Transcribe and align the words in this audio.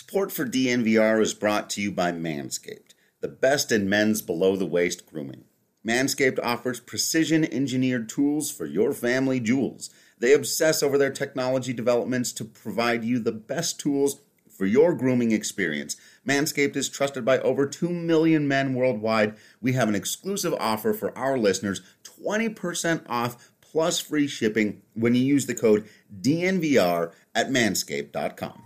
Support 0.00 0.30
for 0.30 0.46
DNVR 0.46 1.20
is 1.20 1.34
brought 1.34 1.68
to 1.70 1.82
you 1.82 1.90
by 1.90 2.12
Manscaped, 2.12 2.94
the 3.20 3.26
best 3.26 3.72
in 3.72 3.88
men's 3.88 4.22
below 4.22 4.54
the 4.54 4.64
waist 4.64 5.04
grooming. 5.06 5.42
Manscaped 5.84 6.38
offers 6.40 6.78
precision 6.78 7.44
engineered 7.44 8.08
tools 8.08 8.48
for 8.48 8.64
your 8.64 8.92
family 8.92 9.40
jewels. 9.40 9.90
They 10.16 10.34
obsess 10.34 10.84
over 10.84 10.98
their 10.98 11.10
technology 11.10 11.72
developments 11.72 12.32
to 12.34 12.44
provide 12.44 13.02
you 13.02 13.18
the 13.18 13.32
best 13.32 13.80
tools 13.80 14.20
for 14.48 14.66
your 14.66 14.94
grooming 14.94 15.32
experience. 15.32 15.96
Manscaped 16.24 16.76
is 16.76 16.88
trusted 16.88 17.24
by 17.24 17.40
over 17.40 17.66
2 17.66 17.90
million 17.90 18.46
men 18.46 18.74
worldwide. 18.74 19.34
We 19.60 19.72
have 19.72 19.88
an 19.88 19.96
exclusive 19.96 20.54
offer 20.60 20.94
for 20.94 21.16
our 21.18 21.36
listeners 21.36 21.82
20% 22.04 23.02
off 23.08 23.50
plus 23.60 23.98
free 23.98 24.28
shipping 24.28 24.80
when 24.94 25.16
you 25.16 25.22
use 25.22 25.46
the 25.46 25.56
code 25.56 25.88
DNVR 26.22 27.12
at 27.34 27.48
manscaped.com. 27.48 28.62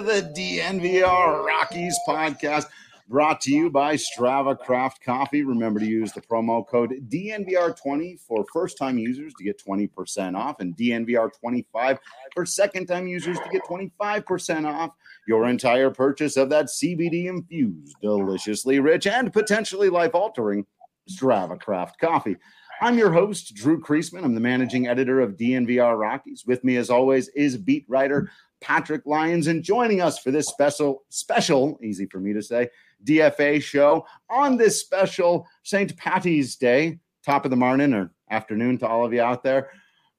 The 0.00 0.32
DNVR 0.34 1.44
Rockies 1.44 1.94
podcast 2.08 2.64
brought 3.06 3.38
to 3.42 3.52
you 3.52 3.68
by 3.68 3.96
Strava 3.96 4.58
Craft 4.58 5.04
Coffee. 5.04 5.42
Remember 5.42 5.78
to 5.78 5.84
use 5.84 6.10
the 6.12 6.22
promo 6.22 6.66
code 6.66 6.94
DNVR20 7.10 8.18
for 8.18 8.46
first 8.50 8.78
time 8.78 8.96
users 8.96 9.34
to 9.34 9.44
get 9.44 9.62
20% 9.62 10.38
off 10.38 10.60
and 10.60 10.74
DNVR25 10.74 11.98
for 12.32 12.46
second 12.46 12.86
time 12.86 13.06
users 13.06 13.38
to 13.40 13.48
get 13.52 13.62
25% 13.64 14.64
off 14.64 14.92
your 15.28 15.46
entire 15.46 15.90
purchase 15.90 16.38
of 16.38 16.48
that 16.48 16.66
CBD 16.66 17.26
infused, 17.26 17.94
deliciously 18.00 18.80
rich, 18.80 19.06
and 19.06 19.30
potentially 19.34 19.90
life 19.90 20.14
altering 20.14 20.64
Strava 21.10 21.60
Craft 21.60 22.00
Coffee. 22.00 22.36
I'm 22.80 22.96
your 22.96 23.12
host, 23.12 23.54
Drew 23.54 23.78
Creasman. 23.78 24.24
I'm 24.24 24.34
the 24.34 24.40
managing 24.40 24.86
editor 24.86 25.20
of 25.20 25.36
DNVR 25.36 25.98
Rockies. 25.98 26.46
With 26.46 26.64
me, 26.64 26.76
as 26.76 26.88
always, 26.88 27.28
is 27.28 27.58
beat 27.58 27.84
writer 27.86 28.30
Patrick 28.60 29.06
Lyons, 29.06 29.46
and 29.46 29.62
joining 29.62 30.00
us 30.00 30.18
for 30.18 30.30
this 30.30 30.48
special, 30.48 31.04
special, 31.08 31.78
easy 31.82 32.06
for 32.06 32.20
me 32.20 32.32
to 32.32 32.42
say, 32.42 32.68
DFA 33.04 33.62
show 33.62 34.06
on 34.28 34.56
this 34.56 34.80
special 34.80 35.46
St. 35.62 35.96
Patty's 35.96 36.56
Day, 36.56 36.98
top 37.24 37.44
of 37.44 37.50
the 37.50 37.56
morning 37.56 37.94
or 37.94 38.12
afternoon 38.30 38.78
to 38.78 38.86
all 38.86 39.04
of 39.04 39.12
you 39.12 39.22
out 39.22 39.42
there. 39.42 39.70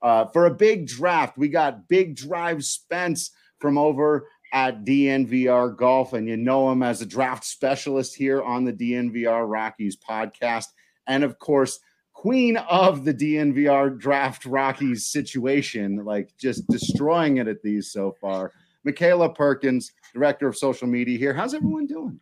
Uh, 0.01 0.25
for 0.25 0.47
a 0.47 0.53
big 0.53 0.87
draft, 0.87 1.37
we 1.37 1.47
got 1.47 1.87
Big 1.87 2.15
Drive 2.15 2.65
Spence 2.65 3.31
from 3.59 3.77
over 3.77 4.27
at 4.53 4.83
DNVR 4.83 5.77
Golf, 5.77 6.13
and 6.13 6.27
you 6.27 6.37
know 6.37 6.71
him 6.71 6.83
as 6.83 7.01
a 7.01 7.05
draft 7.05 7.45
specialist 7.45 8.15
here 8.15 8.41
on 8.41 8.65
the 8.65 8.73
DNVR 8.73 9.49
Rockies 9.49 9.95
podcast. 9.95 10.65
And 11.07 11.23
of 11.23 11.39
course, 11.39 11.79
queen 12.21 12.55
of 12.69 13.03
the 13.03 13.11
DNVR 13.11 13.97
draft 13.97 14.45
Rockies 14.45 15.07
situation, 15.07 16.05
like 16.05 16.29
just 16.37 16.67
destroying 16.67 17.37
it 17.37 17.47
at 17.47 17.63
these 17.63 17.91
so 17.91 18.15
far. 18.21 18.53
Michaela 18.83 19.33
Perkins, 19.33 19.91
director 20.13 20.47
of 20.47 20.55
social 20.55 20.87
media 20.87 21.17
here. 21.17 21.33
How's 21.33 21.55
everyone 21.55 21.87
doing? 21.87 22.19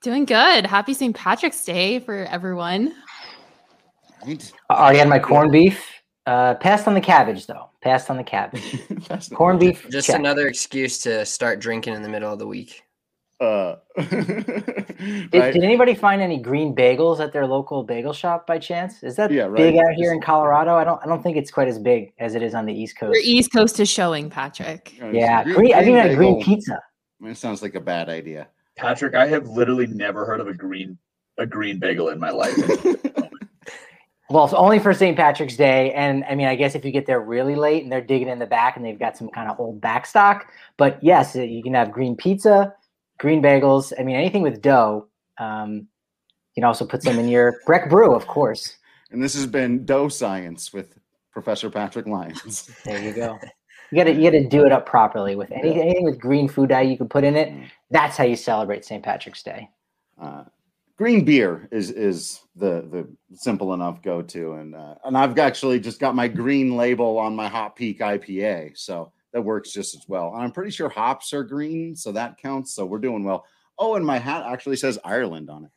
Doing 0.00 0.24
good. 0.24 0.64
Happy 0.64 0.94
St. 0.94 1.14
Patrick's 1.14 1.62
Day 1.62 1.98
for 1.98 2.24
everyone. 2.24 2.94
Right. 4.26 4.50
Already 4.70 5.00
had 5.00 5.10
my 5.10 5.18
corned 5.18 5.52
beef. 5.52 5.84
Uh, 6.24 6.54
passed 6.54 6.88
on 6.88 6.94
the 6.94 7.00
cabbage 7.00 7.46
though. 7.46 7.68
Passed 7.82 8.08
on 8.08 8.16
the 8.16 8.24
cabbage. 8.24 8.78
corned 9.34 9.60
beef. 9.60 9.86
Just 9.90 10.06
check. 10.06 10.18
another 10.18 10.46
excuse 10.46 11.02
to 11.02 11.26
start 11.26 11.60
drinking 11.60 11.92
in 11.92 12.00
the 12.00 12.08
middle 12.08 12.32
of 12.32 12.38
the 12.38 12.46
week. 12.46 12.82
Uh, 13.42 13.76
did, 13.98 15.30
did, 15.32 15.64
anybody 15.64 15.96
find 15.96 16.22
any 16.22 16.38
green 16.38 16.72
bagels 16.72 17.18
at 17.18 17.32
their 17.32 17.44
local 17.44 17.82
bagel 17.82 18.12
shop 18.12 18.46
by 18.46 18.56
chance? 18.56 19.02
Is 19.02 19.16
that 19.16 19.32
yeah, 19.32 19.44
right. 19.44 19.56
big 19.56 19.76
out 19.78 19.94
here 19.96 20.12
in 20.12 20.20
Colorado? 20.20 20.76
I 20.76 20.84
don't. 20.84 21.00
I 21.02 21.06
don't 21.06 21.24
think 21.24 21.36
it's 21.36 21.50
quite 21.50 21.66
as 21.66 21.76
big 21.76 22.12
as 22.20 22.36
it 22.36 22.42
is 22.44 22.54
on 22.54 22.66
the 22.66 22.72
East 22.72 22.96
Coast. 22.96 23.14
Your 23.14 23.24
East 23.24 23.52
Coast 23.52 23.80
is 23.80 23.90
showing, 23.90 24.30
Patrick. 24.30 24.96
Yeah, 24.96 25.42
green, 25.42 25.56
green, 25.56 25.74
I 25.74 25.82
think 25.82 26.12
a 26.12 26.14
green 26.14 26.40
pizza. 26.40 26.78
It 27.20 27.36
sounds 27.36 27.62
like 27.62 27.74
a 27.74 27.80
bad 27.80 28.08
idea. 28.08 28.46
Patrick, 28.76 29.16
I 29.16 29.26
have 29.26 29.48
literally 29.48 29.88
never 29.88 30.24
heard 30.24 30.38
of 30.38 30.46
a 30.46 30.54
green 30.54 30.96
a 31.36 31.44
green 31.44 31.80
bagel 31.80 32.10
in 32.10 32.20
my 32.20 32.30
life. 32.30 32.56
well, 34.30 34.44
it's 34.44 34.54
only 34.54 34.78
for 34.78 34.94
St. 34.94 35.16
Patrick's 35.16 35.56
Day, 35.56 35.92
and 35.94 36.22
I 36.30 36.36
mean, 36.36 36.46
I 36.46 36.54
guess 36.54 36.76
if 36.76 36.84
you 36.84 36.92
get 36.92 37.06
there 37.06 37.20
really 37.20 37.56
late 37.56 37.82
and 37.82 37.90
they're 37.90 38.00
digging 38.00 38.28
in 38.28 38.38
the 38.38 38.46
back 38.46 38.76
and 38.76 38.86
they've 38.86 39.00
got 39.00 39.16
some 39.16 39.30
kind 39.30 39.50
of 39.50 39.58
old 39.58 39.80
back 39.80 40.06
stock, 40.06 40.46
but 40.76 41.02
yes, 41.02 41.34
you 41.34 41.60
can 41.60 41.74
have 41.74 41.90
green 41.90 42.14
pizza 42.14 42.72
green 43.22 43.40
bagels. 43.40 43.92
I 43.98 44.02
mean, 44.02 44.16
anything 44.16 44.42
with 44.42 44.60
dough. 44.60 45.06
Um, 45.38 45.86
you 46.54 46.60
can 46.60 46.64
also 46.64 46.84
put 46.84 47.04
some 47.04 47.18
in 47.20 47.28
your 47.28 47.60
Breck 47.66 47.88
Brew, 47.88 48.14
of 48.14 48.26
course. 48.26 48.76
And 49.12 49.22
this 49.22 49.32
has 49.34 49.46
been 49.46 49.86
Dough 49.86 50.08
Science 50.08 50.72
with 50.72 50.98
Professor 51.30 51.70
Patrick 51.70 52.06
Lyons. 52.06 52.68
there 52.84 53.00
you 53.00 53.12
go. 53.12 53.38
You 53.90 53.98
gotta 53.98 54.12
you 54.12 54.22
gotta 54.24 54.48
do 54.48 54.66
it 54.66 54.72
up 54.72 54.86
properly 54.86 55.36
with 55.36 55.52
any, 55.52 55.80
anything 55.80 56.04
with 56.04 56.18
green 56.18 56.48
food 56.48 56.70
dye 56.70 56.80
you 56.82 56.96
can 56.96 57.08
put 57.08 57.24
in 57.24 57.36
it. 57.36 57.50
Mm. 57.50 57.68
That's 57.90 58.16
how 58.16 58.24
you 58.24 58.36
celebrate 58.36 58.84
St. 58.84 59.02
Patrick's 59.02 59.42
Day. 59.42 59.70
Uh, 60.20 60.44
green 60.96 61.24
beer 61.24 61.68
is 61.70 61.90
is 61.90 62.40
the 62.56 62.86
the 62.90 63.06
simple 63.36 63.72
enough 63.74 64.02
go 64.02 64.22
to, 64.22 64.54
and 64.54 64.74
uh, 64.74 64.94
and 65.04 65.16
I've 65.16 65.38
actually 65.38 65.78
just 65.78 66.00
got 66.00 66.14
my 66.14 66.26
green 66.26 66.74
label 66.76 67.18
on 67.18 67.36
my 67.36 67.48
Hot 67.48 67.76
Peak 67.76 68.00
IPA, 68.00 68.76
so 68.78 69.12
that 69.32 69.42
works 69.42 69.72
just 69.72 69.94
as 69.94 70.08
well. 70.08 70.32
And 70.34 70.42
I'm 70.42 70.52
pretty 70.52 70.70
sure 70.70 70.88
hops 70.88 71.32
are 71.32 71.44
green, 71.44 71.96
so 71.96 72.12
that 72.12 72.38
counts. 72.38 72.72
So 72.74 72.84
we're 72.84 72.98
doing 72.98 73.24
well. 73.24 73.44
Oh, 73.78 73.96
and 73.96 74.04
my 74.04 74.18
hat 74.18 74.44
actually 74.46 74.76
says 74.76 74.98
Ireland 75.04 75.50
on 75.50 75.64
it. 75.64 75.70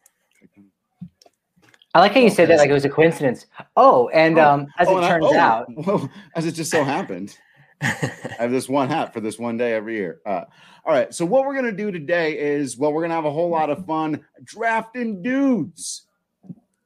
I 1.94 2.00
like 2.00 2.14
how 2.14 2.20
you 2.20 2.30
said 2.30 2.50
that 2.50 2.58
like 2.58 2.70
it 2.70 2.74
was 2.74 2.84
a 2.84 2.90
coincidence. 2.90 3.46
Oh, 3.78 4.10
and 4.10 4.38
oh, 4.38 4.52
um, 4.52 4.68
as 4.78 4.90
oh, 4.90 4.98
it 4.98 5.08
turns 5.08 5.26
I, 5.26 5.30
oh, 5.30 5.40
out, 5.40 5.68
well, 5.88 6.10
as 6.36 6.46
it 6.46 6.52
just 6.52 6.70
so 6.70 6.84
happened, 6.84 7.38
I 7.82 8.12
have 8.38 8.52
this 8.52 8.68
one 8.68 8.90
hat 8.90 9.14
for 9.14 9.22
this 9.22 9.40
one 9.40 9.56
day 9.56 9.74
every 9.74 9.96
year. 9.96 10.20
Uh, 10.26 10.44
all 10.86 10.94
right, 10.94 11.14
so 11.14 11.26
what 11.26 11.46
we're 11.46 11.56
gonna 11.56 11.72
do 11.72 11.92
today 11.92 12.38
is 12.38 12.78
well, 12.78 12.92
we're 12.92 13.02
gonna 13.02 13.14
have 13.14 13.24
a 13.24 13.32
whole 13.32 13.50
lot 13.50 13.70
of 13.70 13.86
fun 13.86 14.26
drafting 14.44 15.22
dudes 15.22 16.05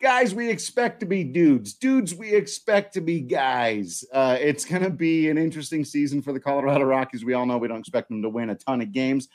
guys 0.02 0.34
we 0.34 0.50
expect 0.50 1.02
to 1.02 1.06
be 1.06 1.24
dudes 1.24 1.74
dudes 1.74 2.16
we 2.16 2.34
expect 2.34 2.94
to 2.94 3.02
be 3.02 3.20
guys. 3.20 4.04
Uh, 4.14 4.38
it's 4.40 4.66
going 4.66 4.84
to 4.84 4.90
be 4.90 5.30
an 5.30 5.38
interesting 5.38 5.84
season 5.84 6.22
for 6.22 6.34
the 6.34 6.40
colorado 6.40 6.86
rockies. 6.86 7.26
We 7.26 7.34
all 7.34 7.46
know 7.46 7.58
we 7.58 7.68
don't 7.68 7.80
expect 7.80 8.10
them 8.10 8.22
to 8.22 8.30
win 8.30 8.50
a 8.50 8.56
ton 8.56 8.82
of 8.82 8.92
games 8.92 9.28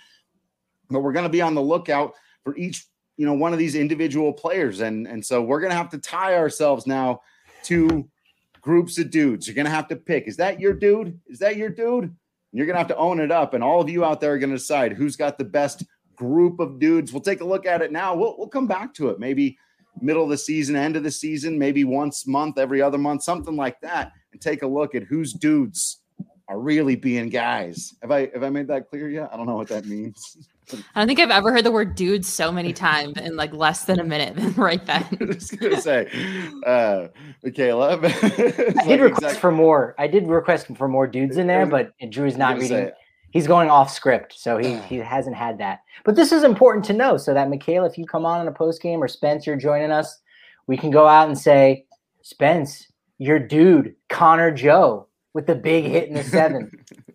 but 0.90 1.00
we're 1.00 1.12
going 1.12 1.24
to 1.24 1.30
be 1.30 1.42
on 1.42 1.54
the 1.54 1.62
lookout 1.62 2.14
for 2.42 2.56
each 2.56 2.86
you 3.16 3.26
know 3.26 3.34
one 3.34 3.52
of 3.52 3.58
these 3.58 3.74
individual 3.74 4.32
players. 4.32 4.80
And 4.80 5.06
and 5.06 5.24
so 5.24 5.42
we're 5.42 5.60
going 5.60 5.70
to 5.70 5.76
have 5.76 5.90
to 5.90 5.98
tie 5.98 6.36
ourselves 6.36 6.86
now 6.86 7.22
to 7.64 8.08
groups 8.60 8.98
of 8.98 9.10
dudes. 9.10 9.46
You're 9.46 9.54
going 9.54 9.66
to 9.66 9.70
have 9.70 9.88
to 9.88 9.96
pick 9.96 10.26
is 10.26 10.36
that 10.36 10.60
your 10.60 10.72
dude? 10.72 11.18
Is 11.26 11.38
that 11.40 11.56
your 11.56 11.70
dude? 11.70 12.14
You're 12.52 12.66
going 12.66 12.74
to 12.74 12.78
have 12.78 12.88
to 12.88 12.96
own 12.96 13.20
it 13.20 13.32
up 13.32 13.54
and 13.54 13.64
all 13.64 13.80
of 13.80 13.90
you 13.90 14.04
out 14.04 14.20
there 14.20 14.32
are 14.32 14.38
going 14.38 14.50
to 14.50 14.56
decide 14.56 14.92
who's 14.92 15.16
got 15.16 15.38
the 15.38 15.44
best 15.44 15.84
group 16.14 16.60
of 16.60 16.78
dudes. 16.78 17.12
We'll 17.12 17.20
take 17.20 17.40
a 17.40 17.44
look 17.44 17.66
at 17.66 17.82
it 17.82 17.90
now. 17.90 18.14
We'll, 18.14 18.36
we'll 18.38 18.48
come 18.48 18.68
back 18.68 18.94
to 18.94 19.08
it. 19.08 19.18
Maybe 19.18 19.58
middle 20.00 20.24
of 20.24 20.30
the 20.30 20.38
season, 20.38 20.76
end 20.76 20.96
of 20.96 21.02
the 21.02 21.10
season, 21.10 21.58
maybe 21.58 21.84
once 21.84 22.26
month, 22.26 22.58
every 22.58 22.82
other 22.82 22.98
month, 22.98 23.22
something 23.22 23.56
like 23.56 23.80
that, 23.80 24.12
and 24.32 24.40
take 24.40 24.62
a 24.62 24.66
look 24.66 24.94
at 24.94 25.02
whose 25.04 25.32
dudes 25.32 26.00
are 26.48 26.58
really 26.58 26.96
being 26.96 27.28
guys. 27.28 27.94
Have 28.02 28.10
I 28.10 28.30
have 28.32 28.42
I 28.42 28.50
made 28.50 28.68
that 28.68 28.88
clear 28.88 29.08
yet? 29.08 29.30
I 29.32 29.36
don't 29.36 29.46
know 29.46 29.56
what 29.56 29.68
that 29.68 29.86
means. 29.86 30.36
I 30.94 31.00
don't 31.00 31.06
think 31.06 31.20
I've 31.20 31.30
ever 31.30 31.52
heard 31.52 31.64
the 31.64 31.70
word 31.70 31.94
dude 31.94 32.24
so 32.24 32.50
many 32.50 32.72
times 32.72 33.18
in 33.18 33.36
like 33.36 33.52
less 33.52 33.84
than 33.84 34.00
a 34.00 34.04
minute 34.04 34.56
right 34.56 34.84
then. 34.86 35.06
I 35.20 35.24
was 35.24 35.50
gonna 35.50 35.80
say, 35.80 36.08
uh, 36.66 37.08
Michaela. 37.42 37.98
I 38.02 38.08
did 38.08 38.76
like 38.76 39.00
request 39.00 39.22
exactly. 39.22 39.40
for 39.40 39.52
more. 39.52 39.94
I 39.98 40.06
did 40.06 40.26
request 40.26 40.68
for 40.76 40.88
more 40.88 41.06
dudes 41.06 41.36
in 41.36 41.46
there, 41.46 41.66
but 41.66 41.92
Drew's 42.10 42.36
not 42.36 42.54
reading. 42.54 42.68
Say, 42.68 42.92
he's 43.34 43.46
going 43.46 43.68
off 43.68 43.92
script, 43.92 44.32
so 44.38 44.56
he 44.56 44.76
he 44.78 44.96
hasn't 44.96 45.36
had 45.36 45.58
that. 45.58 45.80
But 46.04 46.16
this 46.16 46.32
is 46.32 46.42
important 46.42 46.86
to 46.86 46.94
know 46.94 47.18
so 47.18 47.34
that 47.34 47.50
Michaela, 47.50 47.86
if 47.86 47.98
you 47.98 48.06
come 48.06 48.24
on 48.24 48.40
in 48.40 48.48
a 48.48 48.52
post 48.52 48.80
game 48.80 49.02
or 49.02 49.08
Spence, 49.08 49.46
you're 49.46 49.56
joining 49.56 49.90
us, 49.90 50.20
we 50.66 50.78
can 50.78 50.90
go 50.90 51.06
out 51.06 51.28
and 51.28 51.36
say, 51.36 51.84
Spence, 52.22 52.86
your 53.18 53.38
dude, 53.38 53.94
Connor 54.08 54.50
Joe, 54.50 55.08
with 55.34 55.46
the 55.46 55.54
big 55.54 55.84
hit 55.84 56.08
in 56.08 56.14
the 56.14 56.24
seventh. 56.24 56.72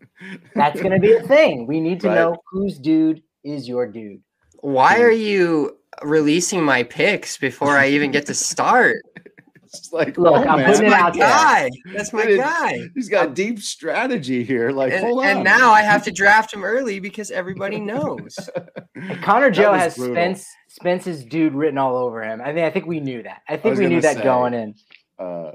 That's 0.54 0.80
going 0.80 0.92
to 0.92 1.00
be 1.00 1.14
a 1.14 1.24
thing. 1.24 1.66
We 1.66 1.80
need 1.80 2.02
to 2.02 2.10
right. 2.10 2.16
know 2.16 2.38
whose 2.52 2.78
dude 2.78 3.24
is 3.44 3.68
your 3.68 3.88
dude. 3.88 4.22
Why 4.60 5.00
are 5.00 5.12
you 5.12 5.78
releasing 6.04 6.64
my 6.64 6.84
picks 6.84 7.38
before 7.38 7.78
I 7.78 7.88
even 7.88 8.12
get 8.12 8.26
to 8.28 8.34
start? 8.34 8.98
It's 9.74 9.94
like, 9.94 10.18
Look, 10.18 10.34
oh, 10.34 10.50
I'm 10.50 10.60
man. 10.60 10.66
putting 10.72 10.88
it 10.88 10.90
my 10.90 11.00
out 11.00 11.14
there. 11.14 11.22
guy. 11.28 11.70
That's 11.94 12.12
my 12.12 12.26
Dude, 12.26 12.40
guy. 12.40 12.80
He's 12.96 13.08
got 13.10 13.36
deep 13.36 13.60
strategy 13.60 14.44
here. 14.44 14.72
Like, 14.72 14.94
And, 14.94 15.04
hold 15.06 15.20
on. 15.20 15.26
and 15.28 15.44
now 15.44 15.72
I 15.72 15.82
have 15.82 16.04
to 16.06 16.12
draft 16.22 16.54
him 16.54 16.64
early 16.64 17.00
because 17.00 17.30
everybody 17.30 17.80
knows. 17.80 18.38
Connor 19.22 19.52
Joe 19.52 19.74
has 19.74 19.96
brutal. 19.96 20.16
Spence 20.16 20.48
Spence's 20.68 21.24
dude 21.24 21.54
written 21.54 21.78
all 21.78 21.96
over 21.98 22.24
him. 22.24 22.42
I 22.42 22.52
mean, 22.52 22.64
I 22.64 22.70
think 22.72 22.86
we 22.88 23.00
knew 23.00 23.22
that. 23.24 23.42
I 23.48 23.58
think 23.58 23.72
was 23.74 23.80
we 23.80 23.88
knew 23.88 24.02
that 24.02 24.18
say. 24.18 24.24
going 24.24 24.54
in. 24.54 24.76
Uh, 25.20 25.52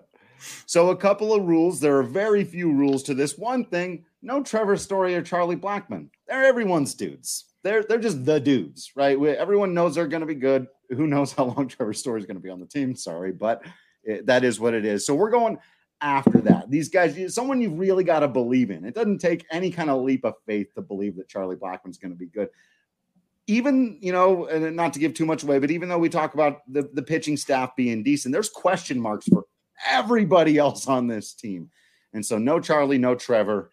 so 0.67 0.91
a 0.91 0.97
couple 0.97 1.33
of 1.35 1.45
rules. 1.45 1.81
There 1.81 1.97
are 1.99 2.03
very 2.03 2.45
few 2.45 2.71
rules 2.73 3.03
to 3.05 3.15
this. 3.15 3.37
One 3.39 3.65
thing: 3.65 4.05
no 4.23 4.43
Trevor 4.43 4.77
Story 4.77 5.15
or 5.15 5.23
Charlie 5.23 5.57
Blackmon. 5.57 6.09
They're 6.29 6.45
everyone's 6.45 6.95
dudes. 6.95 7.47
They're 7.63 7.83
they're 7.83 7.99
just 7.99 8.25
the 8.25 8.39
dudes, 8.41 8.93
right? 8.95 9.19
We, 9.19 9.31
everyone 9.31 9.73
knows 9.75 9.95
they're 9.95 10.07
going 10.07 10.21
to 10.21 10.27
be 10.27 10.35
good. 10.35 10.67
Who 10.91 11.07
knows 11.07 11.33
how 11.33 11.45
long 11.45 11.67
Trevor 11.69 11.95
Story 11.95 12.21
is 12.21 12.27
going 12.27 12.37
to 12.37 12.43
be 12.43 12.51
on 12.51 12.61
the 12.61 12.67
team? 12.67 12.95
Sorry, 12.95 13.33
but 13.33 13.63
it, 14.05 14.27
that 14.27 14.45
is 14.45 14.61
what 14.61 14.75
it 14.75 14.85
is. 14.85 15.07
So 15.07 15.15
we're 15.15 15.31
going 15.31 15.59
after 16.01 16.41
that. 16.43 16.71
These 16.71 16.89
guys, 16.89 17.35
someone 17.35 17.61
you've 17.61 17.79
really 17.79 18.05
got 18.05 18.21
to 18.21 18.29
believe 18.29 18.71
in. 18.71 18.85
It 18.85 18.95
doesn't 18.95 19.19
take 19.19 19.47
any 19.51 19.71
kind 19.71 19.91
of 19.91 20.03
leap 20.03 20.25
of 20.25 20.35
faith 20.47 20.75
to 20.75 20.83
believe 20.83 21.17
that 21.17 21.29
Charlie 21.29 21.57
Blackmon's 21.57 21.99
going 21.99 22.13
to 22.13 22.19
be 22.19 22.27
good. 22.27 22.49
Even, 23.47 23.99
you 24.01 24.13
know, 24.13 24.47
and 24.47 24.75
not 24.75 24.93
to 24.95 24.99
give 24.99 25.15
too 25.15 25.27
much 25.27 25.43
away, 25.43 25.59
but 25.59 25.71
even 25.71 25.89
though 25.89 25.99
we 25.99 26.09
talk 26.09 26.35
about 26.35 26.61
the, 26.71 26.89
the 26.95 27.03
pitching 27.03 27.37
staff 27.37 27.77
being 27.77 28.03
decent, 28.03 28.33
there's 28.33 28.49
question 28.49 28.99
marks 29.01 29.27
for 29.27 29.45
everybody 29.91 30.59
else 30.59 30.89
on 30.89 31.07
this 31.07 31.35
team. 31.35 31.71
And 32.13 32.25
so 32.25 32.39
no 32.39 32.61
Charlie, 32.61 32.99
no 32.99 33.15
Trevor. 33.15 33.71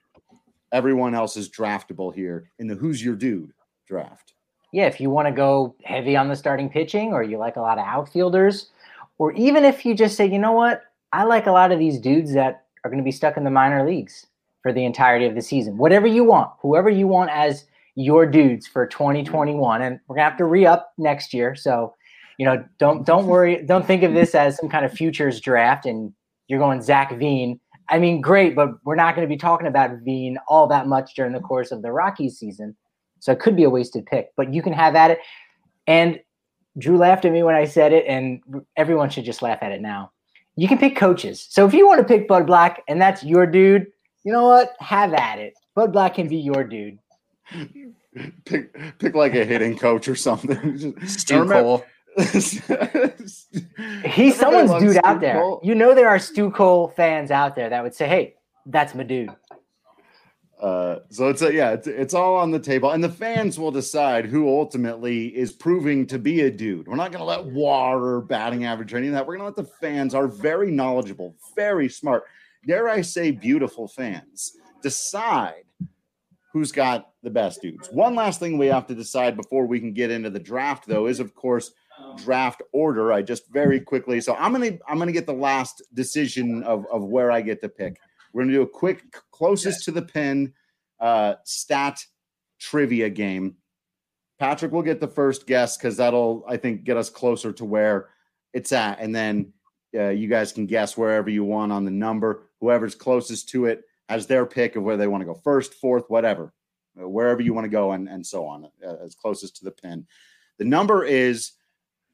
Everyone 0.74 1.14
else 1.14 1.36
is 1.36 1.50
draftable 1.50 2.14
here 2.14 2.50
in 2.60 2.68
the 2.68 2.76
who's 2.76 3.04
your 3.04 3.16
dude 3.16 3.52
draft. 3.88 4.34
Yeah, 4.72 4.88
if 4.88 5.02
you 5.02 5.10
want 5.10 5.28
to 5.28 5.34
go 5.34 5.76
heavy 5.84 6.16
on 6.16 6.30
the 6.30 6.36
starting 6.36 6.70
pitching 6.70 7.12
or 7.12 7.24
you 7.24 7.38
like 7.38 7.58
a 7.58 7.62
lot 7.62 7.78
of 7.78 7.86
outfielders, 7.86 8.72
or 9.18 9.34
even 9.34 9.66
if 9.66 9.86
you 9.86 9.94
just 9.94 10.16
say, 10.16 10.26
you 10.26 10.40
know 10.40 10.52
what, 10.52 10.84
I 11.14 11.24
like 11.24 11.46
a 11.46 11.52
lot 11.52 11.72
of 11.72 11.80
these 11.80 12.00
dudes 12.00 12.34
that 12.34 12.66
are 12.84 12.90
going 12.90 13.02
to 13.02 13.06
be 13.06 13.12
stuck 13.12 13.38
in 13.38 13.44
the 13.44 13.52
minor 13.52 13.88
leagues 13.88 14.26
for 14.62 14.72
the 14.74 14.86
entirety 14.86 15.26
of 15.26 15.36
the 15.36 15.42
season. 15.42 15.78
Whatever 15.78 16.08
you 16.08 16.24
want, 16.24 16.52
whoever 16.62 16.90
you 16.90 17.08
want 17.08 17.32
as 17.32 17.66
your 17.96 18.26
dudes 18.26 18.68
for 18.68 18.88
2021. 18.88 19.82
And 19.82 20.00
we're 20.08 20.16
gonna 20.16 20.30
have 20.30 20.38
to 20.38 20.46
re-up 20.46 20.94
next 20.98 21.34
year. 21.34 21.56
So, 21.56 21.94
you 22.38 22.46
know, 22.46 22.64
don't 22.80 23.06
don't 23.06 23.26
worry, 23.26 23.64
don't 23.64 23.86
think 23.86 24.04
of 24.04 24.14
this 24.14 24.34
as 24.36 24.58
some 24.58 24.70
kind 24.70 24.86
of 24.86 24.94
futures 24.94 25.40
draft 25.42 25.86
and 25.86 26.14
you're 26.48 26.60
going 26.60 26.82
Zach 26.82 27.18
Veen. 27.18 27.60
I 27.90 28.00
mean, 28.00 28.22
great, 28.22 28.56
but 28.56 28.70
we're 28.86 28.96
not 28.96 29.16
going 29.16 29.28
to 29.28 29.34
be 29.34 29.38
talking 29.38 29.68
about 29.68 30.00
Veen 30.04 30.38
all 30.48 30.68
that 30.68 30.88
much 30.88 31.14
during 31.16 31.34
the 31.34 31.40
course 31.40 31.72
of 31.72 31.82
the 31.82 31.92
Rockies 31.92 32.38
season. 32.38 32.76
So 33.20 33.32
it 33.32 33.40
could 33.40 33.56
be 33.56 33.64
a 33.64 33.70
wasted 33.70 34.06
pick, 34.06 34.30
but 34.38 34.54
you 34.54 34.62
can 34.62 34.74
have 34.74 34.96
at 34.96 35.12
it. 35.12 35.20
And 35.88 36.20
Drew 36.78 36.98
laughed 36.98 37.26
at 37.26 37.32
me 37.32 37.44
when 37.44 37.56
I 37.56 37.66
said 37.66 37.92
it, 37.94 38.06
and 38.08 38.42
everyone 38.78 39.10
should 39.10 39.26
just 39.26 39.42
laugh 39.42 39.60
at 39.62 39.72
it 39.72 39.82
now. 39.82 40.12
You 40.56 40.68
can 40.68 40.78
pick 40.78 40.96
coaches. 40.96 41.46
So 41.50 41.66
if 41.66 41.74
you 41.74 41.88
want 41.88 42.00
to 42.00 42.06
pick 42.06 42.28
Bud 42.28 42.46
Black 42.48 42.84
and 42.88 43.02
that's 43.02 43.24
your 43.24 43.46
dude, 43.46 43.88
you 44.24 44.32
know 44.32 44.46
what? 44.48 44.74
Have 44.80 45.14
at 45.14 45.40
it. 45.40 45.54
Bud 45.76 45.92
Black 45.94 46.16
can 46.16 46.28
be 46.28 46.38
your 46.38 46.64
dude. 46.64 47.00
Pick 48.44 49.00
pick 49.00 49.16
like 49.16 49.34
a 49.36 49.46
hitting 49.46 49.78
coach 49.78 50.10
or 50.10 50.16
something. 50.16 50.78
Just- 51.00 51.22
Stu 51.22 51.40
remember- 51.40 51.62
Cole. 51.64 51.86
He's 52.18 52.70
Everybody 53.80 54.32
someone's 54.34 54.84
dude 54.84 54.92
Stu 54.98 55.02
out 55.06 55.22
there. 55.22 55.36
Cole. 55.36 55.62
You 55.64 55.76
know 55.76 55.96
there 55.96 56.10
are 56.10 56.20
Stu 56.20 56.52
Cole 56.52 56.90
fans 56.90 57.32
out 57.32 57.56
there 57.56 57.70
that 57.70 57.82
would 57.84 57.96
say, 57.96 58.10
"Hey, 58.10 58.36
that's 58.66 58.94
my 58.94 59.04
dude." 59.04 59.30
Uh, 60.62 61.00
so 61.10 61.28
it's 61.28 61.42
a, 61.42 61.52
yeah, 61.52 61.72
it's, 61.72 61.88
it's 61.88 62.14
all 62.14 62.36
on 62.36 62.52
the 62.52 62.60
table, 62.60 62.92
and 62.92 63.04
the 63.04 63.10
fans 63.10 63.58
will 63.58 63.72
decide 63.72 64.26
who 64.26 64.48
ultimately 64.48 65.36
is 65.36 65.52
proving 65.52 66.06
to 66.06 66.20
be 66.20 66.42
a 66.42 66.52
dude. 66.52 66.88
We're 66.88 66.96
not 66.96 67.12
going 67.12 67.22
to 67.22 67.26
let 67.26 67.46
WAR 67.46 68.00
or 68.00 68.22
batting 68.22 68.66
average 68.66 68.94
or 68.94 68.98
any 68.98 69.08
of 69.08 69.14
that. 69.14 69.26
We're 69.26 69.38
going 69.38 69.52
to 69.52 69.62
let 69.62 69.68
the 69.68 69.76
fans, 69.82 70.14
are 70.14 70.28
very 70.28 70.70
knowledgeable, 70.70 71.36
very 71.56 71.90
smart, 71.90 72.26
dare 72.68 72.88
I 72.88 73.02
say, 73.02 73.32
beautiful 73.32 73.88
fans, 73.88 74.56
decide 74.84 75.64
who's 76.54 76.72
got 76.72 77.10
the 77.24 77.32
best 77.32 77.62
dudes. 77.64 77.90
One 77.92 78.14
last 78.14 78.40
thing 78.40 78.60
we 78.60 78.68
have 78.68 78.86
to 78.88 78.96
decide 78.96 79.36
before 79.36 79.66
we 79.66 79.80
can 79.80 79.94
get 79.94 80.12
into 80.12 80.30
the 80.30 80.40
draft, 80.40 80.86
though, 80.88 81.08
is 81.08 81.20
of 81.20 81.34
course 81.34 81.72
draft 82.18 82.62
order. 82.72 83.14
I 83.14 83.22
just 83.22 83.52
very 83.52 83.80
quickly. 83.80 84.22
So 84.22 84.36
I'm 84.36 84.52
gonna 84.52 84.78
I'm 84.88 84.98
gonna 84.98 85.12
get 85.12 85.26
the 85.26 85.34
last 85.34 85.82
decision 85.94 86.64
of 86.64 86.86
of 86.92 87.04
where 87.04 87.32
I 87.32 87.42
get 87.42 87.62
to 87.62 87.70
pick. 87.70 88.00
We're 88.34 88.44
gonna 88.44 88.54
do 88.54 88.62
a 88.62 88.68
quick 88.68 89.04
closest 89.32 89.86
to 89.86 89.92
the 89.92 90.02
pin 90.02 90.54
uh, 91.00 91.36
stat 91.44 92.04
trivia 92.60 93.10
game. 93.10 93.56
Patrick 94.40 94.72
will 94.72 94.82
get 94.82 95.00
the 95.00 95.08
first 95.08 95.46
guess 95.46 95.78
because 95.78 95.98
that'll 95.98 96.44
I 96.48 96.58
think 96.58 96.84
get 96.84 96.98
us 96.98 97.10
closer 97.10 97.52
to 97.54 97.66
where 97.66 98.10
it's 98.54 98.72
at, 98.72 99.00
and 99.00 99.14
then 99.14 99.54
uh, 99.96 100.10
you 100.10 100.28
guys 100.28 100.52
can 100.52 100.66
guess 100.66 100.98
wherever 100.98 101.30
you 101.30 101.44
want 101.44 101.72
on 101.72 101.86
the 101.86 101.92
number. 101.92 102.50
Whoever's 102.60 102.96
closest 102.96 103.50
to 103.50 103.66
it 103.66 103.84
has 104.10 104.28
their 104.28 104.46
pick 104.46 104.76
of 104.76 104.84
where 104.84 104.98
they 104.98 105.08
want 105.08 105.22
to 105.22 105.26
go 105.26 105.34
first, 105.34 105.74
fourth, 105.76 106.06
whatever, 106.10 106.54
uh, 107.02 107.08
wherever 107.08 107.42
you 107.42 107.54
want 107.54 107.66
to 107.66 107.70
go, 107.70 107.92
and 107.92 108.08
and 108.08 108.26
so 108.26 108.46
on, 108.46 108.70
uh, 108.86 108.96
as 109.04 109.16
closest 109.16 109.58
to 109.58 109.66
the 109.66 109.72
pin. 109.72 110.06
The 110.58 110.66
number 110.66 111.04
is 111.04 111.54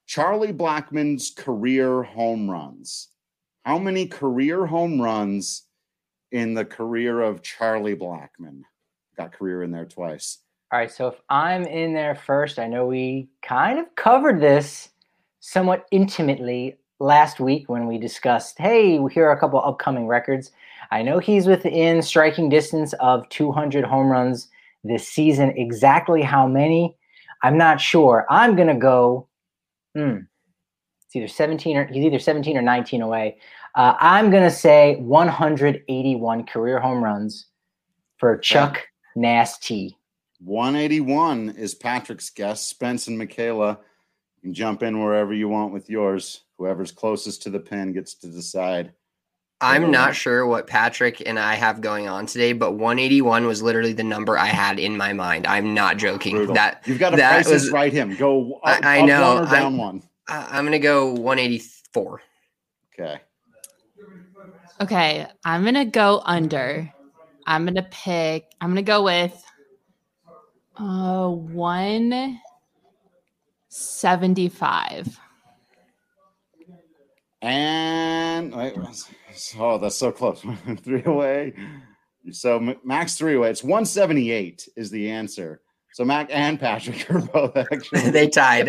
Charlie 0.05 0.53
Blackmon's 0.53 1.31
career 1.31 2.01
home 2.01 2.49
runs. 2.49 3.09
How 3.63 3.77
many 3.77 4.07
career 4.07 4.65
home 4.65 5.01
runs 5.01 5.66
in 6.31 6.53
the 6.53 6.65
career 6.65 7.21
of 7.21 7.41
Charlie 7.41 7.95
Blackmon? 7.95 8.61
Got 9.17 9.33
career 9.33 9.63
in 9.63 9.71
there 9.71 9.85
twice. 9.85 10.39
All 10.71 10.79
right, 10.79 10.91
so 10.91 11.07
if 11.07 11.15
I'm 11.29 11.63
in 11.63 11.93
there 11.93 12.15
first, 12.15 12.59
I 12.59 12.67
know 12.67 12.85
we 12.85 13.29
kind 13.41 13.79
of 13.79 13.95
covered 13.95 14.41
this 14.41 14.89
somewhat 15.39 15.85
intimately 15.91 16.77
last 16.99 17.39
week 17.39 17.69
when 17.69 17.87
we 17.87 17.97
discussed, 17.97 18.57
hey, 18.57 18.99
here 19.11 19.25
are 19.27 19.31
a 19.31 19.39
couple 19.39 19.61
upcoming 19.63 20.07
records. 20.07 20.51
I 20.91 21.03
know 21.03 21.19
he's 21.19 21.47
within 21.47 22.01
striking 22.01 22.49
distance 22.49 22.93
of 22.99 23.27
200 23.29 23.85
home 23.85 24.07
runs 24.09 24.49
this 24.83 25.07
season. 25.07 25.51
Exactly 25.55 26.21
how 26.21 26.47
many, 26.47 26.95
I'm 27.43 27.57
not 27.57 27.79
sure. 27.79 28.25
I'm 28.29 28.55
going 28.55 28.67
to 28.67 28.75
go, 28.75 29.27
hmm, 29.95 30.17
it's 31.05 31.15
either 31.15 31.27
17 31.27 31.77
or 31.77 31.85
he's 31.85 32.03
either 32.03 32.19
17 32.19 32.57
or 32.57 32.61
19 32.61 33.01
away. 33.01 33.37
Uh, 33.77 33.95
I'm 33.99 34.31
going 34.31 34.41
to 34.43 34.49
say 34.49 34.95
181 34.95 36.45
career 36.47 36.79
home 36.79 37.03
runs 37.03 37.45
for 38.17 38.35
Chuck 38.35 38.87
Nasty. 39.15 39.95
181 40.39 41.49
is 41.49 41.75
Patrick's 41.75 42.31
guess. 42.31 42.61
Spence 42.65 43.07
and 43.07 43.19
Michaela, 43.19 43.77
you 44.37 44.41
can 44.41 44.53
jump 44.55 44.81
in 44.81 45.03
wherever 45.03 45.31
you 45.31 45.47
want 45.47 45.73
with 45.73 45.91
yours. 45.91 46.41
Whoever's 46.57 46.91
closest 46.91 47.43
to 47.43 47.51
the 47.51 47.59
pin 47.59 47.93
gets 47.93 48.15
to 48.15 48.27
decide. 48.27 48.93
I'm 49.61 49.91
not 49.91 50.15
sure 50.15 50.47
what 50.47 50.65
Patrick 50.65 51.21
and 51.27 51.37
I 51.37 51.53
have 51.53 51.79
going 51.79 52.07
on 52.07 52.25
today, 52.25 52.53
but 52.53 52.71
181 52.73 53.45
was 53.45 53.61
literally 53.61 53.93
the 53.93 54.03
number 54.03 54.39
I 54.39 54.45
had 54.47 54.79
in 54.79 54.97
my 54.97 55.13
mind. 55.13 55.45
I'm 55.45 55.75
not 55.75 55.97
joking. 55.97 56.35
Brutal. 56.35 56.55
That 56.55 56.81
You've 56.87 56.97
got 56.99 57.11
to 57.11 57.17
that 57.17 57.43
price 57.43 57.49
was- 57.51 57.71
right 57.71 57.93
him. 57.93 58.15
Go 58.15 58.55
up, 58.63 58.83
I- 58.83 58.97
I 58.97 59.01
up 59.01 59.07
know. 59.07 59.21
one 59.35 59.37
or 59.37 59.47
I'm- 59.47 59.61
down 59.61 59.77
one. 59.77 60.03
I'm 60.27 60.65
gonna 60.65 60.79
go 60.79 61.13
184. 61.13 62.21
Okay. 62.99 63.21
Okay, 64.79 65.25
I'm 65.43 65.63
gonna 65.63 65.85
go 65.85 66.21
under. 66.25 66.91
I'm 67.45 67.65
gonna 67.65 67.87
pick. 67.89 68.45
I'm 68.61 68.69
gonna 68.69 68.83
go 68.83 69.03
with 69.03 69.43
uh 70.77 71.29
one 71.29 72.39
seventy-five. 73.69 75.19
And 77.41 78.55
wait, 78.55 78.75
oh, 79.59 79.77
that's 79.77 79.95
so 79.95 80.11
close. 80.11 80.43
three 80.83 81.03
away. 81.05 81.53
So 82.31 82.75
Max 82.83 83.15
three 83.17 83.35
away. 83.35 83.49
It's 83.51 83.63
178 83.63 84.67
is 84.75 84.89
the 84.91 85.09
answer. 85.09 85.61
So 85.93 86.03
Mac 86.03 86.29
and 86.31 86.59
Patrick 86.59 87.09
are 87.09 87.19
both 87.33 87.55
actually. 87.55 88.11
They 88.11 88.27
tied. 88.27 88.67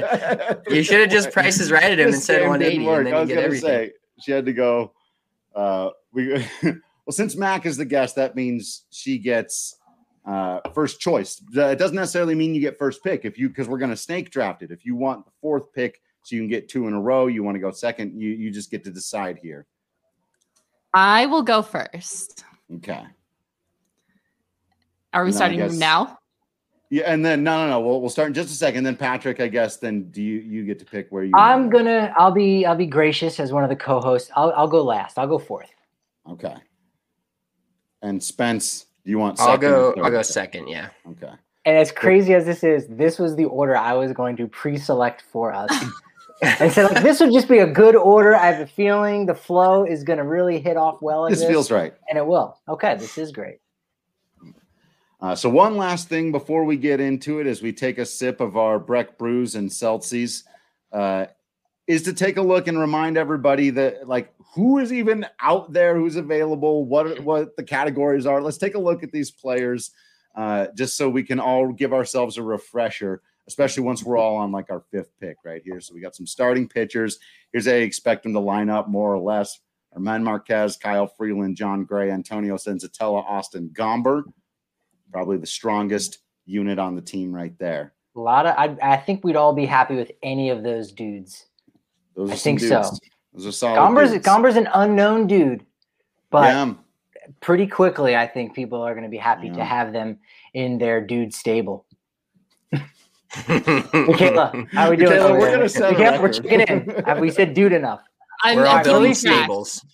You 0.68 0.82
should 0.82 1.00
have 1.00 1.10
just 1.10 1.30
prices 1.32 1.70
right 1.70 1.82
at 1.84 1.98
him 1.98 2.06
This 2.06 2.16
and 2.16 2.22
said 2.24 2.38
game 2.40 2.84
180, 2.84 2.86
and 2.88 3.06
then 3.06 3.14
I 3.14 3.20
was 3.20 3.28
get 3.28 3.34
gonna 3.34 3.46
everything. 3.46 3.68
say 3.68 3.92
she 4.20 4.32
had 4.32 4.46
to 4.46 4.52
go. 4.52 4.92
Uh, 5.54 5.90
we 6.12 6.44
well 6.62 7.10
since 7.10 7.36
Mac 7.36 7.66
is 7.66 7.76
the 7.76 7.84
guest, 7.84 8.16
that 8.16 8.34
means 8.36 8.84
she 8.90 9.18
gets 9.18 9.76
uh, 10.26 10.60
first 10.74 11.00
choice. 11.00 11.40
Uh, 11.56 11.66
It 11.68 11.78
doesn't 11.78 11.96
necessarily 11.96 12.34
mean 12.34 12.54
you 12.54 12.60
get 12.60 12.78
first 12.78 13.02
pick 13.02 13.24
if 13.24 13.38
you 13.38 13.48
because 13.48 13.68
we're 13.68 13.78
gonna 13.78 13.96
snake 13.96 14.30
draft 14.30 14.62
it. 14.62 14.70
If 14.70 14.84
you 14.84 14.94
want 14.96 15.24
the 15.24 15.32
fourth 15.40 15.72
pick, 15.72 16.00
so 16.22 16.36
you 16.36 16.42
can 16.42 16.48
get 16.48 16.68
two 16.68 16.86
in 16.86 16.92
a 16.94 17.00
row, 17.00 17.26
you 17.26 17.42
want 17.42 17.54
to 17.54 17.60
go 17.60 17.70
second. 17.70 18.20
You 18.20 18.30
you 18.30 18.50
just 18.50 18.70
get 18.70 18.84
to 18.84 18.90
decide 18.90 19.38
here. 19.42 19.66
I 20.94 21.26
will 21.26 21.42
go 21.42 21.62
first. 21.62 22.44
Okay. 22.76 23.04
Are 25.12 25.24
we 25.24 25.30
No, 25.30 25.36
starting 25.36 25.58
guess- 25.58 25.76
now? 25.78 26.18
Yeah, 26.90 27.04
and 27.12 27.22
then 27.22 27.44
no, 27.44 27.64
no, 27.66 27.68
no. 27.70 27.80
We'll, 27.80 28.00
we'll 28.00 28.08
start 28.08 28.28
in 28.28 28.34
just 28.34 28.48
a 28.50 28.54
second. 28.54 28.82
Then 28.84 28.96
Patrick, 28.96 29.40
I 29.40 29.48
guess. 29.48 29.76
Then 29.76 30.10
do 30.10 30.22
you 30.22 30.38
you 30.40 30.64
get 30.64 30.78
to 30.78 30.86
pick 30.86 31.08
where 31.10 31.22
you? 31.22 31.32
I'm 31.36 31.68
gonna. 31.68 32.14
I'll 32.16 32.30
be. 32.32 32.64
I'll 32.64 32.76
be 32.76 32.86
gracious 32.86 33.38
as 33.40 33.52
one 33.52 33.62
of 33.62 33.68
the 33.68 33.76
co-hosts. 33.76 34.30
I'll. 34.34 34.52
I'll 34.56 34.68
go 34.68 34.82
last. 34.82 35.18
I'll 35.18 35.26
go 35.26 35.38
fourth. 35.38 35.68
Okay. 36.30 36.54
And 38.02 38.22
Spence, 38.22 38.86
do 39.04 39.10
you 39.10 39.18
want? 39.18 39.40
I'll 39.40 39.58
go. 39.58 39.94
I'll 40.02 40.10
go 40.10 40.22
second. 40.22 40.68
Yeah. 40.68 40.88
Okay. 41.10 41.32
And 41.64 41.76
as 41.76 41.92
crazy 41.92 42.34
as 42.34 42.46
this 42.46 42.64
is, 42.64 42.86
this 42.88 43.18
was 43.18 43.36
the 43.36 43.44
order 43.44 43.76
I 43.76 43.92
was 43.92 44.12
going 44.12 44.36
to 44.36 44.48
pre-select 44.48 45.22
for 45.30 45.52
us. 45.52 45.70
and 46.42 46.72
said, 46.72 46.90
like, 46.90 47.02
this 47.02 47.20
would 47.20 47.32
just 47.32 47.48
be 47.48 47.58
a 47.58 47.66
good 47.66 47.96
order. 47.96 48.34
I 48.34 48.46
have 48.46 48.60
a 48.60 48.66
feeling 48.66 49.26
the 49.26 49.34
flow 49.34 49.84
is 49.84 50.04
going 50.04 50.18
to 50.18 50.24
really 50.24 50.60
hit 50.60 50.76
off 50.76 51.02
well. 51.02 51.28
This, 51.28 51.40
this 51.40 51.48
feels 51.48 51.70
right. 51.70 51.92
And 52.08 52.16
it 52.16 52.26
will. 52.26 52.58
Okay, 52.68 52.96
this 52.96 53.18
is 53.18 53.32
great. 53.32 53.58
Uh, 55.20 55.34
so 55.34 55.48
one 55.48 55.76
last 55.76 56.08
thing 56.08 56.30
before 56.30 56.64
we 56.64 56.76
get 56.76 57.00
into 57.00 57.40
it, 57.40 57.46
as 57.46 57.60
we 57.60 57.72
take 57.72 57.98
a 57.98 58.06
sip 58.06 58.40
of 58.40 58.56
our 58.56 58.78
Breck 58.78 59.18
brews 59.18 59.56
and 59.56 59.70
Celsius, 59.70 60.44
uh, 60.92 61.26
is 61.88 62.02
to 62.02 62.12
take 62.12 62.36
a 62.36 62.42
look 62.42 62.68
and 62.68 62.78
remind 62.78 63.16
everybody 63.16 63.70
that 63.70 64.06
like 64.06 64.32
who 64.54 64.78
is 64.78 64.92
even 64.92 65.26
out 65.40 65.72
there, 65.72 65.96
who's 65.96 66.16
available, 66.16 66.84
what 66.84 67.20
what 67.24 67.56
the 67.56 67.64
categories 67.64 68.26
are. 68.26 68.40
Let's 68.40 68.58
take 68.58 68.76
a 68.76 68.80
look 68.80 69.02
at 69.02 69.10
these 69.10 69.32
players, 69.32 69.90
uh, 70.36 70.68
just 70.76 70.96
so 70.96 71.08
we 71.08 71.24
can 71.24 71.40
all 71.40 71.72
give 71.72 71.92
ourselves 71.92 72.38
a 72.38 72.42
refresher, 72.42 73.22
especially 73.48 73.82
once 73.82 74.04
we're 74.04 74.18
all 74.18 74.36
on 74.36 74.52
like 74.52 74.70
our 74.70 74.84
fifth 74.92 75.10
pick 75.20 75.38
right 75.44 75.62
here. 75.64 75.80
So 75.80 75.94
we 75.94 76.00
got 76.00 76.14
some 76.14 76.26
starting 76.26 76.68
pitchers. 76.68 77.18
Here's 77.52 77.66
I 77.66 77.72
expect 77.72 78.22
them 78.22 78.34
to 78.34 78.40
line 78.40 78.70
up 78.70 78.88
more 78.88 79.12
or 79.12 79.18
less. 79.18 79.58
German 79.94 80.22
Marquez, 80.22 80.76
Kyle 80.76 81.08
Freeland, 81.08 81.56
Jon 81.56 81.84
Gray, 81.84 82.10
Antonio 82.10 82.56
Senzatela, 82.56 83.24
Austin 83.24 83.70
Gomber 83.72 84.24
probably 85.12 85.38
the 85.38 85.46
strongest 85.46 86.18
unit 86.44 86.78
on 86.78 86.94
the 86.94 87.02
team 87.02 87.34
right 87.34 87.56
there. 87.58 87.94
A 88.16 88.20
lot 88.20 88.46
of, 88.46 88.54
I, 88.56 88.76
I 88.82 88.96
think 88.96 89.22
we'd 89.22 89.36
all 89.36 89.52
be 89.52 89.66
happy 89.66 89.94
with 89.94 90.10
any 90.22 90.50
of 90.50 90.62
those 90.62 90.92
dudes. 90.92 91.46
Those 92.18 92.32
I 92.32 92.34
think 92.34 92.58
dudes. 92.58 92.88
so. 92.88 92.96
Those 93.32 93.46
are 93.46 93.52
solid. 93.52 93.76
Gomber's, 93.76 94.10
dudes. 94.10 94.24
Gomber's 94.24 94.56
an 94.56 94.68
unknown 94.74 95.28
dude, 95.28 95.64
but 96.30 96.48
yeah. 96.48 96.74
pretty 97.40 97.68
quickly, 97.68 98.16
I 98.16 98.26
think 98.26 98.54
people 98.54 98.82
are 98.82 98.92
going 98.92 99.04
to 99.04 99.08
be 99.08 99.16
happy 99.16 99.46
yeah. 99.46 99.54
to 99.54 99.64
have 99.64 99.92
them 99.92 100.18
in 100.52 100.78
their 100.78 101.00
dude 101.00 101.32
stable. 101.32 101.86
Michaela, 103.48 104.66
how 104.72 104.86
are 104.86 104.90
we 104.90 104.96
doing? 104.96 105.10
Michaela, 105.10 105.32
we're 105.32 105.46
going 105.46 105.60
to 105.60 105.68
set 105.68 105.92
Michaela, 105.92 106.20
We're 106.20 106.32
checking 106.32 106.60
in. 106.60 107.04
Have 107.06 107.20
we 107.20 107.30
said 107.30 107.54
dude 107.54 107.72
enough? 107.72 108.02
I'm 108.42 108.56
we're 108.56 108.66
on 108.66 108.82
relief 108.82 109.18
stables. 109.18 109.84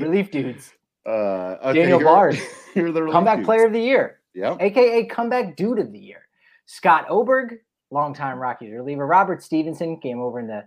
Relief 0.00 0.30
dudes. 0.30 0.72
Uh, 1.04 1.56
okay, 1.64 1.80
Daniel 1.80 2.00
Bard, 2.00 2.38
comeback 2.74 3.38
dudes. 3.38 3.46
player 3.46 3.66
of 3.66 3.74
the 3.74 3.80
year. 3.80 4.20
Yeah. 4.34 4.56
AKA 4.58 5.04
comeback 5.06 5.54
dude 5.54 5.78
of 5.78 5.92
the 5.92 5.98
year. 5.98 6.28
Scott 6.64 7.06
Oberg, 7.10 7.58
longtime 7.90 8.38
Rockies 8.38 8.72
reliever. 8.72 9.06
Robert 9.06 9.42
Stephenson 9.42 10.00
came 10.00 10.20
over 10.20 10.38
in 10.38 10.46
the 10.46 10.64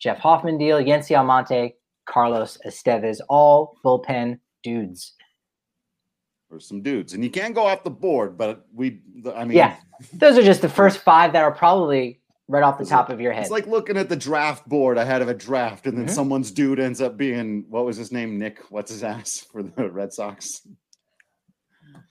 Jeff 0.00 0.18
Hoffman 0.18 0.58
deal. 0.58 0.78
Yency 0.78 1.16
Almonte, 1.16 1.74
Carlos 2.06 2.58
Estevez, 2.66 3.20
all 3.28 3.76
bullpen 3.84 4.38
dudes. 4.62 5.14
Or 6.50 6.58
some 6.58 6.82
dudes. 6.82 7.12
And 7.12 7.22
you 7.22 7.30
can't 7.30 7.54
go 7.54 7.66
off 7.66 7.84
the 7.84 7.90
board, 7.90 8.36
but 8.36 8.66
we, 8.74 9.02
I 9.34 9.44
mean. 9.44 9.56
Yeah. 9.56 9.76
Those 10.14 10.36
are 10.36 10.42
just 10.42 10.62
the 10.62 10.68
first 10.68 10.98
five 10.98 11.32
that 11.34 11.42
are 11.42 11.52
probably 11.52 12.20
right 12.48 12.64
off 12.64 12.78
the 12.78 12.84
top 12.84 13.08
like, 13.08 13.14
of 13.14 13.20
your 13.20 13.32
head. 13.32 13.42
It's 13.42 13.50
like 13.50 13.68
looking 13.68 13.96
at 13.96 14.08
the 14.08 14.16
draft 14.16 14.68
board 14.68 14.98
ahead 14.98 15.22
of 15.22 15.28
a 15.28 15.34
draft, 15.34 15.86
and 15.86 15.96
then 15.96 16.06
mm-hmm. 16.06 16.14
someone's 16.14 16.50
dude 16.50 16.80
ends 16.80 17.00
up 17.00 17.16
being, 17.16 17.64
what 17.68 17.84
was 17.84 17.96
his 17.96 18.10
name? 18.10 18.38
Nick, 18.38 18.58
what's 18.70 18.90
his 18.90 19.04
ass 19.04 19.46
for 19.52 19.62
the 19.62 19.90
Red 19.90 20.12
Sox? 20.12 20.66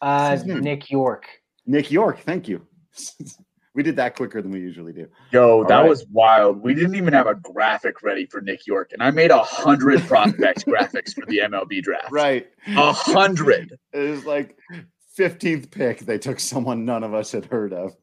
Uh, 0.01 0.37
Nick 0.45 0.89
Yorke. 0.89 1.27
Nick 1.65 1.91
Yorke, 1.91 2.19
thank 2.19 2.47
you. 2.47 2.65
we 3.79 3.83
did 3.83 3.95
that 3.95 4.17
quicker 4.17 4.41
than 4.41 4.51
we 4.51 4.59
usually 4.59 4.91
do. 4.91 5.07
Yo, 5.31 5.59
All 5.59 5.63
that 5.63 5.79
right. 5.79 5.87
was 5.87 6.05
wild. 6.07 6.61
We 6.61 6.73
didn't 6.73 6.95
even 6.95 7.13
have 7.13 7.27
a 7.27 7.35
graphic 7.35 8.03
ready 8.03 8.25
for 8.25 8.41
Nick 8.41 8.67
Yorke, 8.67 8.91
and 8.91 9.01
I 9.01 9.09
made 9.09 9.31
a 9.31 9.41
hundred 9.41 10.01
prospects 10.01 10.65
graphics 10.65 11.13
for 11.13 11.25
the 11.27 11.37
MLB 11.37 11.81
draft. 11.81 12.11
Right, 12.11 12.49
a 12.67 12.91
hundred. 12.91 13.79
It 13.93 14.09
was 14.09 14.25
like 14.25 14.57
fifteenth 15.13 15.71
pick. 15.71 15.99
They 15.99 16.17
took 16.17 16.41
someone 16.41 16.83
none 16.83 17.05
of 17.05 17.13
us 17.13 17.31
had 17.31 17.45
heard 17.45 17.71
of. 17.71 17.95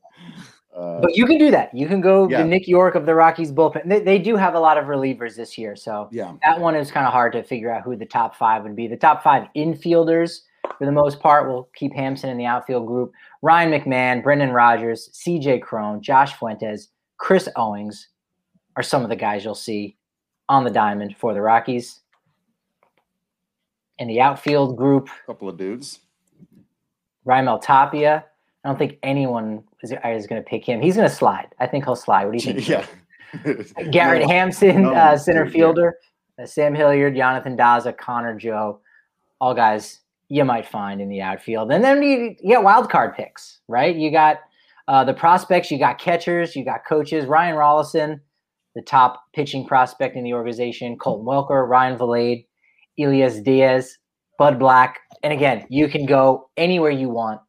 Uh, 0.75 1.03
but 1.03 1.15
you 1.15 1.27
can 1.27 1.37
do 1.37 1.51
that. 1.51 1.75
You 1.75 1.87
can 1.87 2.01
go 2.01 2.27
yeah. 2.27 2.41
the 2.41 2.49
Nick 2.49 2.67
Yorke 2.67 2.95
of 2.95 3.05
the 3.05 3.15
Rockies 3.15 3.53
bullpen. 3.53 3.87
They, 3.87 4.01
they 4.01 4.19
do 4.19 4.35
have 4.35 4.55
a 4.55 4.61
lot 4.61 4.79
of 4.79 4.87
relievers 4.87 5.37
this 5.37 5.59
year, 5.59 5.77
so 5.77 6.09
yeah, 6.11 6.33
that 6.43 6.59
one 6.59 6.75
is 6.75 6.91
kind 6.91 7.07
of 7.07 7.13
hard 7.13 7.35
to 7.35 7.43
figure 7.43 7.71
out 7.71 7.83
who 7.83 7.97
the 7.97 8.07
top 8.07 8.35
five 8.35 8.63
would 8.63 8.77
be. 8.77 8.89
The 8.89 8.97
top 8.97 9.23
five 9.23 9.47
infielders 9.55 10.41
for 10.79 10.85
the 10.85 10.93
most 10.93 11.21
part. 11.21 11.49
We'll 11.49 11.69
keep 11.75 11.95
Hampson 11.95 12.31
in 12.31 12.39
the 12.39 12.47
outfield 12.47 12.87
group. 12.87 13.13
Ryan 13.43 13.71
McMahon, 13.71 14.23
Brendan 14.23 14.51
Rodgers, 14.51 15.11
CJ 15.13 15.63
Cron, 15.63 16.03
Josh 16.03 16.35
Fuentes, 16.35 16.89
Chris 17.19 17.49
Owings 17.57 18.09
are 18.77 18.83
some 18.83 19.03
of 19.03 19.09
the 19.09 19.17
guys 19.17 19.45
you'll 19.45 19.55
see 19.55 19.97
on 20.49 20.65
the 20.65 20.71
diamond 20.71 21.17
for 21.19 21.35
the 21.35 21.41
Rockies. 21.41 22.01
In 23.99 24.09
the 24.09 24.21
outfield 24.21 24.77
group, 24.77 25.09
a 25.25 25.27
couple 25.27 25.49
of 25.49 25.57
dudes. 25.57 26.01
Raimel 27.27 27.61
Tapia. 27.61 28.25
I 28.63 28.69
don't 28.69 28.79
think 28.79 28.99
anyone 29.03 29.65
is, 29.83 29.93
is 29.93 30.27
going 30.27 30.43
to 30.43 30.47
pick 30.47 30.65
him. 30.65 30.83
He's 30.83 30.97
going 30.97 31.09
to 31.09 31.15
slide. 31.15 31.49
I 31.59 31.67
think 31.67 31.85
he'll 31.85 31.97
slide. 31.97 32.27
What 32.27 32.39
do 32.39 32.49
you 32.49 32.61
think? 32.61 32.69
yeah. 32.69 32.87
Garrett 33.91 34.23
no, 34.23 34.29
Hampson, 34.29 34.83
no, 34.83 34.95
uh, 34.95 35.17
center 35.17 35.49
fielder. 35.49 35.97
Yeah. 36.39 36.45
Uh, 36.45 36.47
Sam 36.47 36.75
Hilliard, 36.75 37.17
Jonathan 37.17 37.57
Daza, 37.57 37.97
Connor 37.97 38.37
Joe, 38.37 38.81
all 39.41 39.55
guys 39.55 40.01
you 40.29 40.45
might 40.45 40.67
find 40.67 41.01
in 41.01 41.09
the 41.09 41.21
outfield. 41.21 41.71
And 41.71 41.85
then 41.85 42.03
you, 42.03 42.35
get 42.47 42.63
wild 42.63 42.91
card 42.91 43.15
picks, 43.15 43.61
right? 43.69 43.95
You 43.95 44.11
got 44.11 44.39
uh, 44.89 45.05
the 45.05 45.15
prospects, 45.15 45.71
you 45.71 45.79
got 45.79 45.99
catchers, 45.99 46.57
you 46.57 46.65
got 46.65 46.81
coaches. 46.89 47.27
Ryan 47.27 47.57
Rollison, 47.57 48.21
the 48.75 48.83
top 48.83 49.23
pitching 49.35 49.67
prospect 49.67 50.17
in 50.17 50.25
the 50.25 50.35
organization, 50.35 50.97
Colton 50.99 51.27
Welker, 51.27 51.69
Ryan 51.69 51.99
Vilade, 51.99 52.47
Elias 52.99 53.41
Diaz, 53.41 53.97
Bud 54.39 54.59
Black. 54.59 55.01
And 55.23 55.33
again, 55.33 55.67
you 55.71 55.89
can 55.89 56.07
go 56.07 56.51
anywhere 56.57 56.91
you 56.91 57.09
want 57.09 57.41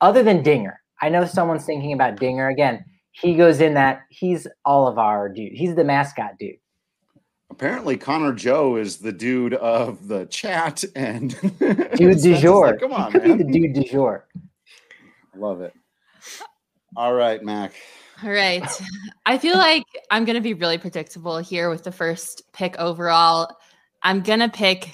other 0.00 0.22
than 0.22 0.42
Dinger. 0.42 0.80
I 1.02 1.08
know 1.08 1.24
someone's 1.24 1.64
thinking 1.64 1.92
about 1.92 2.16
Dinger. 2.16 2.48
Again, 2.48 2.84
he 3.12 3.34
goes 3.34 3.60
in 3.60 3.74
that 3.74 4.00
he's 4.10 4.46
all 4.64 4.88
of 4.88 4.98
our 4.98 5.28
dude. 5.28 5.52
He's 5.52 5.74
the 5.74 5.84
mascot 5.84 6.32
dude 6.38 6.56
apparently 7.54 7.96
Connor 7.96 8.32
Joe 8.32 8.74
is 8.74 8.96
the 8.96 9.12
dude 9.12 9.54
of 9.54 10.08
the 10.08 10.26
chat 10.26 10.82
and 10.96 11.30
dude 11.60 12.20
du 12.20 12.36
jour. 12.40 12.72
Like, 12.72 12.80
Come 12.80 12.92
on, 12.92 13.12
man. 13.16 13.38
the 13.38 13.44
dude 13.44 13.74
du 13.74 13.84
jour. 13.84 14.26
Love 15.36 15.60
it. 15.60 15.72
All 16.96 17.14
right, 17.14 17.40
Mac. 17.42 17.72
All 18.24 18.30
right. 18.30 18.68
I 19.24 19.38
feel 19.38 19.56
like 19.56 19.84
I'm 20.10 20.24
going 20.24 20.34
to 20.34 20.40
be 20.40 20.54
really 20.54 20.78
predictable 20.78 21.38
here 21.38 21.70
with 21.70 21.84
the 21.84 21.92
first 21.92 22.42
pick 22.52 22.76
overall. 22.78 23.56
I'm 24.02 24.22
going 24.22 24.40
to 24.40 24.48
pick, 24.48 24.90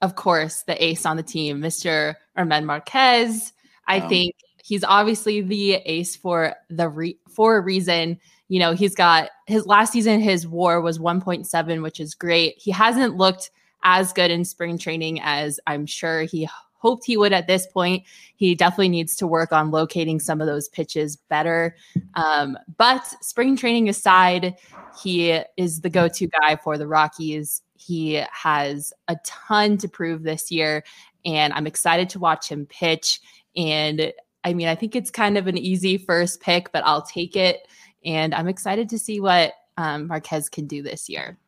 of 0.00 0.14
course, 0.14 0.62
the 0.62 0.82
ace 0.82 1.04
on 1.04 1.16
the 1.16 1.22
team, 1.24 1.60
Mr. 1.60 2.14
German 2.36 2.64
Marquez. 2.64 3.52
I 3.88 3.98
um, 3.98 4.08
think 4.08 4.36
he's 4.62 4.84
obviously 4.84 5.40
the 5.40 5.74
ace 5.74 6.14
for 6.14 6.54
the 6.70 6.88
re- 6.88 7.18
for 7.28 7.56
a 7.56 7.60
reason 7.60 8.20
you 8.48 8.58
know, 8.58 8.72
he's 8.72 8.94
got 8.94 9.30
his 9.46 9.66
last 9.66 9.92
season, 9.92 10.20
his 10.20 10.46
war 10.46 10.80
was 10.80 10.98
1.7, 10.98 11.82
which 11.82 12.00
is 12.00 12.14
great. 12.14 12.54
He 12.58 12.70
hasn't 12.70 13.16
looked 13.16 13.50
as 13.82 14.12
good 14.12 14.30
in 14.30 14.44
spring 14.44 14.78
training 14.78 15.20
as 15.22 15.60
I'm 15.66 15.86
sure 15.86 16.22
he 16.22 16.48
hoped 16.78 17.04
he 17.04 17.16
would 17.16 17.32
at 17.32 17.46
this 17.46 17.66
point. 17.66 18.04
He 18.36 18.54
definitely 18.54 18.88
needs 18.88 19.16
to 19.16 19.26
work 19.26 19.52
on 19.52 19.70
locating 19.70 20.20
some 20.20 20.40
of 20.40 20.46
those 20.46 20.68
pitches 20.68 21.16
better. 21.16 21.76
Um, 22.14 22.56
but 22.76 23.04
spring 23.20 23.56
training 23.56 23.88
aside, 23.88 24.56
he 25.02 25.40
is 25.56 25.80
the 25.80 25.90
go 25.90 26.08
to 26.08 26.28
guy 26.28 26.56
for 26.56 26.78
the 26.78 26.86
Rockies. 26.86 27.62
He 27.76 28.22
has 28.32 28.92
a 29.08 29.16
ton 29.24 29.76
to 29.78 29.88
prove 29.88 30.22
this 30.22 30.50
year, 30.50 30.84
and 31.24 31.52
I'm 31.52 31.66
excited 31.66 32.08
to 32.10 32.18
watch 32.18 32.48
him 32.48 32.66
pitch. 32.66 33.20
And 33.56 34.12
I 34.44 34.54
mean, 34.54 34.68
I 34.68 34.74
think 34.74 34.96
it's 34.96 35.10
kind 35.10 35.36
of 35.36 35.46
an 35.46 35.58
easy 35.58 35.98
first 35.98 36.40
pick, 36.40 36.72
but 36.72 36.84
I'll 36.86 37.02
take 37.02 37.36
it 37.36 37.66
and 38.08 38.34
I'm 38.34 38.48
excited 38.48 38.88
to 38.88 38.98
see 38.98 39.20
what 39.20 39.52
um, 39.76 40.06
Marquez 40.06 40.48
can 40.48 40.66
do 40.66 40.82
this 40.82 41.10
year. 41.10 41.38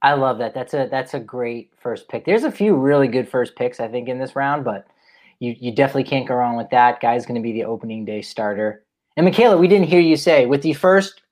I 0.00 0.14
love 0.14 0.38
that. 0.38 0.54
That's 0.54 0.74
a 0.74 0.88
that's 0.90 1.14
a 1.14 1.20
great 1.20 1.70
first 1.78 2.08
pick. 2.08 2.24
There's 2.24 2.44
a 2.44 2.50
few 2.50 2.74
really 2.74 3.06
good 3.06 3.28
first 3.28 3.56
picks 3.56 3.78
I 3.78 3.88
think 3.88 4.08
in 4.08 4.18
this 4.18 4.34
round, 4.34 4.64
but 4.64 4.86
you 5.38 5.54
you 5.58 5.70
definitely 5.70 6.04
can't 6.04 6.26
go 6.26 6.34
wrong 6.34 6.56
with 6.56 6.70
that. 6.70 7.00
Guy's 7.00 7.26
going 7.26 7.40
to 7.40 7.42
be 7.42 7.52
the 7.52 7.64
opening 7.64 8.04
day 8.04 8.22
starter. 8.22 8.84
And 9.16 9.24
Michaela, 9.24 9.56
we 9.56 9.68
didn't 9.68 9.88
hear 9.88 10.00
you 10.00 10.16
say 10.16 10.46
with 10.46 10.62
the 10.62 10.72
first 10.72 11.22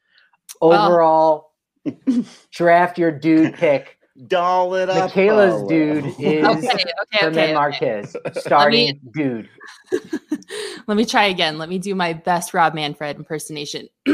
overall 0.60 1.52
draft 2.52 2.98
your 2.98 3.10
dude 3.10 3.54
pick. 3.58 3.98
Doll 4.26 4.74
it 4.74 4.90
up. 4.90 5.08
Michaela's 5.08 5.66
dude 5.68 6.04
is 6.18 6.44
okay, 6.44 6.44
okay, 6.44 7.18
German 7.20 7.38
okay, 7.38 7.54
Marquez, 7.54 8.16
starting 8.34 8.86
me, 8.86 9.00
dude. 9.14 9.48
let 10.86 10.96
me 10.96 11.06
try 11.06 11.24
again. 11.24 11.56
Let 11.56 11.70
me 11.70 11.78
do 11.78 11.94
my 11.94 12.12
best 12.12 12.52
Rob 12.52 12.74
Manfred 12.74 13.16
impersonation. 13.16 13.88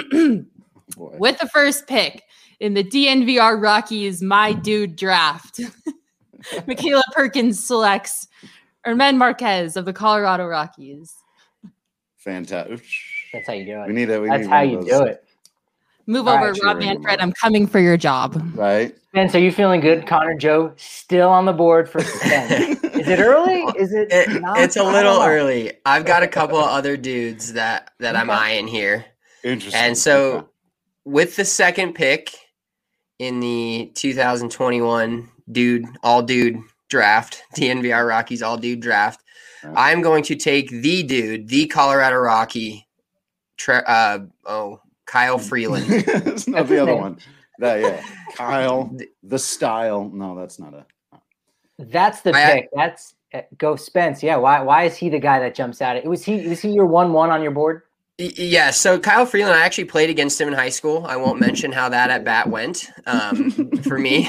With 0.96 1.38
the 1.38 1.48
first 1.52 1.86
pick 1.88 2.22
in 2.60 2.74
the 2.74 2.84
DNVR 2.84 3.60
Rockies 3.60 4.22
My 4.22 4.52
Dude 4.52 4.94
draft, 4.94 5.60
Michaela 6.66 7.02
Perkins 7.12 7.62
selects 7.62 8.28
German 8.86 9.18
Marquez 9.18 9.76
of 9.76 9.84
the 9.84 9.92
Colorado 9.92 10.46
Rockies. 10.46 11.14
Fantastic. 12.18 12.84
That's 13.32 13.48
how 13.48 13.52
you 13.52 13.64
do 13.64 13.82
it. 13.82 13.88
We 13.88 13.92
need 13.94 14.10
it. 14.10 14.22
That's 14.28 14.46
how 14.46 14.60
you 14.60 14.80
do 14.82 15.02
it. 15.02 15.24
Move 16.08 16.26
All 16.26 16.36
over, 16.36 16.52
right, 16.52 16.62
Rob 16.64 16.78
Manfred. 16.78 17.20
I'm 17.20 17.32
coming 17.32 17.66
for 17.66 17.78
your 17.80 17.98
job. 17.98 18.42
Right. 18.54 18.96
Ben, 19.12 19.28
so 19.28 19.36
you 19.36 19.52
feeling 19.52 19.82
good? 19.82 20.06
Connor 20.06 20.34
Joe 20.34 20.72
still 20.76 21.28
on 21.28 21.44
the 21.44 21.52
board 21.52 21.86
for 21.86 21.98
Ben. 22.22 22.78
Is 22.82 23.08
it 23.08 23.20
early? 23.20 23.60
Is 23.78 23.92
it? 23.92 24.08
it 24.10 24.42
it's 24.56 24.76
a 24.78 24.82
little 24.82 25.20
early. 25.20 25.74
I've 25.84 26.06
got 26.06 26.22
a 26.22 26.26
couple 26.26 26.56
of 26.56 26.64
other 26.70 26.96
dudes 26.96 27.52
that 27.52 27.92
that 27.98 28.14
okay. 28.14 28.22
I'm 28.22 28.30
eyeing 28.30 28.66
here. 28.66 29.04
Interesting. 29.44 29.78
And 29.78 29.98
so 29.98 30.48
with 31.04 31.36
the 31.36 31.44
second 31.44 31.92
pick 31.92 32.34
in 33.18 33.40
the 33.40 33.92
2021 33.94 35.28
dude 35.52 35.84
all 36.02 36.22
dude 36.22 36.58
draft, 36.88 37.42
DNVR 37.54 38.08
Rockies 38.08 38.42
all 38.42 38.56
dude 38.56 38.80
draft, 38.80 39.22
I'm 39.76 40.00
going 40.00 40.24
to 40.24 40.36
take 40.36 40.70
the 40.70 41.02
dude, 41.02 41.48
the 41.48 41.66
Colorado 41.66 42.16
Rocky, 42.16 42.88
tre- 43.58 43.82
uh, 43.86 44.20
oh 44.46 44.80
Kyle 45.08 45.38
Freeland. 45.50 45.86
it's 45.88 46.46
not 46.46 46.68
the 46.68 46.80
other 46.80 46.94
one. 46.94 47.18
That 47.58 47.80
yeah, 47.80 48.04
Kyle, 48.36 48.94
the 49.24 49.38
style. 49.38 50.08
No, 50.12 50.36
that's 50.36 50.60
not 50.60 50.74
a. 50.74 50.86
That's 51.78 52.20
the 52.20 52.34
I, 52.34 52.52
pick. 52.52 52.68
That's 52.72 53.14
uh, 53.34 53.42
go 53.56 53.74
Spence. 53.74 54.22
Yeah. 54.22 54.36
Why? 54.36 54.60
Why 54.62 54.84
is 54.84 54.96
he 54.96 55.08
the 55.08 55.18
guy 55.18 55.40
that 55.40 55.54
jumps 55.54 55.82
out? 55.82 55.96
It 55.96 56.04
was 56.04 56.24
he. 56.24 56.46
Was 56.46 56.60
he 56.60 56.70
your 56.70 56.86
one 56.86 57.12
one 57.12 57.30
on 57.30 57.42
your 57.42 57.50
board? 57.50 57.82
Yeah, 58.20 58.72
so 58.72 58.98
Kyle 58.98 59.24
Freeland, 59.24 59.54
I 59.54 59.64
actually 59.64 59.84
played 59.84 60.10
against 60.10 60.40
him 60.40 60.48
in 60.48 60.54
high 60.54 60.70
school. 60.70 61.06
I 61.06 61.16
won't 61.16 61.38
mention 61.38 61.70
how 61.70 61.88
that 61.88 62.10
at 62.10 62.24
bat 62.24 62.50
went 62.50 62.90
um, 63.06 63.52
for 63.84 63.96
me, 63.96 64.28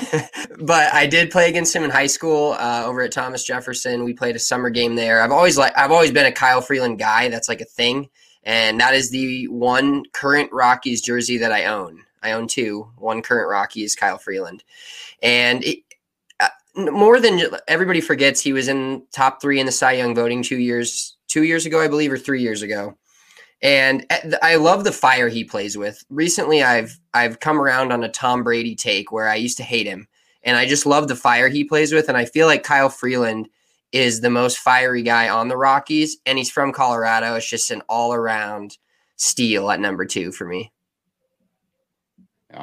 but 0.60 0.94
I 0.94 1.08
did 1.08 1.32
play 1.32 1.50
against 1.50 1.76
him 1.76 1.84
in 1.84 1.90
high 1.90 2.06
school 2.06 2.56
uh, 2.60 2.84
over 2.86 3.02
at 3.02 3.12
Thomas 3.12 3.44
Jefferson. 3.44 4.04
We 4.04 4.14
played 4.14 4.36
a 4.36 4.40
summer 4.40 4.70
game 4.70 4.96
there. 4.96 5.24
I've 5.24 5.32
always 5.32 5.58
like 5.58 5.76
I've 5.76 5.90
always 5.90 6.12
been 6.12 6.28
a 6.28 6.32
Kyle 6.32 6.62
Freeland 6.62 7.00
guy. 7.00 7.30
That's 7.30 7.50
like 7.50 7.62
a 7.62 7.66
thing, 7.66 8.10
and 8.44 8.80
that 8.80 8.94
is 8.94 9.10
the 9.10 9.48
one 9.48 10.04
current 10.14 10.52
Rockies 10.52 11.02
jersey 11.02 11.38
that 11.38 11.52
I 11.52 11.66
own. 11.66 12.04
I 12.22 12.32
own 12.34 12.48
two. 12.48 12.90
One 12.98 13.22
current 13.22 13.50
Rockies, 13.50 13.96
Kyle 13.96 14.18
Freeland, 14.18 14.64
and 15.22 15.64
it, 15.64 15.80
uh, 16.40 16.50
more 16.76 17.20
than 17.20 17.42
everybody 17.68 18.02
forgets, 18.02 18.42
he 18.42 18.54
was 18.54 18.68
in 18.68 19.04
top 19.12 19.42
three 19.42 19.60
in 19.60 19.66
the 19.66 19.72
Cy 19.72 19.94
Young 19.94 20.16
voting 20.16 20.44
two 20.44 20.58
years 20.58 21.18
two 21.28 21.44
years 21.44 21.66
ago, 21.66 21.80
I 21.80 21.88
believe, 21.88 22.12
or 22.12 22.18
three 22.18 22.42
years 22.42 22.62
ago. 22.62 22.98
And 23.62 24.06
uh, 24.10 24.38
I 24.42 24.56
love 24.56 24.84
the 24.84 24.92
fire 24.92 25.30
he 25.30 25.44
plays 25.44 25.78
with. 25.78 26.04
Recently, 26.10 26.64
I've 26.64 27.00
I've 27.14 27.40
come 27.40 27.60
around 27.60 27.92
on 27.92 28.04
a 28.04 28.10
Tom 28.10 28.44
Brady 28.44 28.76
take 28.76 29.12
where 29.12 29.30
I 29.30 29.36
used 29.36 29.58
to 29.58 29.64
hate 29.64 29.88
him, 29.88 30.08
and 30.44 30.58
I 30.58 30.66
just 30.66 30.86
love 30.86 31.08
the 31.08 31.16
fire 31.16 31.48
he 31.48 31.64
plays 31.64 31.94
with. 31.94 32.10
And 32.10 32.18
I 32.18 32.26
feel 32.26 32.48
like 32.48 32.64
Kyle 32.64 32.90
Freeland 32.90 33.50
is 33.92 34.22
the 34.22 34.30
most 34.30 34.60
fiery 34.60 35.02
guy 35.02 35.30
on 35.30 35.48
the 35.48 35.58
Rockies, 35.58 36.18
and 36.26 36.38
he's 36.38 36.52
from 36.52 36.72
Colorado. 36.72 37.36
It's 37.36 37.50
just 37.50 37.72
an 37.72 37.82
all 37.90 38.14
around 38.14 38.78
steal 39.16 39.70
at 39.72 39.80
number 39.80 40.06
two 40.06 40.32
for 40.32 40.46
me. 40.46 40.72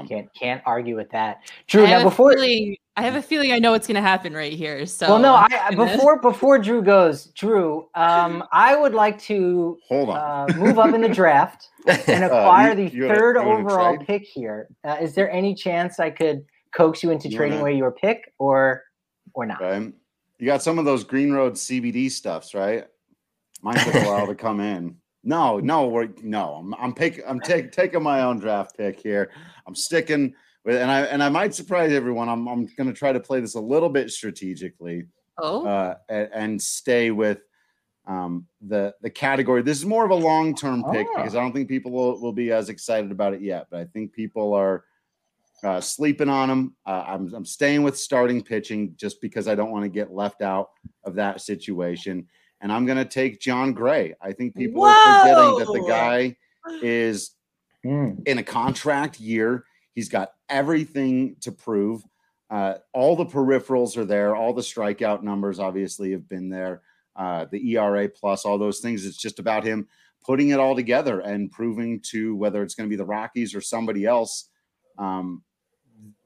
Can't 0.08 0.32
can't 0.34 0.62
argue 0.66 0.96
with 0.96 1.10
that. 1.10 1.42
Drew, 1.68 1.84
now 1.86 2.02
before 2.02 2.32
feeling, 2.32 2.76
I 2.96 3.02
have 3.02 3.14
a 3.14 3.22
feeling 3.22 3.52
I 3.52 3.60
know 3.60 3.70
what's 3.70 3.86
going 3.86 3.94
to 3.94 4.00
happen 4.00 4.34
right 4.34 4.52
here. 4.52 4.84
So 4.84 5.08
well, 5.08 5.18
no, 5.20 5.34
I 5.34 5.74
before 5.74 6.20
before 6.20 6.58
Drew 6.58 6.82
goes, 6.82 7.26
Drew, 7.26 7.88
um, 7.94 8.42
I 8.52 8.74
would 8.74 8.94
like 8.94 9.20
to 9.22 9.78
hold 9.86 10.10
on, 10.10 10.16
uh, 10.50 10.54
move 10.56 10.80
up 10.80 10.92
in 10.92 11.02
the 11.02 11.08
draft 11.08 11.68
and 11.86 12.24
uh, 12.24 12.26
acquire 12.26 12.72
uh, 12.72 12.74
you, 12.74 12.88
the 12.88 12.96
you 12.96 13.08
third 13.08 13.36
overall 13.36 13.96
pick 13.98 14.22
here. 14.24 14.68
Uh, 14.82 14.96
is 15.00 15.14
there 15.14 15.30
any 15.30 15.54
chance 15.54 16.00
I 16.00 16.10
could 16.10 16.44
coax 16.74 17.04
you 17.04 17.12
into 17.12 17.28
you 17.28 17.36
trading 17.36 17.58
wanna, 17.58 17.70
away 17.70 17.78
your 17.78 17.92
pick, 17.92 18.32
or 18.38 18.82
or 19.34 19.46
not? 19.46 19.60
Right. 19.60 19.92
You 20.38 20.46
got 20.46 20.62
some 20.62 20.78
of 20.78 20.84
those 20.84 21.04
Green 21.04 21.32
Road 21.32 21.54
CBD 21.54 22.10
stuffs, 22.10 22.54
right? 22.54 22.86
Mine 23.62 23.76
took 23.76 23.94
a 23.94 24.04
while 24.04 24.26
to 24.26 24.34
come 24.34 24.60
in. 24.60 24.96
No, 25.24 25.58
no, 25.58 25.88
we're 25.88 26.08
no. 26.22 26.54
I'm 26.54 26.74
I'm 26.74 26.94
picking. 26.94 27.24
I'm 27.26 27.40
take, 27.40 27.72
taking 27.72 28.02
my 28.02 28.22
own 28.22 28.38
draft 28.38 28.76
pick 28.76 29.00
here. 29.00 29.32
I'm 29.66 29.74
sticking 29.74 30.34
with, 30.64 30.76
and 30.76 30.90
I 30.90 31.00
and 31.02 31.22
I 31.22 31.28
might 31.30 31.54
surprise 31.54 31.92
everyone. 31.92 32.28
I'm 32.28 32.46
I'm 32.46 32.66
going 32.76 32.86
to 32.86 32.92
try 32.92 33.12
to 33.12 33.18
play 33.18 33.40
this 33.40 33.54
a 33.54 33.60
little 33.60 33.88
bit 33.88 34.10
strategically. 34.10 35.06
Oh, 35.38 35.66
uh, 35.66 35.96
and, 36.08 36.28
and, 36.32 36.62
stay 36.62 37.10
with 37.10 37.40
um, 38.06 38.46
the 38.60 38.94
the 39.02 39.10
category. 39.10 39.62
This 39.62 39.78
is 39.78 39.84
more 39.84 40.04
of 40.04 40.10
a 40.10 40.14
long 40.14 40.54
term 40.54 40.84
pick 40.92 41.08
oh. 41.10 41.16
because 41.16 41.34
I 41.34 41.40
don't 41.40 41.52
think 41.52 41.68
people 41.68 41.90
will, 41.90 42.20
will 42.20 42.32
be 42.32 42.52
as 42.52 42.68
excited 42.68 43.10
about 43.10 43.34
it 43.34 43.42
yet. 43.42 43.66
But 43.70 43.80
I 43.80 43.84
think 43.86 44.12
people 44.12 44.54
are 44.54 44.84
uh, 45.64 45.80
sleeping 45.80 46.28
on 46.28 46.48
them. 46.48 46.76
Uh, 46.84 47.04
I'm 47.06 47.34
I'm 47.34 47.44
staying 47.44 47.82
with 47.82 47.98
starting 47.98 48.42
pitching 48.42 48.94
just 48.96 49.20
because 49.20 49.48
I 49.48 49.54
don't 49.54 49.70
want 49.70 49.84
to 49.84 49.88
get 49.88 50.12
left 50.12 50.42
out 50.42 50.70
of 51.04 51.14
that 51.14 51.40
situation 51.40 52.26
and 52.60 52.72
I'm 52.72 52.86
going 52.86 52.98
to 52.98 53.04
take 53.04 53.40
Jon 53.40 53.72
Gray. 53.72 54.14
I 54.20 54.32
think 54.32 54.54
people 54.54 54.82
Whoa! 54.82 54.88
are 54.88 55.20
forgetting 55.20 55.58
that 55.58 55.80
the 55.80 55.86
guy 55.88 56.36
is 56.82 57.32
mm. 57.84 58.26
in 58.26 58.38
a 58.38 58.42
contract 58.42 59.20
year. 59.20 59.64
He's 59.94 60.08
got 60.08 60.32
everything 60.48 61.36
to 61.40 61.52
prove. 61.52 62.02
Uh, 62.48 62.74
all 62.92 63.16
the 63.16 63.26
peripherals 63.26 63.96
are 63.96 64.04
there. 64.04 64.36
All 64.36 64.52
the 64.52 64.62
strikeout 64.62 65.22
numbers 65.22 65.58
obviously 65.58 66.12
have 66.12 66.28
been 66.28 66.48
there. 66.48 66.82
Uh, 67.14 67.46
the 67.50 67.72
ERA 67.72 68.08
plus, 68.08 68.44
all 68.44 68.58
those 68.58 68.80
things. 68.80 69.06
It's 69.06 69.16
just 69.16 69.38
about 69.38 69.64
him 69.64 69.88
putting 70.24 70.50
it 70.50 70.58
all 70.58 70.74
together 70.74 71.20
and 71.20 71.50
proving 71.50 72.00
to 72.00 72.34
whether 72.36 72.62
it's 72.62 72.74
going 72.74 72.88
to 72.88 72.90
be 72.90 72.96
the 72.96 73.04
Rockies 73.04 73.54
or 73.54 73.60
somebody 73.60 74.04
else 74.04 74.50
um, 74.98 75.42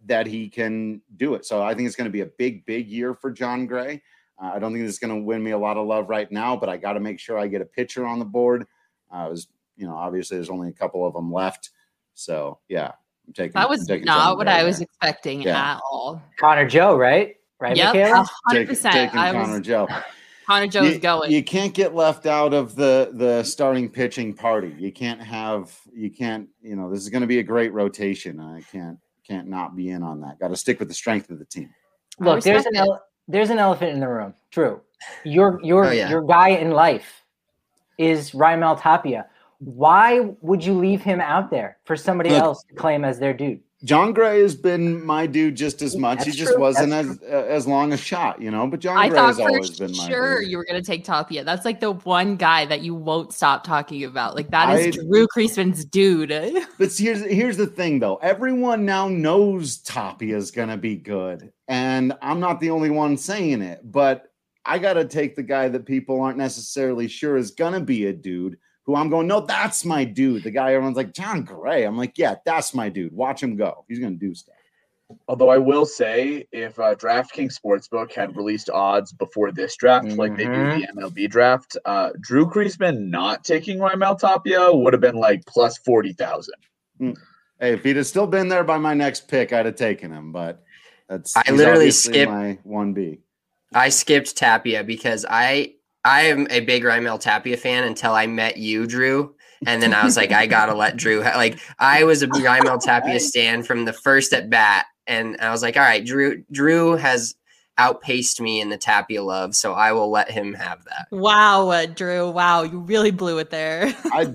that 0.06 0.26
he 0.26 0.48
can 0.48 1.00
do 1.16 1.34
it. 1.34 1.44
So 1.44 1.62
I 1.62 1.74
think 1.74 1.86
it's 1.86 1.96
going 1.96 2.08
to 2.08 2.12
be 2.12 2.22
a 2.22 2.26
big, 2.26 2.64
big 2.66 2.88
year 2.88 3.14
for 3.14 3.30
Jon 3.30 3.66
Gray. 3.66 4.02
Uh, 4.42 4.52
I 4.54 4.58
don't 4.58 4.72
think 4.72 4.88
it's 4.88 4.98
going 4.98 5.14
to 5.14 5.22
win 5.22 5.42
me 5.42 5.50
a 5.50 5.58
lot 5.58 5.76
of 5.76 5.86
love 5.86 6.08
right 6.08 6.30
now, 6.32 6.56
but 6.56 6.68
I 6.68 6.76
got 6.76 6.94
to 6.94 7.00
make 7.00 7.20
sure 7.20 7.38
I 7.38 7.46
get 7.46 7.60
a 7.60 7.66
pitcher 7.66 8.06
on 8.06 8.18
the 8.18 8.24
board. 8.24 8.66
Uh, 9.12 9.28
was, 9.30 9.48
you 9.76 9.86
know, 9.86 9.94
obviously 9.94 10.36
there's 10.36 10.50
only 10.50 10.68
a 10.68 10.72
couple 10.72 11.06
of 11.06 11.14
them 11.14 11.32
left. 11.32 11.70
So 12.14 12.58
yeah, 12.68 12.92
I'm 13.26 13.32
taking. 13.34 13.52
That 13.52 13.68
was 13.68 13.86
taking 13.86 14.06
not 14.06 14.36
what 14.36 14.48
I 14.48 14.64
was 14.64 14.78
there. 14.78 14.84
expecting 14.84 15.42
yeah. 15.42 15.74
at 15.74 15.80
all. 15.90 16.22
Connor 16.38 16.68
Joe, 16.68 16.96
right? 16.96 17.36
Right, 17.60 17.76
yep, 17.76 17.94
hundred 18.46 18.68
percent. 18.68 18.94
Taking 18.94 19.18
Connor 19.18 19.60
Joe. 19.60 19.86
Connor 20.50 20.66
Joe's 20.66 20.98
going. 20.98 21.30
You 21.30 21.44
can't 21.44 21.72
get 21.72 21.94
left 21.94 22.26
out 22.26 22.52
of 22.52 22.74
the 22.74 23.10
the 23.14 23.44
starting 23.44 23.88
pitching 23.88 24.34
party. 24.34 24.74
You 24.76 24.90
can't 24.90 25.20
have. 25.20 25.72
You 25.94 26.10
can't. 26.10 26.48
You 26.60 26.74
know, 26.74 26.90
this 26.90 27.00
is 27.00 27.08
going 27.08 27.20
to 27.20 27.28
be 27.28 27.38
a 27.38 27.42
great 27.42 27.72
rotation. 27.72 28.40
I 28.40 28.62
can't 28.72 28.98
can't 29.24 29.46
not 29.46 29.76
be 29.76 29.90
in 29.90 30.02
on 30.02 30.20
that. 30.22 30.40
Got 30.40 30.48
to 30.48 30.56
stick 30.56 30.80
with 30.80 30.88
the 30.88 30.94
strength 30.94 31.30
of 31.30 31.38
the 31.38 31.44
team. 31.44 31.70
Look, 32.18 32.42
there's 32.42 32.66
an 32.66 32.84
there's 33.28 33.50
an 33.50 33.58
elephant 33.58 33.92
in 33.92 34.00
the 34.00 34.08
room. 34.08 34.34
True. 34.50 34.80
Your 35.24 35.60
your 35.62 35.86
oh, 35.86 35.90
yeah. 35.92 36.10
your 36.10 36.22
guy 36.22 36.48
in 36.48 36.72
life 36.72 37.24
is 37.96 38.32
Raimel 38.32 38.80
Tapia. 38.80 39.26
Why 39.58 40.20
would 40.40 40.64
you 40.64 40.74
leave 40.74 41.02
him 41.02 41.20
out 41.20 41.50
there 41.52 41.78
for 41.84 41.94
somebody 41.94 42.30
Look, 42.30 42.42
else 42.42 42.64
to 42.64 42.74
claim 42.74 43.04
as 43.04 43.20
their 43.20 43.34
dude? 43.34 43.60
Jon 43.82 44.12
Gray 44.12 44.42
has 44.42 44.54
been 44.54 45.02
my 45.04 45.26
dude 45.26 45.56
just 45.56 45.80
as 45.80 45.96
much. 45.96 46.18
That's 46.18 46.30
he 46.30 46.36
just 46.36 46.52
true. 46.52 46.60
wasn't 46.60 46.90
That's 46.90 47.08
as 47.08 47.18
true. 47.18 47.28
uh, 47.28 47.42
as 47.44 47.66
long 47.66 47.94
a 47.94 47.96
shot, 47.96 48.40
you 48.40 48.50
know. 48.50 48.66
But 48.66 48.80
Jon 48.80 48.96
I 48.98 49.08
Gray 49.08 49.18
has 49.18 49.40
always 49.40 49.78
been 49.78 49.92
my 49.96 50.04
dude. 50.04 50.12
sure 50.12 50.40
dude. 50.40 50.50
you 50.50 50.58
were 50.58 50.66
going 50.66 50.82
to 50.82 50.86
take 50.86 51.04
Tapia. 51.04 51.44
That's 51.44 51.64
like 51.64 51.80
the 51.80 51.92
one 51.92 52.36
guy 52.36 52.66
that 52.66 52.82
you 52.82 52.94
won't 52.94 53.32
stop 53.32 53.64
talking 53.64 54.04
about. 54.04 54.36
Like 54.36 54.50
that 54.50 54.78
is 54.78 54.98
I, 54.98 55.00
Drew 55.00 55.26
Creasman's 55.28 55.86
dude. 55.86 56.28
but 56.78 56.92
here's 56.92 57.24
here's 57.24 57.56
the 57.56 57.66
thing 57.66 58.00
though. 58.00 58.16
Everyone 58.16 58.84
now 58.84 59.08
knows 59.08 59.78
Tapia 59.78 60.36
is 60.36 60.50
going 60.50 60.68
to 60.68 60.76
be 60.76 60.96
good, 60.96 61.50
and 61.66 62.12
I'm 62.20 62.40
not 62.40 62.60
the 62.60 62.70
only 62.70 62.90
one 62.90 63.16
saying 63.16 63.62
it. 63.62 63.80
But 63.82 64.30
I 64.66 64.78
got 64.78 64.94
to 64.94 65.06
take 65.06 65.36
the 65.36 65.42
guy 65.42 65.68
that 65.68 65.86
people 65.86 66.20
aren't 66.20 66.36
necessarily 66.36 67.08
sure 67.08 67.38
is 67.38 67.50
going 67.50 67.72
to 67.72 67.80
be 67.80 68.06
a 68.06 68.12
dude 68.12 68.58
who 68.90 68.96
I'm 68.96 69.08
going, 69.08 69.26
no, 69.26 69.40
that's 69.40 69.84
my 69.84 70.04
dude. 70.04 70.42
The 70.42 70.50
guy 70.50 70.74
everyone's 70.74 70.96
like, 70.96 71.12
Jon 71.12 71.42
Gray. 71.42 71.84
I'm 71.84 71.96
like, 71.96 72.18
yeah, 72.18 72.36
that's 72.44 72.74
my 72.74 72.88
dude. 72.88 73.12
Watch 73.12 73.42
him 73.42 73.56
go. 73.56 73.84
He's 73.88 74.00
going 74.00 74.18
to 74.18 74.26
do 74.26 74.34
stuff. 74.34 74.56
Although 75.28 75.50
I 75.50 75.58
will 75.58 75.86
say, 75.86 76.46
if 76.52 76.78
uh, 76.78 76.94
DraftKings 76.94 77.58
Sportsbook 77.58 78.12
had 78.12 78.36
released 78.36 78.70
odds 78.70 79.12
before 79.12 79.50
this 79.50 79.76
draft, 79.76 80.06
mm-hmm. 80.06 80.18
like 80.18 80.36
they 80.36 80.44
do 80.44 80.50
the 80.50 80.88
MLB 80.96 81.28
draft, 81.28 81.76
uh, 81.84 82.10
Drew 82.20 82.46
Creasman 82.46 83.08
not 83.08 83.42
taking 83.44 83.78
Raimel 83.78 84.18
Tapia 84.18 84.72
would 84.72 84.92
have 84.92 85.00
been 85.00 85.16
like 85.16 85.44
plus 85.46 85.78
40,000. 85.78 86.54
Mm. 87.00 87.16
Hey, 87.58 87.72
if 87.72 87.82
he'd 87.82 87.96
have 87.96 88.06
still 88.06 88.26
been 88.26 88.48
there 88.48 88.64
by 88.64 88.78
my 88.78 88.94
next 88.94 89.28
pick, 89.28 89.52
I'd 89.52 89.66
have 89.66 89.76
taken 89.76 90.12
him. 90.12 90.30
But 90.32 90.62
that's 91.08 91.36
I 91.36 91.50
literally 91.50 91.90
skipped 91.90 92.30
my 92.30 92.58
1B. 92.66 93.18
I 93.72 93.88
skipped 93.88 94.36
Tapia 94.36 94.84
because 94.84 95.26
I 95.28 95.74
I 96.04 96.22
am 96.22 96.46
a 96.50 96.60
big 96.60 96.82
Raimel 96.82 97.20
Tapia 97.20 97.56
fan 97.56 97.84
until 97.84 98.12
I 98.12 98.26
met 98.26 98.56
you, 98.56 98.86
Drew. 98.86 99.34
And 99.66 99.82
then 99.82 99.92
I 99.92 100.04
was 100.04 100.16
like, 100.16 100.32
I 100.32 100.46
gotta 100.46 100.74
let 100.74 100.96
Drew. 100.96 101.22
Ha-. 101.22 101.36
Like 101.36 101.58
I 101.78 102.04
was 102.04 102.22
a 102.22 102.26
Raimel 102.28 102.82
Tapia 102.82 103.20
stand 103.20 103.66
from 103.66 103.84
the 103.84 103.92
first 103.92 104.32
at 104.32 104.48
bat, 104.48 104.86
and 105.06 105.36
I 105.40 105.50
was 105.50 105.62
like, 105.62 105.76
all 105.76 105.82
right, 105.82 106.04
Drew. 106.04 106.42
Drew 106.50 106.96
has 106.96 107.34
outpaced 107.76 108.40
me 108.40 108.60
in 108.60 108.70
the 108.70 108.78
Tapia 108.78 109.22
love, 109.22 109.54
so 109.54 109.74
I 109.74 109.92
will 109.92 110.10
let 110.10 110.30
him 110.30 110.54
have 110.54 110.84
that. 110.84 111.08
Wow, 111.10 111.68
uh, 111.68 111.86
Drew! 111.86 112.30
Wow, 112.30 112.62
you 112.62 112.78
really 112.78 113.10
blew 113.10 113.38
it 113.38 113.50
there. 113.50 113.94
I, 114.12 114.34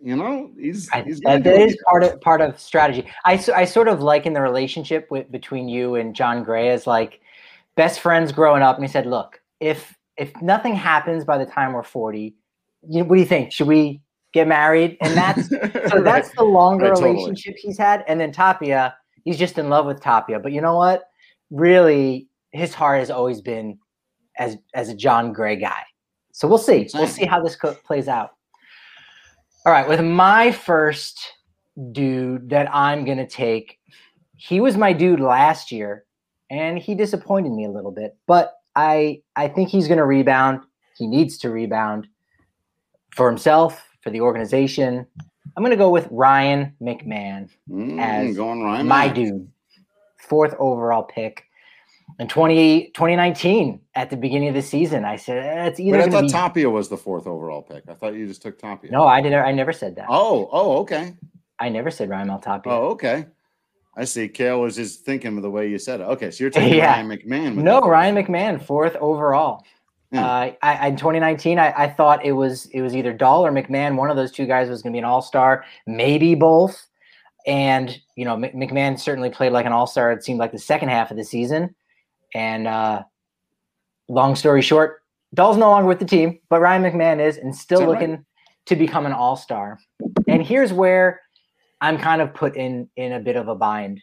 you 0.00 0.16
know, 0.16 0.52
he's, 0.56 0.88
he's 1.04 1.20
that 1.20 1.46
is 1.46 1.76
part 1.88 2.04
of 2.04 2.20
part 2.20 2.40
of 2.40 2.58
strategy. 2.60 3.08
I 3.24 3.44
I 3.54 3.64
sort 3.64 3.88
of 3.88 4.00
liken 4.00 4.32
the 4.32 4.42
relationship 4.42 5.08
with 5.10 5.30
between 5.32 5.68
you 5.68 5.96
and 5.96 6.14
Jon 6.14 6.44
Gray 6.44 6.68
as 6.68 6.86
like 6.86 7.20
best 7.74 7.98
friends 7.98 8.30
growing 8.30 8.62
up, 8.62 8.76
and 8.76 8.84
he 8.84 8.92
said, 8.92 9.06
look, 9.06 9.40
if 9.58 9.96
if 10.22 10.40
nothing 10.40 10.76
happens 10.76 11.24
by 11.24 11.36
the 11.36 11.44
time 11.44 11.72
we're 11.72 11.82
40, 11.82 12.34
you, 12.88 13.04
what 13.04 13.16
do 13.16 13.20
you 13.20 13.26
think? 13.26 13.52
Should 13.52 13.66
we 13.66 14.00
get 14.32 14.46
married? 14.46 14.96
And 15.00 15.16
that's 15.16 15.48
so 15.48 15.58
right. 15.58 16.04
that's 16.04 16.30
the 16.36 16.44
longer 16.44 16.90
right, 16.90 17.02
relationship 17.02 17.54
totally. 17.56 17.62
he's 17.62 17.78
had. 17.78 18.04
And 18.06 18.20
then 18.20 18.30
Tapia, 18.30 18.94
he's 19.24 19.36
just 19.36 19.58
in 19.58 19.68
love 19.68 19.84
with 19.84 20.00
Tapia. 20.00 20.38
But 20.38 20.52
you 20.52 20.60
know 20.60 20.76
what? 20.76 21.08
Really, 21.50 22.28
his 22.52 22.72
heart 22.72 23.00
has 23.00 23.10
always 23.10 23.40
been 23.40 23.78
as 24.38 24.56
as 24.74 24.88
a 24.88 24.94
Jon 24.94 25.32
Gray 25.32 25.56
guy. 25.56 25.82
So 26.32 26.46
we'll 26.46 26.58
see. 26.58 26.88
We'll 26.94 27.08
see 27.08 27.26
how 27.26 27.42
this 27.42 27.56
co- 27.56 27.74
plays 27.84 28.06
out. 28.06 28.30
All 29.66 29.72
right, 29.72 29.86
with 29.86 30.00
my 30.00 30.52
first 30.52 31.20
dude 31.90 32.50
that 32.50 32.72
I'm 32.72 33.04
going 33.04 33.18
to 33.18 33.26
take. 33.26 33.78
He 34.36 34.60
was 34.60 34.76
my 34.76 34.92
dude 34.92 35.20
last 35.20 35.72
year 35.72 36.04
and 36.50 36.78
he 36.78 36.94
disappointed 36.94 37.52
me 37.52 37.64
a 37.64 37.70
little 37.70 37.92
bit, 37.92 38.16
but 38.26 38.54
I 38.74 39.22
I 39.36 39.48
think 39.48 39.68
he's 39.68 39.88
going 39.88 39.98
to 39.98 40.04
rebound. 40.04 40.60
He 40.96 41.06
needs 41.06 41.38
to 41.38 41.50
rebound 41.50 42.06
for 43.14 43.28
himself, 43.28 43.82
for 44.02 44.10
the 44.10 44.20
organization. 44.20 45.06
I'm 45.56 45.62
going 45.62 45.70
to 45.70 45.76
go 45.76 45.90
with 45.90 46.08
Ryan 46.10 46.74
McMahon 46.80 47.50
Mm, 47.68 48.00
as 48.00 48.36
going 48.36 48.62
Ryan 48.62 48.86
my 48.86 49.08
dude. 49.08 49.48
Fourth 50.18 50.54
overall 50.58 51.02
pick. 51.02 51.44
In 52.18 52.28
20, 52.28 52.90
2019, 52.94 53.80
at 53.94 54.10
the 54.10 54.16
beginning 54.16 54.48
of 54.48 54.54
the 54.54 54.62
season, 54.62 55.04
I 55.04 55.16
said 55.16 55.38
eh, 55.38 55.66
it's 55.66 55.80
either 55.80 55.98
But 55.98 56.08
I 56.08 56.10
thought 56.10 56.22
be. 56.22 56.28
Tapia 56.28 56.70
was 56.70 56.88
the 56.88 56.96
fourth 56.96 57.26
overall 57.26 57.62
pick. 57.62 57.84
I 57.88 57.94
thought 57.94 58.14
you 58.14 58.26
just 58.26 58.42
took 58.42 58.58
Tapia. 58.58 58.90
no, 58.90 59.06
I 59.06 59.20
didn't. 59.20 59.42
I 59.44 59.52
never 59.52 59.72
said 59.72 59.96
that. 59.96 60.06
Oh, 60.08 60.48
oh, 60.52 60.78
okay. 60.78 61.14
I 61.58 61.68
never 61.68 61.90
said 61.90 62.10
Ryan 62.10 62.28
Maltapia. 62.28 62.66
Oh, 62.66 62.88
okay. 62.90 63.26
I 63.96 64.04
see. 64.04 64.28
Kale 64.28 64.60
was 64.60 64.76
just 64.76 65.04
thinking 65.04 65.36
of 65.36 65.42
the 65.42 65.50
way 65.50 65.68
you 65.68 65.78
said 65.78 66.00
it. 66.00 66.04
Okay, 66.04 66.30
so 66.30 66.44
you're 66.44 66.50
taking 66.58 66.78
Yeah. 66.78 66.92
Ryan 66.92 67.08
McMahon. 67.08 67.56
with 67.56 67.64
no, 67.64 67.80
that 67.80 67.86
Ryan. 67.88 68.14
McMahon, 68.16 68.64
fourth 68.64 68.96
overall. 68.96 69.64
Yeah. 70.10 70.26
Uh, 70.26 70.52
I, 70.62 70.88
in 70.88 70.96
2019, 70.96 71.58
I, 71.58 71.72
I 71.72 71.88
thought 71.88 72.24
it 72.24 72.32
was 72.32 72.66
it 72.66 72.82
was 72.82 72.94
either 72.94 73.12
Dahl 73.12 73.44
or 73.46 73.50
McMahon. 73.52 73.96
One 73.96 74.10
of 74.10 74.16
those 74.16 74.30
two 74.30 74.46
guys 74.46 74.68
was 74.68 74.82
going 74.82 74.92
to 74.92 74.94
be 74.94 74.98
an 74.98 75.04
All 75.06 75.22
Star, 75.22 75.64
maybe 75.86 76.34
both. 76.34 76.86
And 77.46 77.98
you 78.14 78.24
know, 78.24 78.36
Mc- 78.36 78.54
McMahon 78.54 78.98
certainly 78.98 79.30
played 79.30 79.52
like 79.52 79.66
an 79.66 79.72
All 79.72 79.86
Star. 79.86 80.12
It 80.12 80.22
seemed 80.22 80.38
like 80.38 80.52
the 80.52 80.58
second 80.58 80.90
half 80.90 81.10
of 81.10 81.16
the 81.16 81.24
season. 81.24 81.74
And 82.34 82.66
uh, 82.68 83.02
long 84.08 84.36
story 84.36 84.60
short, 84.62 85.02
Dahl's 85.34 85.56
no 85.56 85.70
longer 85.70 85.88
with 85.88 85.98
the 85.98 86.04
team, 86.04 86.38
but 86.50 86.60
Ryan 86.60 86.82
McMahon 86.82 87.18
is, 87.18 87.36
and 87.38 87.54
still 87.54 87.80
that 87.80 87.86
right? 87.86 87.92
looking 88.00 88.24
to 88.66 88.76
become 88.76 89.06
an 89.06 89.12
All 89.12 89.36
Star. 89.36 89.78
And 90.28 90.42
here's 90.42 90.72
where 90.74 91.22
I'm 91.82 91.98
kind 91.98 92.22
of 92.22 92.32
put 92.32 92.56
in 92.56 92.88
in 92.96 93.12
a 93.12 93.18
bit 93.18 93.34
of 93.34 93.48
a 93.48 93.56
bind. 93.56 94.00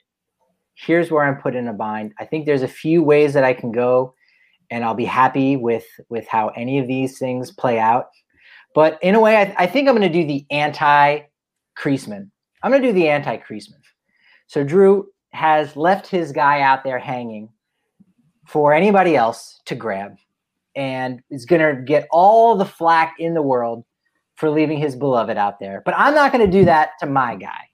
Here's 0.76 1.10
where 1.10 1.24
I'm 1.24 1.42
put 1.42 1.56
in 1.56 1.70
a 1.70 1.74
bind. 1.74 2.14
I 2.20 2.26
think 2.26 2.46
there's 2.46 2.62
a 2.62 2.68
few 2.68 3.02
ways 3.02 3.34
that 3.34 3.46
I 3.46 3.54
can 3.54 3.72
go 3.72 4.14
and 4.70 4.84
I'll 4.84 4.94
be 4.94 5.06
happy 5.06 5.56
with 5.56 5.86
with 6.10 6.28
how 6.28 6.50
any 6.50 6.78
of 6.78 6.88
these 6.88 7.18
things 7.18 7.52
play 7.52 7.80
out. 7.80 8.10
But 8.76 9.00
in 9.02 9.16
a 9.16 9.20
way, 9.20 9.38
I, 9.38 9.56
I 9.58 9.66
think 9.66 9.88
I'm 9.88 9.96
going 9.96 10.12
to 10.12 10.22
do 10.22 10.28
the 10.28 10.46
anti 10.52 11.22
Creasman. 11.78 12.30
I'm 12.62 12.72
going 12.72 12.82
to 12.82 12.90
do 12.90 12.94
the 12.94 13.08
anti 13.08 13.38
Creasman. 13.38 13.80
So 14.48 14.64
Drew 14.64 15.08
has 15.32 15.78
left 15.78 16.06
his 16.06 16.34
guy 16.34 16.60
out 16.60 16.84
there 16.84 17.00
hanging 17.00 17.50
for 18.46 18.74
anybody 18.74 19.16
else 19.16 19.62
to 19.68 19.76
grab, 19.76 20.18
and 20.76 21.22
is 21.30 21.46
going 21.46 21.76
to 21.76 21.82
get 21.82 22.10
all 22.12 22.56
the 22.56 22.66
flack 22.66 23.16
in 23.20 23.36
the 23.36 23.42
world 23.42 23.86
for 24.40 24.50
leaving 24.50 24.78
his 24.78 24.96
beloved 24.96 25.38
out 25.38 25.60
there. 25.60 25.82
But 25.84 25.96
I'm 25.98 26.16
not 26.16 26.32
going 26.32 26.46
to 26.46 26.52
do 26.52 26.64
that 26.66 26.92
to 27.02 27.06
my 27.06 27.36
guy 27.36 27.68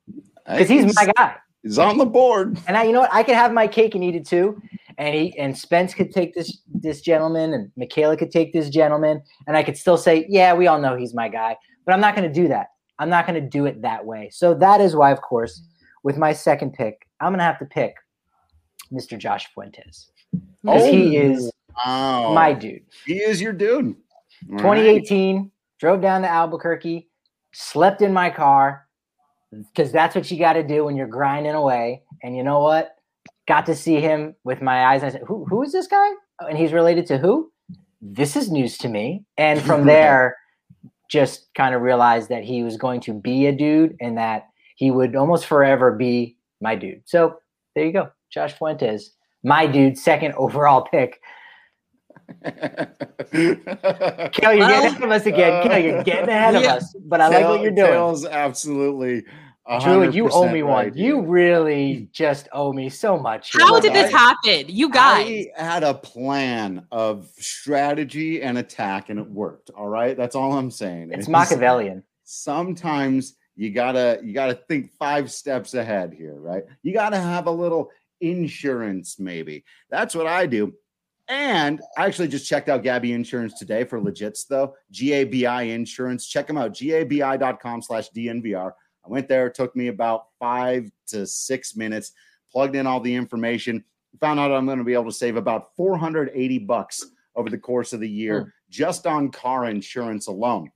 because 0.47 0.67
he's 0.67 0.95
my 0.95 1.11
guy. 1.15 1.35
He's 1.61 1.77
on 1.77 1.97
the 1.99 2.05
board. 2.05 2.59
And 2.67 2.75
I, 2.75 2.83
you 2.83 2.91
know 2.91 3.01
what? 3.01 3.13
I 3.13 3.21
could 3.23 3.35
have 3.35 3.53
my 3.53 3.67
cake 3.67 3.93
and 3.95 4.03
eat 4.03 4.15
it 4.15 4.25
too. 4.25 4.59
And 4.97 5.13
he 5.13 5.37
and 5.37 5.55
Spence 5.55 5.93
could 5.93 6.11
take 6.11 6.33
this 6.33 6.61
this 6.73 7.01
gentleman, 7.01 7.53
and 7.53 7.71
Michaela 7.75 8.15
could 8.17 8.31
take 8.31 8.53
this 8.53 8.69
gentleman, 8.69 9.21
and 9.45 9.57
I 9.57 9.63
could 9.63 9.77
still 9.77 9.97
say, 9.97 10.25
yeah, 10.29 10.53
we 10.53 10.67
all 10.67 10.79
know 10.79 10.95
he's 10.95 11.13
my 11.13 11.27
guy. 11.27 11.57
But 11.85 11.93
I'm 11.93 12.01
not 12.01 12.15
going 12.15 12.27
to 12.27 12.33
do 12.33 12.47
that. 12.47 12.67
I'm 12.97 13.09
not 13.09 13.27
going 13.27 13.41
to 13.41 13.47
do 13.47 13.65
it 13.65 13.81
that 13.81 14.05
way. 14.05 14.29
So 14.31 14.53
that 14.55 14.79
is 14.79 14.95
why, 14.95 15.11
of 15.11 15.21
course, 15.21 15.61
with 16.03 16.17
my 16.17 16.33
second 16.33 16.73
pick, 16.73 17.07
I'm 17.19 17.29
going 17.29 17.39
to 17.39 17.43
have 17.43 17.59
to 17.59 17.65
pick 17.65 17.95
Mr. 18.91 19.17
Josh 19.17 19.47
Fuentes 19.53 20.11
because 20.63 20.85
he 20.89 21.17
oh, 21.17 21.21
is 21.21 21.51
Wow. 21.85 22.33
my 22.33 22.53
dude. 22.53 22.83
He 23.05 23.17
is 23.17 23.41
your 23.41 23.51
dude. 23.53 23.95
All 24.49 24.59
right. 25.39 25.54
2018, 25.79 25.79
drove 25.79 26.01
down 26.01 26.21
to 26.21 26.29
Albuquerque, 26.29 27.07
slept 27.53 28.01
in 28.01 28.13
my 28.13 28.29
car 28.29 28.87
because 29.73 29.91
that's 29.91 30.15
what 30.15 30.29
you 30.29 30.37
got 30.37 30.53
to 30.53 30.63
do 30.63 30.85
when 30.85 30.95
you're 30.95 31.07
grinding 31.07 31.53
away. 31.53 32.03
And 32.23 32.35
you 32.35 32.43
know 32.43 32.59
what? 32.59 32.95
Got 33.47 33.65
to 33.67 33.75
see 33.75 34.01
him 34.01 34.35
with 34.43 34.61
my 34.61 34.85
eyes. 34.85 35.01
And 35.01 35.09
I 35.09 35.13
said, 35.13 35.23
"Who? 35.27 35.45
Who 35.45 35.63
is 35.63 35.71
this 35.71 35.87
guy? 35.87 36.09
Oh, 36.41 36.47
And 36.47 36.57
he's 36.57 36.73
related 36.73 37.05
to 37.07 37.17
who? 37.17 37.51
This 38.01 38.35
is 38.35 38.51
news 38.51 38.77
to 38.79 38.89
me." 38.89 39.23
And 39.37 39.61
from 39.61 39.85
there, 39.85 40.37
just 41.09 41.47
kind 41.55 41.75
of 41.75 41.81
realized 41.81 42.29
that 42.29 42.43
he 42.43 42.63
was 42.63 42.77
going 42.77 43.01
to 43.01 43.13
be 43.13 43.45
a 43.45 43.51
dude 43.51 43.95
and 44.01 44.17
that 44.17 44.47
he 44.75 44.91
would 44.91 45.15
almost 45.15 45.45
forever 45.45 45.91
be 45.91 46.37
my 46.59 46.75
dude. 46.75 47.01
So 47.05 47.37
there 47.75 47.85
you 47.85 47.93
go, 47.93 48.09
Josh 48.31 48.53
Fuentes, 48.53 49.11
my 49.43 49.67
dude, 49.67 49.97
second 49.97 50.33
overall 50.37 50.87
pick. 50.89 51.21
Kel, 53.31 54.53
you're 54.53 54.67
getting 54.67 54.85
ahead 54.87 55.03
of 55.03 55.11
us 55.11 55.25
again. 55.25 55.67
Kel, 55.67 55.79
you're 55.79 56.03
getting 56.03 56.29
ahead 56.29 56.55
of 56.55 56.63
Yeah. 56.63 56.75
us. 56.75 56.95
But 57.05 57.21
I 57.21 57.27
like 57.29 57.45
what 57.45 57.61
you're 57.61 57.71
doing. 57.71 57.91
Kale's 57.91 58.25
absolutely. 58.25 59.23
Drew, 59.81 60.11
you 60.11 60.29
owe 60.29 60.43
100% 60.43 60.53
me 60.53 60.61
one. 60.61 60.71
right 60.85 60.95
You 60.95 61.21
really 61.21 62.07
just 62.11 62.47
owe 62.53 62.71
me 62.71 62.87
so 62.87 63.17
much. 63.17 63.51
How 63.57 63.71
Look, 63.73 63.81
did 63.81 63.93
this 63.93 64.13
I- 64.13 64.17
happen? 64.17 64.65
You 64.69 64.89
guys. 64.91 65.47
I 65.57 65.63
had 65.63 65.83
a 65.83 65.95
plan 65.95 66.85
of 66.91 67.27
strategy 67.37 68.43
and 68.43 68.59
attack, 68.59 69.09
and 69.09 69.17
it 69.19 69.27
worked. 69.27 69.71
All 69.71 69.87
right, 69.87 70.15
that's 70.15 70.35
all 70.35 70.53
I'm 70.53 70.69
saying. 70.69 71.09
It's 71.13 71.27
Machiavellian. 71.27 72.03
Sometimes 72.25 73.37
you 73.55 73.71
gotta 73.71 74.19
you 74.23 74.33
gotta 74.33 74.53
think 74.67 74.91
five 74.99 75.31
steps 75.31 75.73
ahead 75.73 76.13
here, 76.13 76.35
right? 76.35 76.63
You 76.83 76.93
gotta 76.93 77.17
have 77.17 77.47
a 77.47 77.51
little 77.51 77.89
insurance, 78.21 79.19
maybe. 79.19 79.63
That's 79.89 80.13
what 80.13 80.27
I 80.27 80.45
do. 80.45 80.73
And 81.27 81.81
I 81.97 82.05
actually 82.05 82.27
just 82.27 82.47
checked 82.47 82.69
out 82.69 82.83
Gabi 82.83 83.11
Insurance 83.11 83.57
today 83.57 83.83
for 83.83 83.99
legits 83.99 84.47
though. 84.47 84.75
GABI 84.91 85.73
Insurance. 85.73 86.27
Check 86.27 86.47
them 86.47 86.57
out. 86.57 86.73
GABI.com 86.73 87.81
slash 87.81 88.09
DNVR. 88.11 88.71
I 89.05 89.09
went 89.09 89.27
there, 89.27 89.49
took 89.49 89.75
me 89.75 89.87
about 89.87 90.27
five 90.39 90.89
to 91.07 91.25
six 91.25 91.75
minutes, 91.75 92.11
plugged 92.51 92.75
in 92.75 92.87
all 92.87 92.99
the 92.99 93.13
information, 93.13 93.83
found 94.19 94.39
out 94.39 94.51
I'm 94.51 94.65
going 94.65 94.79
to 94.79 94.83
be 94.83 94.93
able 94.93 95.05
to 95.05 95.11
save 95.11 95.35
about 95.35 95.75
480 95.75 96.59
bucks 96.59 97.05
over 97.35 97.49
the 97.49 97.57
course 97.57 97.93
of 97.93 97.99
the 97.99 98.09
year 98.09 98.53
just 98.69 99.05
on 99.05 99.29
car 99.29 99.65
insurance 99.65 100.27
alone. 100.27 100.71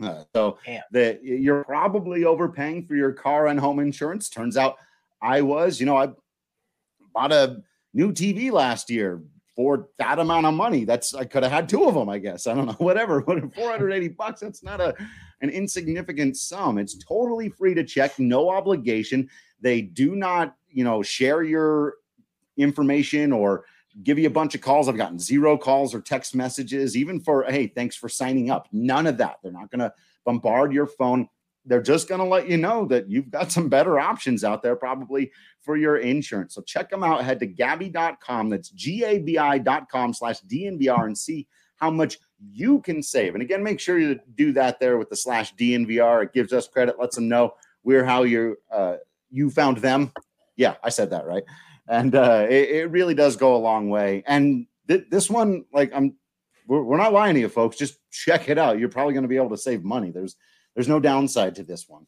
Uh, 0.00 0.22
so 0.32 0.58
that 0.92 1.24
you're 1.24 1.64
probably 1.64 2.24
overpaying 2.24 2.86
for 2.86 2.94
your 2.94 3.12
car 3.12 3.48
and 3.48 3.58
home 3.58 3.80
insurance. 3.80 4.28
Turns 4.28 4.56
out 4.56 4.76
I 5.20 5.42
was, 5.42 5.80
you 5.80 5.86
know, 5.86 5.96
I 5.96 6.10
bought 7.12 7.32
a 7.32 7.62
new 7.92 8.12
TV 8.12 8.52
last 8.52 8.90
year 8.90 9.20
for 9.58 9.88
that 9.98 10.20
amount 10.20 10.46
of 10.46 10.54
money. 10.54 10.84
That's 10.84 11.14
I 11.14 11.24
could 11.24 11.42
have 11.42 11.50
had 11.50 11.68
two 11.68 11.86
of 11.86 11.94
them, 11.94 12.08
I 12.08 12.18
guess. 12.18 12.46
I 12.46 12.54
don't 12.54 12.66
know, 12.66 12.72
whatever. 12.78 13.20
But 13.26 13.52
480 13.56 14.08
bucks, 14.10 14.40
that's 14.40 14.62
not 14.62 14.80
a 14.80 14.94
an 15.40 15.50
insignificant 15.50 16.36
sum. 16.36 16.78
It's 16.78 16.96
totally 16.96 17.48
free 17.48 17.74
to 17.74 17.82
check, 17.82 18.20
no 18.20 18.50
obligation. 18.50 19.28
They 19.60 19.80
do 19.82 20.14
not, 20.14 20.54
you 20.68 20.84
know, 20.84 21.02
share 21.02 21.42
your 21.42 21.94
information 22.56 23.32
or 23.32 23.64
give 24.04 24.16
you 24.16 24.28
a 24.28 24.30
bunch 24.30 24.54
of 24.54 24.60
calls. 24.60 24.88
I've 24.88 24.96
gotten 24.96 25.18
zero 25.18 25.58
calls 25.58 25.92
or 25.92 26.02
text 26.02 26.36
messages, 26.36 26.96
even 26.96 27.18
for, 27.18 27.42
hey, 27.42 27.66
thanks 27.66 27.96
for 27.96 28.08
signing 28.08 28.50
up. 28.50 28.68
None 28.70 29.08
of 29.08 29.18
that. 29.18 29.38
They're 29.42 29.50
not 29.50 29.72
going 29.72 29.80
to 29.80 29.92
bombard 30.24 30.72
your 30.72 30.86
phone. 30.86 31.28
They're 31.68 31.82
just 31.82 32.08
going 32.08 32.20
to 32.20 32.26
let 32.26 32.48
you 32.48 32.56
know 32.56 32.86
that 32.86 33.10
you've 33.10 33.30
got 33.30 33.52
some 33.52 33.68
better 33.68 33.98
options 34.00 34.42
out 34.42 34.62
there, 34.62 34.76
probably 34.76 35.30
for 35.60 35.76
your 35.76 35.98
insurance. 35.98 36.54
So 36.54 36.62
check 36.62 36.90
them 36.90 37.04
out. 37.04 37.24
Head 37.24 37.40
to 37.40 37.46
Gabi.com. 37.46 38.48
That's 38.48 38.70
G 38.70 39.04
A 39.04 39.18
B 39.18 39.38
I.com 39.38 40.14
slash 40.14 40.40
DNVR 40.42 41.04
and 41.04 41.16
see 41.16 41.46
how 41.76 41.90
much 41.90 42.18
you 42.52 42.80
can 42.80 43.02
save. 43.02 43.34
And 43.34 43.42
again, 43.42 43.62
make 43.62 43.80
sure 43.80 43.98
you 43.98 44.18
do 44.34 44.52
that 44.52 44.80
there 44.80 44.98
with 44.98 45.10
the 45.10 45.16
slash 45.16 45.54
DNVR. 45.54 46.24
It 46.24 46.32
gives 46.32 46.52
us 46.52 46.68
credit, 46.68 46.98
lets 46.98 47.16
them 47.16 47.28
know 47.28 47.54
we're 47.84 48.04
how 48.04 48.22
you 48.22 48.56
uh, 48.70 48.96
you 49.30 49.50
found 49.50 49.78
them. 49.78 50.12
Yeah, 50.56 50.74
I 50.82 50.88
said 50.88 51.10
that 51.10 51.26
right. 51.26 51.44
And 51.86 52.14
uh, 52.14 52.46
it, 52.48 52.70
it 52.70 52.90
really 52.90 53.14
does 53.14 53.36
go 53.36 53.56
a 53.56 53.58
long 53.58 53.88
way. 53.88 54.22
And 54.26 54.66
th- 54.88 55.06
this 55.10 55.30
one, 55.30 55.64
like 55.72 55.90
I'm, 55.94 56.16
we're, 56.66 56.82
we're 56.82 56.96
not 56.96 57.12
lying 57.12 57.34
to 57.34 57.40
you, 57.40 57.48
folks. 57.48 57.76
Just 57.76 57.98
check 58.10 58.48
it 58.48 58.58
out. 58.58 58.78
You're 58.78 58.88
probably 58.90 59.14
going 59.14 59.22
to 59.22 59.28
be 59.28 59.36
able 59.36 59.50
to 59.50 59.56
save 59.56 59.84
money. 59.84 60.10
There's 60.10 60.36
there's 60.74 60.88
no 60.88 61.00
downside 61.00 61.54
to 61.56 61.62
this 61.62 61.88
one. 61.88 62.06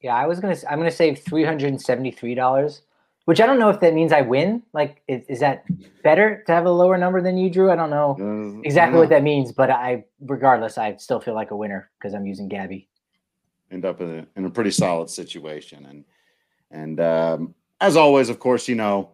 Yeah, 0.00 0.14
I 0.14 0.26
was 0.26 0.38
gonna. 0.40 0.56
I'm 0.68 0.78
gonna 0.78 0.90
save 0.90 1.20
three 1.20 1.44
hundred 1.44 1.68
and 1.70 1.80
seventy 1.80 2.10
three 2.12 2.34
dollars, 2.34 2.82
which 3.24 3.40
I 3.40 3.46
don't 3.46 3.58
know 3.58 3.68
if 3.70 3.80
that 3.80 3.94
means 3.94 4.12
I 4.12 4.20
win. 4.20 4.62
Like, 4.72 5.02
is, 5.08 5.24
is 5.28 5.40
that 5.40 5.64
better 6.04 6.44
to 6.46 6.52
have 6.52 6.66
a 6.66 6.70
lower 6.70 6.96
number 6.96 7.20
than 7.20 7.36
you, 7.36 7.50
Drew? 7.50 7.70
I 7.70 7.76
don't 7.76 7.90
know 7.90 8.16
Uh, 8.20 8.60
exactly 8.62 8.98
what 9.00 9.08
that 9.08 9.22
means, 9.24 9.50
but 9.52 9.70
I, 9.70 10.04
regardless, 10.20 10.78
I 10.78 10.96
still 10.96 11.18
feel 11.20 11.34
like 11.34 11.50
a 11.50 11.56
winner 11.56 11.90
because 11.98 12.14
I'm 12.14 12.26
using 12.26 12.48
Gabi. 12.48 12.86
end 13.72 13.84
up 13.84 14.00
in 14.00 14.18
a, 14.20 14.26
in 14.38 14.44
a 14.44 14.50
pretty 14.50 14.70
solid 14.70 15.10
situation. 15.10 15.84
And 15.86 16.04
and 16.70 17.00
um, 17.00 17.54
as 17.80 17.96
always, 17.96 18.28
of 18.28 18.38
course, 18.38 18.68
you 18.68 18.76
know, 18.76 19.10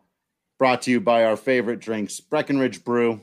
brought 0.59 0.83
to 0.83 0.91
you 0.91 1.01
by 1.01 1.25
our 1.25 1.37
favorite 1.37 1.81
drinks, 1.81 2.21
Breckenridge 2.21 2.85
Brew, 2.85 3.23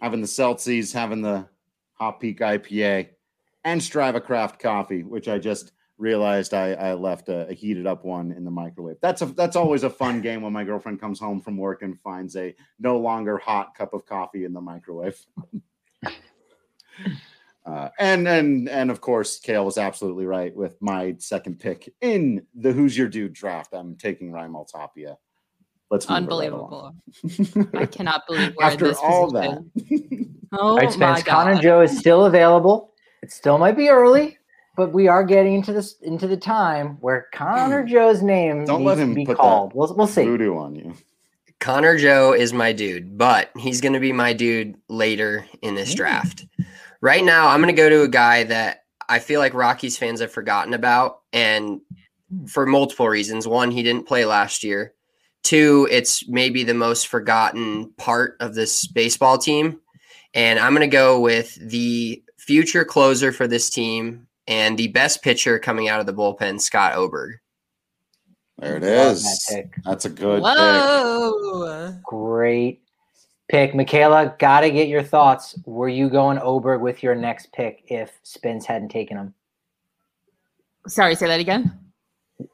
having 0.00 0.22
the 0.22 0.26
Celsius, 0.26 0.92
having 0.94 1.20
the 1.20 1.46
Hot 1.94 2.20
Peak 2.20 2.38
IPA, 2.40 3.08
and 3.64 3.80
Strava 3.80 4.22
Craft 4.22 4.60
Coffee, 4.60 5.02
which 5.02 5.28
I 5.28 5.38
just 5.38 5.72
realized 5.98 6.54
I, 6.54 6.72
I 6.72 6.94
left 6.94 7.28
a, 7.28 7.48
a 7.48 7.54
heated 7.54 7.86
up 7.86 8.04
one 8.04 8.32
in 8.32 8.44
the 8.44 8.50
microwave. 8.50 8.96
That's 9.02 9.22
a 9.22 9.26
that's 9.26 9.56
always 9.56 9.82
a 9.82 9.90
fun 9.90 10.20
game 10.20 10.42
when 10.42 10.52
my 10.52 10.64
girlfriend 10.64 11.00
comes 11.00 11.18
home 11.18 11.40
from 11.40 11.56
work 11.56 11.82
and 11.82 12.00
finds 12.00 12.36
a 12.36 12.54
no 12.78 12.98
longer 12.98 13.36
hot 13.36 13.74
cup 13.74 13.92
of 13.92 14.06
coffee 14.06 14.44
in 14.44 14.52
the 14.52 14.60
microwave. 14.60 15.18
Uh, 17.68 17.90
and 17.98 18.26
and 18.26 18.66
and 18.70 18.90
of 18.90 19.02
course, 19.02 19.38
Kale 19.38 19.62
was 19.62 19.76
absolutely 19.76 20.24
right 20.24 20.56
with 20.56 20.80
my 20.80 21.14
second 21.18 21.60
pick 21.60 21.92
in 22.00 22.46
the 22.54 22.72
Who's 22.72 22.96
Your 22.96 23.08
Dude 23.08 23.34
draft. 23.34 23.74
I'm 23.74 23.94
taking 23.96 24.32
Raimel 24.32 24.66
Tapia. 24.66 25.18
Let's 25.90 26.06
unbelievable. 26.06 26.94
I 27.74 27.84
cannot 27.84 28.26
believe 28.26 28.54
we're 28.58 28.64
after 28.64 28.94
all 28.98 29.30
that. 29.32 29.62
oh 30.52 30.58
all 30.58 30.76
right, 30.78 30.90
Spence, 30.90 31.22
Connor 31.24 31.60
Joe 31.60 31.82
is 31.82 31.98
still 31.98 32.24
available. 32.24 32.87
It 33.22 33.32
still 33.32 33.58
might 33.58 33.76
be 33.76 33.88
early, 33.88 34.38
but 34.76 34.92
we 34.92 35.08
are 35.08 35.24
getting 35.24 35.54
into 35.54 35.72
this 35.72 35.96
into 36.02 36.26
the 36.26 36.36
time 36.36 36.98
where 37.00 37.26
Connor 37.32 37.82
hmm. 37.82 37.88
Joe's 37.88 38.22
name 38.22 38.64
don't 38.64 38.84
let 38.84 38.98
him 38.98 39.14
be 39.14 39.24
put 39.24 39.38
called. 39.38 39.72
We'll 39.74 39.94
we'll 39.94 40.06
see. 40.06 40.24
Voodoo 40.24 40.56
on 40.56 40.74
you. 40.74 40.94
Connor 41.60 41.98
Joe 41.98 42.32
is 42.32 42.52
my 42.52 42.72
dude, 42.72 43.18
but 43.18 43.50
he's 43.58 43.80
going 43.80 43.94
to 43.94 44.00
be 44.00 44.12
my 44.12 44.32
dude 44.32 44.76
later 44.88 45.44
in 45.62 45.74
this 45.74 45.90
hmm. 45.90 45.96
draft. 45.96 46.46
Right 47.00 47.24
now, 47.24 47.48
I'm 47.48 47.60
going 47.60 47.74
to 47.74 47.80
go 47.80 47.88
to 47.88 48.02
a 48.02 48.08
guy 48.08 48.44
that 48.44 48.84
I 49.08 49.18
feel 49.18 49.40
like 49.40 49.54
Rockies 49.54 49.96
fans 49.96 50.20
have 50.20 50.32
forgotten 50.32 50.74
about, 50.74 51.20
and 51.32 51.80
for 52.46 52.66
multiple 52.66 53.08
reasons. 53.08 53.46
One, 53.46 53.70
he 53.70 53.82
didn't 53.82 54.06
play 54.06 54.24
last 54.24 54.62
year. 54.62 54.94
Two, 55.42 55.88
it's 55.90 56.28
maybe 56.28 56.64
the 56.64 56.74
most 56.74 57.06
forgotten 57.06 57.92
part 57.96 58.36
of 58.40 58.54
this 58.54 58.86
baseball 58.86 59.38
team. 59.38 59.80
And 60.34 60.58
I'm 60.58 60.74
going 60.74 60.88
to 60.88 60.94
go 60.94 61.20
with 61.20 61.54
the 61.54 62.22
future 62.48 62.82
closer 62.82 63.30
for 63.30 63.46
this 63.46 63.68
team 63.68 64.26
and 64.46 64.78
the 64.78 64.88
best 64.88 65.22
pitcher 65.22 65.58
coming 65.58 65.90
out 65.90 66.00
of 66.00 66.06
the 66.06 66.14
bullpen, 66.14 66.58
Scott 66.58 66.94
Oberg. 66.94 67.38
There 68.56 68.78
it 68.78 68.82
is. 68.82 69.22
That 69.50 69.68
That's 69.84 70.06
a 70.06 70.08
good 70.08 70.40
Whoa. 70.42 71.92
Pick. 71.92 72.02
Great 72.04 72.80
pick. 73.50 73.74
Michaela, 73.74 74.34
got 74.38 74.62
to 74.62 74.70
get 74.70 74.88
your 74.88 75.02
thoughts. 75.02 75.58
Were 75.66 75.90
you 75.90 76.08
going 76.08 76.38
Oberg 76.38 76.80
with 76.80 77.02
your 77.02 77.14
next 77.14 77.52
pick 77.52 77.84
if 77.88 78.18
Spence 78.22 78.64
hadn't 78.64 78.88
taken 78.88 79.18
him? 79.18 79.34
Sorry, 80.86 81.14
say 81.16 81.26
that 81.26 81.40
again. 81.40 81.78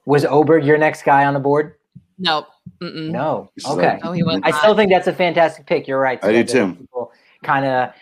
Was 0.06 0.24
Oberg 0.24 0.64
your 0.64 0.76
next 0.76 1.04
guy 1.04 1.24
on 1.24 1.34
the 1.34 1.40
board? 1.40 1.76
Nope. 2.18 2.48
Mm-mm. 2.80 3.10
No. 3.10 3.52
Okay. 3.64 4.00
No, 4.02 4.10
he 4.10 4.24
I 4.42 4.50
still 4.50 4.74
think 4.74 4.90
that's 4.90 5.06
a 5.06 5.12
fantastic 5.12 5.66
pick. 5.66 5.86
You're 5.86 6.00
right. 6.00 6.18
I 6.24 6.32
do 6.32 6.42
too. 6.42 6.88
Kind 7.44 7.64
of, 7.64 7.92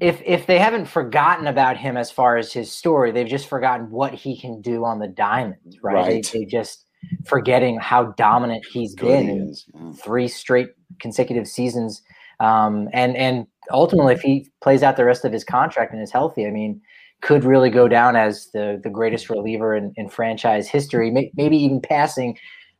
if 0.00 0.20
if 0.24 0.46
they 0.46 0.58
haven't 0.58 0.86
forgotten 0.86 1.46
about 1.46 1.76
him 1.76 1.96
as 1.96 2.10
far 2.10 2.36
as 2.36 2.52
his 2.52 2.70
story, 2.70 3.12
they've 3.12 3.26
just 3.26 3.48
forgotten 3.48 3.90
what 3.90 4.14
he 4.14 4.38
can 4.38 4.60
do 4.60 4.84
on 4.84 4.98
the 4.98 5.08
diamond, 5.08 5.78
right? 5.82 5.94
right. 5.94 6.28
They, 6.32 6.40
they 6.40 6.44
just 6.44 6.84
forgetting 7.26 7.78
how 7.78 8.04
dominant 8.16 8.64
he's 8.70 8.94
Good 8.94 9.26
been 9.26 9.54
he 9.54 9.64
yeah. 9.74 9.92
three 10.02 10.28
straight 10.28 10.68
consecutive 11.00 11.46
seasons. 11.46 12.02
Um, 12.40 12.88
and 12.92 13.16
and 13.16 13.46
ultimately, 13.70 14.14
if 14.14 14.20
he 14.20 14.50
plays 14.62 14.82
out 14.82 14.96
the 14.96 15.04
rest 15.04 15.24
of 15.24 15.32
his 15.32 15.44
contract 15.44 15.92
and 15.92 16.02
is 16.02 16.10
healthy, 16.10 16.46
I 16.46 16.50
mean, 16.50 16.80
could 17.20 17.44
really 17.44 17.70
go 17.70 17.88
down 17.88 18.16
as 18.16 18.50
the 18.52 18.80
the 18.82 18.90
greatest 18.90 19.30
reliever 19.30 19.74
in, 19.74 19.92
in 19.96 20.08
franchise 20.08 20.68
history, 20.68 21.10
may, 21.10 21.30
maybe 21.36 21.56
even 21.56 21.80
passing 21.80 22.36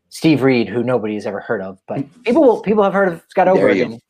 Steve 0.09 0.43
Reed, 0.43 0.69
who 0.69 0.83
nobody's 0.83 1.27
ever 1.27 1.41
heard 1.41 1.63
of, 1.63 1.79
but 1.87 2.05
people 2.25 2.61
people 2.63 2.83
have 2.83 2.93
heard 2.93 3.09
of 3.09 3.23
Scott 3.29 3.49
Oberg. 3.49 3.79
And, 3.79 4.01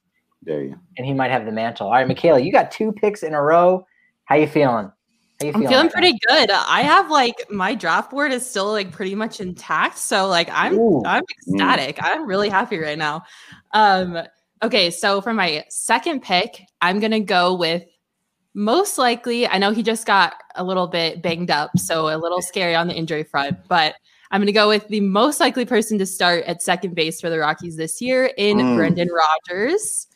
there 0.44 0.62
you. 0.62 0.78
And 0.96 1.06
he 1.06 1.12
might 1.12 1.30
have 1.30 1.44
the 1.44 1.52
mantle. 1.52 1.86
All 1.86 1.94
right, 1.94 2.06
Michaela, 2.06 2.40
you 2.40 2.52
got 2.52 2.70
two 2.70 2.92
picks 2.92 3.22
in 3.22 3.34
a 3.34 3.42
row. 3.42 3.86
How 4.24 4.36
you 4.36 4.46
feeling? 4.46 4.90
How 5.40 5.46
you 5.46 5.52
feeling 5.52 5.66
I'm 5.66 5.72
feeling 5.72 5.90
pretty 5.90 6.18
good. 6.28 6.50
I 6.50 6.82
have 6.82 7.10
like 7.10 7.50
my 7.50 7.74
draft 7.74 8.10
board 8.10 8.32
is 8.32 8.48
still 8.48 8.70
like 8.70 8.92
pretty 8.92 9.14
much 9.14 9.40
intact, 9.40 9.98
so 9.98 10.28
like 10.28 10.48
I'm 10.52 10.78
Ooh. 10.78 11.02
I'm 11.04 11.22
ecstatic. 11.30 11.96
Mm. 11.96 12.04
I'm 12.04 12.26
really 12.26 12.48
happy 12.48 12.78
right 12.78 12.98
now. 12.98 13.24
Um, 13.72 14.18
okay, 14.62 14.90
so 14.90 15.20
for 15.20 15.32
my 15.32 15.64
second 15.68 16.22
pick, 16.22 16.62
I'm 16.80 17.00
gonna 17.00 17.20
go 17.20 17.54
with 17.54 17.84
most 18.54 18.98
likely. 18.98 19.46
I 19.46 19.58
know 19.58 19.72
he 19.72 19.82
just 19.82 20.06
got 20.06 20.34
a 20.54 20.64
little 20.64 20.86
bit 20.86 21.22
banged 21.22 21.50
up, 21.50 21.76
so 21.78 22.14
a 22.14 22.16
little 22.16 22.40
scary 22.40 22.74
on 22.74 22.86
the 22.86 22.94
injury 22.94 23.24
front, 23.24 23.58
but 23.68 23.94
I'm 24.34 24.40
going 24.40 24.46
to 24.46 24.52
go 24.52 24.66
with 24.66 24.88
the 24.88 24.98
most 24.98 25.38
likely 25.38 25.64
person 25.64 25.96
to 25.98 26.06
start 26.06 26.42
at 26.46 26.60
second 26.60 26.96
base 26.96 27.20
for 27.20 27.30
the 27.30 27.38
Rockies 27.38 27.76
this 27.76 28.00
year 28.00 28.32
in 28.36 28.56
mm. 28.58 28.76
Brendan 28.76 29.08
Rodgers. 29.08 30.08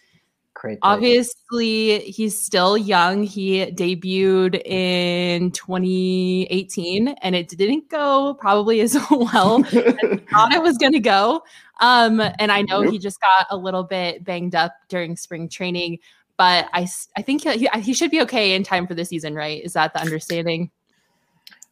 Great. 0.58 0.78
Obviously, 0.82 2.00
he's 2.00 2.44
still 2.44 2.76
young. 2.76 3.22
He 3.22 3.64
debuted 3.66 4.60
in 4.66 5.52
2018 5.52 7.08
and 7.08 7.36
it 7.36 7.48
didn't 7.50 7.88
go 7.88 8.34
probably 8.40 8.80
as 8.80 8.94
well 9.10 9.64
as 9.64 9.76
I 9.76 10.16
thought 10.32 10.52
it 10.52 10.60
was 10.60 10.76
going 10.76 10.94
to 10.94 11.00
go. 11.00 11.42
Um, 11.80 12.20
and 12.40 12.50
I 12.50 12.62
know 12.62 12.80
he 12.80 12.98
just 12.98 13.20
got 13.20 13.46
a 13.50 13.56
little 13.56 13.84
bit 13.84 14.24
banged 14.24 14.56
up 14.56 14.74
during 14.88 15.16
spring 15.16 15.48
training, 15.48 16.00
but 16.36 16.68
I, 16.72 16.88
I 17.16 17.22
think 17.22 17.44
he, 17.44 17.68
he 17.80 17.94
should 17.94 18.10
be 18.10 18.20
okay 18.22 18.56
in 18.56 18.64
time 18.64 18.88
for 18.88 18.94
the 18.94 19.04
season, 19.04 19.36
right? 19.36 19.62
Is 19.62 19.74
that 19.74 19.92
the 19.92 20.00
understanding? 20.00 20.72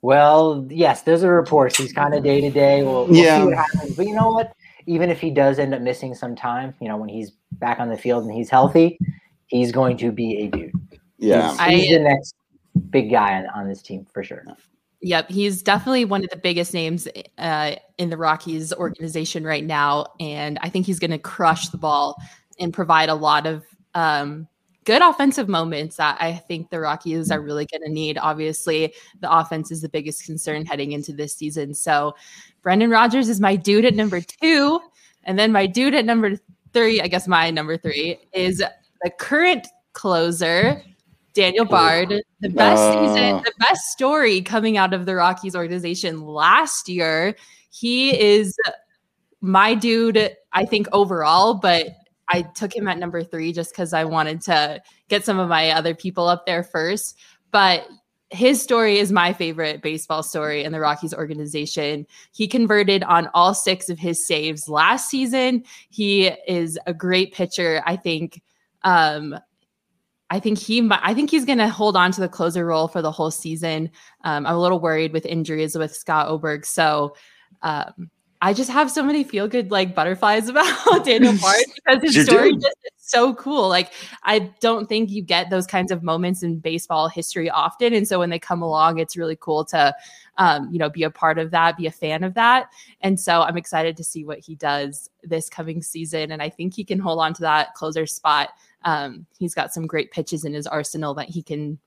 Well, 0.00 0.64
yes, 0.70 1.02
there's 1.02 1.24
a 1.24 1.28
report. 1.28 1.76
He's 1.76 1.92
kind 1.92 2.14
of 2.14 2.22
day 2.22 2.40
to 2.40 2.50
day. 2.50 2.84
We'll, 2.84 3.06
we'll 3.06 3.16
yeah. 3.16 3.40
see 3.40 3.46
what 3.46 3.56
happens. 3.56 3.96
But 3.96 4.06
you 4.06 4.14
know 4.14 4.30
what? 4.30 4.52
Even 4.86 5.10
if 5.10 5.20
he 5.20 5.30
does 5.30 5.58
end 5.58 5.74
up 5.74 5.82
missing 5.82 6.14
some 6.14 6.36
time, 6.36 6.74
you 6.80 6.88
know, 6.88 6.96
when 6.96 7.08
he's 7.08 7.32
back 7.52 7.80
on 7.80 7.88
the 7.88 7.96
field 7.96 8.24
and 8.24 8.32
he's 8.32 8.48
healthy, 8.48 8.98
he's 9.46 9.72
going 9.72 9.96
to 9.98 10.12
be 10.12 10.38
a 10.38 10.46
dude. 10.48 10.72
Yeah. 11.18 11.50
He's, 11.50 11.82
he's 11.82 11.90
I, 11.90 11.98
the 11.98 12.04
next 12.04 12.34
big 12.90 13.10
guy 13.10 13.34
on, 13.34 13.46
on 13.46 13.68
this 13.68 13.82
team 13.82 14.06
for 14.12 14.22
sure. 14.22 14.44
Yep, 15.02 15.30
he's 15.30 15.62
definitely 15.62 16.04
one 16.04 16.24
of 16.24 16.30
the 16.30 16.36
biggest 16.36 16.72
names 16.72 17.06
uh, 17.38 17.76
in 17.98 18.10
the 18.10 18.16
Rockies 18.16 18.72
organization 18.72 19.44
right 19.44 19.64
now, 19.64 20.06
and 20.18 20.58
I 20.62 20.70
think 20.70 20.86
he's 20.86 20.98
going 20.98 21.10
to 21.10 21.18
crush 21.18 21.68
the 21.68 21.76
ball 21.76 22.16
and 22.58 22.72
provide 22.72 23.10
a 23.10 23.14
lot 23.14 23.46
of 23.46 23.62
um, 23.94 24.48
good 24.86 25.02
offensive 25.02 25.48
moments 25.48 25.96
that 25.96 26.16
I 26.20 26.32
think 26.32 26.70
the 26.70 26.80
Rockies 26.80 27.30
are 27.30 27.40
really 27.40 27.66
going 27.66 27.82
to 27.82 27.90
need. 27.90 28.16
Obviously, 28.16 28.94
the 29.20 29.30
offense 29.30 29.70
is 29.70 29.82
the 29.82 29.88
biggest 29.88 30.24
concern 30.24 30.64
heading 30.64 30.92
into 30.92 31.12
this 31.12 31.34
season. 31.34 31.74
So, 31.74 32.14
Brendan 32.62 32.90
Rodgers 32.90 33.28
is 33.28 33.40
my 33.40 33.56
dude 33.56 33.84
at 33.84 33.94
number 33.94 34.20
two. 34.20 34.80
And 35.24 35.38
then 35.38 35.52
my 35.52 35.66
dude 35.66 35.94
at 35.94 36.04
number 36.04 36.38
three, 36.72 37.00
I 37.00 37.08
guess 37.08 37.28
my 37.28 37.50
number 37.50 37.76
three, 37.76 38.18
is 38.32 38.58
the 38.58 39.10
current 39.18 39.66
closer, 39.92 40.82
Daniel 41.34 41.64
Bard. 41.64 42.14
The 42.40 42.48
best 42.48 42.80
uh. 42.80 43.14
season, 43.14 43.42
the 43.44 43.52
best 43.58 43.82
story 43.88 44.40
coming 44.40 44.76
out 44.76 44.94
of 44.94 45.04
the 45.04 45.16
Rockies 45.16 45.56
organization 45.56 46.22
last 46.22 46.88
year. 46.88 47.34
He 47.70 48.18
is 48.18 48.56
my 49.40 49.74
dude, 49.74 50.36
I 50.52 50.64
think, 50.64 50.86
overall, 50.92 51.54
but 51.54 51.88
I 52.28 52.42
took 52.42 52.74
him 52.74 52.88
at 52.88 52.98
number 52.98 53.22
three 53.22 53.52
just 53.52 53.72
because 53.72 53.92
I 53.92 54.04
wanted 54.04 54.40
to 54.42 54.82
get 55.08 55.24
some 55.24 55.38
of 55.38 55.48
my 55.48 55.70
other 55.70 55.94
people 55.94 56.26
up 56.28 56.46
there 56.46 56.62
first. 56.62 57.18
But 57.50 57.86
his 58.30 58.60
story 58.60 58.98
is 58.98 59.12
my 59.12 59.32
favorite 59.32 59.82
baseball 59.82 60.22
story 60.22 60.64
in 60.64 60.72
the 60.72 60.80
Rockies 60.80 61.14
organization. 61.14 62.06
He 62.32 62.48
converted 62.48 63.04
on 63.04 63.28
all 63.34 63.54
six 63.54 63.88
of 63.88 63.98
his 63.98 64.26
saves 64.26 64.68
last 64.68 65.08
season. 65.08 65.64
He 65.90 66.26
is 66.48 66.78
a 66.86 66.94
great 66.94 67.32
pitcher. 67.32 67.82
I 67.86 67.96
think. 67.96 68.42
Um, 68.82 69.38
I 70.28 70.40
think 70.40 70.58
he. 70.58 70.88
I 70.90 71.14
think 71.14 71.30
he's 71.30 71.44
going 71.44 71.58
to 71.58 71.68
hold 71.68 71.96
on 71.96 72.10
to 72.12 72.20
the 72.20 72.28
closer 72.28 72.66
role 72.66 72.88
for 72.88 73.00
the 73.00 73.12
whole 73.12 73.30
season. 73.30 73.90
Um, 74.24 74.44
I'm 74.44 74.56
a 74.56 74.60
little 74.60 74.80
worried 74.80 75.12
with 75.12 75.24
injuries 75.24 75.78
with 75.78 75.94
Scott 75.94 76.26
Oberg, 76.26 76.66
so 76.66 77.14
um, 77.62 78.10
I 78.42 78.52
just 78.52 78.70
have 78.70 78.90
so 78.90 79.02
many 79.02 79.24
feel 79.24 79.48
good 79.48 79.70
like 79.70 79.94
butterflies 79.94 80.48
about 80.50 81.04
Daniel 81.04 81.36
Bard 81.40 81.64
because 81.74 82.02
his 82.02 82.26
story 82.26 82.52
just 82.54 82.76
is 82.84 82.92
so 82.98 83.34
cool. 83.34 83.68
Like 83.68 83.92
I 84.22 84.50
don't 84.60 84.88
think 84.88 85.10
you 85.10 85.22
get 85.22 85.50
those 85.50 85.66
kinds 85.66 85.90
of 85.90 86.02
moments 86.02 86.42
in 86.42 86.58
baseball 86.58 87.08
history 87.08 87.48
often, 87.50 87.94
and 87.94 88.06
so 88.06 88.18
when 88.18 88.30
they 88.30 88.38
come 88.38 88.62
along, 88.62 88.98
it's 88.98 89.16
really 89.16 89.36
cool 89.40 89.64
to, 89.66 89.94
um, 90.38 90.68
you 90.70 90.78
know, 90.78 90.90
be 90.90 91.02
a 91.04 91.10
part 91.10 91.38
of 91.38 91.50
that, 91.52 91.76
be 91.76 91.86
a 91.86 91.92
fan 91.92 92.24
of 92.24 92.34
that, 92.34 92.70
and 93.00 93.18
so 93.18 93.42
I'm 93.42 93.56
excited 93.56 93.96
to 93.96 94.04
see 94.04 94.24
what 94.24 94.38
he 94.38 94.54
does 94.54 95.10
this 95.22 95.48
coming 95.48 95.82
season, 95.82 96.30
and 96.32 96.42
I 96.42 96.48
think 96.48 96.74
he 96.74 96.84
can 96.84 96.98
hold 96.98 97.20
on 97.20 97.34
to 97.34 97.42
that 97.42 97.74
closer 97.74 98.06
spot. 98.06 98.50
Um, 98.84 99.26
he's 99.38 99.54
got 99.54 99.72
some 99.72 99.86
great 99.86 100.10
pitches 100.12 100.44
in 100.44 100.54
his 100.54 100.66
arsenal 100.66 101.14
that 101.14 101.28
he 101.28 101.42
can 101.42 101.78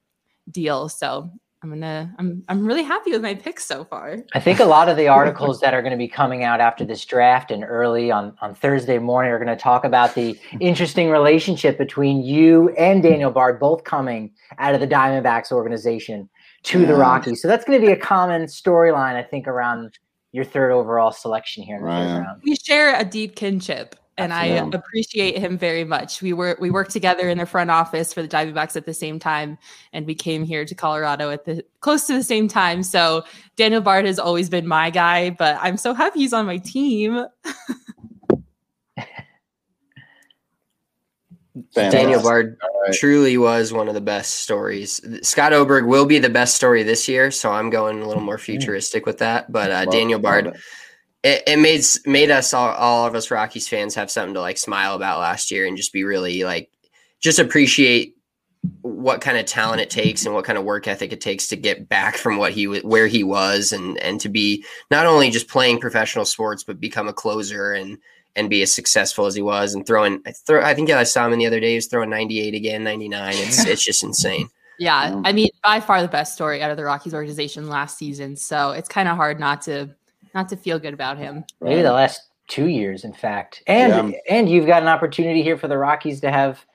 deal. 0.52 0.90
So 0.90 1.32
I'm 1.62 1.69
gonna 1.69 2.15
I'm 2.17 2.43
I'm 2.48 2.65
really 2.65 2.84
happy 2.84 3.12
with 3.12 3.22
my 3.22 3.36
picks 3.36 3.65
so 3.65 3.84
far. 3.84 4.17
I 4.34 4.39
think 4.39 4.62
a 4.62 4.65
lot 4.65 4.88
of 4.88 4.95
the 4.95 5.08
articles 5.19 5.60
that 5.60 5.74
are 5.74 5.82
going 5.82 5.91
to 5.91 5.98
be 5.98 6.08
coming 6.08 6.43
out 6.43 6.62
after 6.62 6.86
this 6.86 7.04
draft 7.04 7.52
and 7.52 7.65
early 7.65 8.12
on 8.12 8.34
on 8.41 8.56
Thursday 8.56 8.98
morning 8.98 9.32
are 9.32 9.43
going 9.43 9.56
to 9.56 9.62
talk 9.62 9.84
about 9.84 10.15
the 10.15 10.39
interesting 10.62 11.10
relationship 11.10 11.78
between 11.78 12.24
you 12.24 12.69
and 12.78 13.04
Daniel 13.04 13.30
Bard 13.30 13.60
both 13.60 13.84
coming 13.84 14.32
out 14.58 14.74
of 14.74 14.80
the 14.80 14.88
Diamondbacks 14.88 15.52
organization 15.52 16.30
to 16.63 16.82
yeah. 16.82 16.88
the 16.88 16.95
Rockies. 16.95 17.41
So 17.41 17.50
that's 17.50 17.65
going 17.65 17.80
to 17.80 17.86
be 17.86 17.91
a 17.91 17.98
common 17.98 18.43
storyline 18.43 19.15
I 19.15 19.24
think 19.24 19.45
around 19.45 20.00
your 20.32 20.45
third 20.45 20.72
overall 20.72 21.12
selection 21.12 21.63
here 21.63 21.78
in 21.78 21.82
the 21.82 21.88
right. 21.88 22.06
third 22.06 22.19
round. 22.22 22.41
We 22.45 22.56
share 22.56 22.98
a 22.98 23.04
deep 23.04 23.36
kinship 23.36 23.95
and 24.20 24.34
I 24.34 24.46
appreciate 24.46 25.38
him 25.38 25.58
very 25.58 25.84
much. 25.84 26.22
We 26.22 26.34
were 26.34 26.58
we 26.60 26.70
worked 26.70 26.92
together 26.92 27.30
in 27.30 27.38
the 27.38 27.46
front 27.46 27.72
office 27.72 28.14
for 28.14 28.22
the 28.22 28.28
Diamondbacks 28.28 28.76
at 28.76 28.86
the 28.86 28.94
same 28.94 29.20
time, 29.20 29.58
and 29.94 30.06
we 30.06 30.16
came 30.16 30.44
here 30.44 30.66
to 30.66 30.76
Colorado 30.76 31.32
at 31.32 31.46
the 31.46 31.64
close 31.80 32.06
to 32.08 32.14
the 32.14 32.24
same 32.24 32.48
time. 32.48 32.84
So 32.84 33.24
Daniel 33.56 33.82
Bard 33.82 34.06
has 34.06 34.20
always 34.20 34.50
been 34.50 34.68
my 34.68 34.90
guy, 34.90 35.32
but 35.32 35.58
I'm 35.62 35.78
so 35.78 35.94
happy 35.94 36.20
he's 36.20 36.34
on 36.34 36.46
my 36.46 36.58
team. 36.58 37.26
Daniel 41.74 42.22
Bard 42.22 42.58
right. 42.62 42.94
truly 42.94 43.38
was 43.38 43.74
one 43.74 43.88
of 43.88 43.94
the 43.94 44.02
best 44.02 44.36
stories. 44.36 45.02
Scott 45.28 45.54
Oberg 45.54 45.86
will 45.86 46.06
be 46.06 46.20
the 46.20 46.30
best 46.30 46.56
story 46.56 46.84
this 46.84 47.08
year, 47.08 47.32
so 47.32 47.52
I'm 47.52 47.70
going 47.70 48.02
a 48.02 48.08
little 48.08 48.24
more 48.24 48.38
futuristic 48.38 49.06
with 49.06 49.18
that. 49.20 49.52
But 49.52 49.72
uh, 49.72 49.86
Daniel 49.86 50.20
Bard, 50.20 50.48
it. 50.48 50.58
It, 51.24 51.44
it. 51.48 51.60
made 51.60 51.84
made 52.06 52.32
us 52.32 52.54
all, 52.54 52.70
all 52.70 53.06
of 53.06 53.16
us 53.16 53.32
Rockies 53.32 53.68
fans 53.68 53.96
have 53.96 54.10
something 54.10 54.34
to 54.36 54.42
like 54.42 54.58
smile 54.58 54.96
about 54.96 55.20
last 55.20 55.52
year 55.52 55.68
and 55.68 55.78
just 55.78 55.94
be 55.94 56.04
really 56.04 56.44
like 56.44 56.70
just 57.20 57.40
appreciate 57.40 58.16
what 58.82 59.22
kind 59.22 59.38
of 59.38 59.46
talent 59.46 59.82
it 59.82 59.90
takes 59.90 60.26
and 60.26 60.36
what 60.36 60.44
kind 60.44 60.58
of 60.58 60.66
work 60.66 60.88
ethic 60.88 61.14
it 61.14 61.22
takes 61.22 61.48
to 61.48 61.56
get 61.56 61.88
back 61.88 62.18
from 62.18 62.38
what 62.38 62.52
he 62.52 62.66
where 62.66 63.08
he 63.08 63.24
was 63.24 63.72
and 63.72 63.98
and 64.00 64.20
to 64.20 64.30
be 64.30 64.64
not 64.92 65.06
only 65.06 65.30
just 65.30 65.48
playing 65.48 65.80
professional 65.80 66.26
sports 66.26 66.64
but 66.64 66.80
become 66.80 67.08
a 67.08 67.14
closer 67.14 67.74
and 67.74 67.98
and 68.36 68.50
be 68.50 68.62
as 68.62 68.72
successful 68.72 69.26
as 69.26 69.36
he 69.36 69.42
was 69.42 69.74
and 69.74 69.88
throwing 69.88 70.22
I 70.26 70.32
throw 70.32 70.62
I 70.62 70.74
think 70.74 70.90
I 70.90 71.04
saw 71.04 71.26
him 71.26 71.34
in 71.34 71.40
the 71.40 71.48
other 71.48 71.60
day 71.60 71.70
he 71.70 71.76
was 71.76 71.88
throwing 71.88 72.10
98 72.10 72.54
again 72.54 72.84
99 72.84 73.34
it's 73.38 73.66
it's 73.66 73.84
just 73.84 74.04
insane. 74.04 74.50
Yeah 74.78 75.22
I 75.24 75.32
mean 75.32 75.50
by 75.64 75.80
far 75.80 76.02
the 76.02 76.08
best 76.10 76.34
story 76.34 76.62
out 76.62 76.72
of 76.72 76.78
the 76.78 76.84
Rockies 76.84 77.14
organization 77.14 77.70
last 77.70 77.98
season 77.98 78.36
so 78.36 78.72
it's 78.72 78.90
kind 78.90 79.08
of 79.08 79.16
hard 79.16 79.40
not 79.40 79.62
to 79.64 79.90
not 80.39 80.49
to 80.49 80.58
feel 80.58 80.80
good 80.80 80.93
about 80.93 81.17
him 81.17 81.43
maybe 81.62 81.82
the 81.82 81.91
last 81.91 82.21
two 82.47 82.67
years 82.67 83.04
in 83.04 83.13
fact 83.13 83.62
and 83.67 84.13
yeah. 84.13 84.19
and 84.30 84.49
you've 84.49 84.65
got 84.65 84.82
an 84.82 84.88
opportunity 84.88 85.43
here 85.43 85.58
for 85.58 85.67
the 85.67 85.78
Rockies 85.78 86.21
to 86.21 86.32
have 86.32 86.65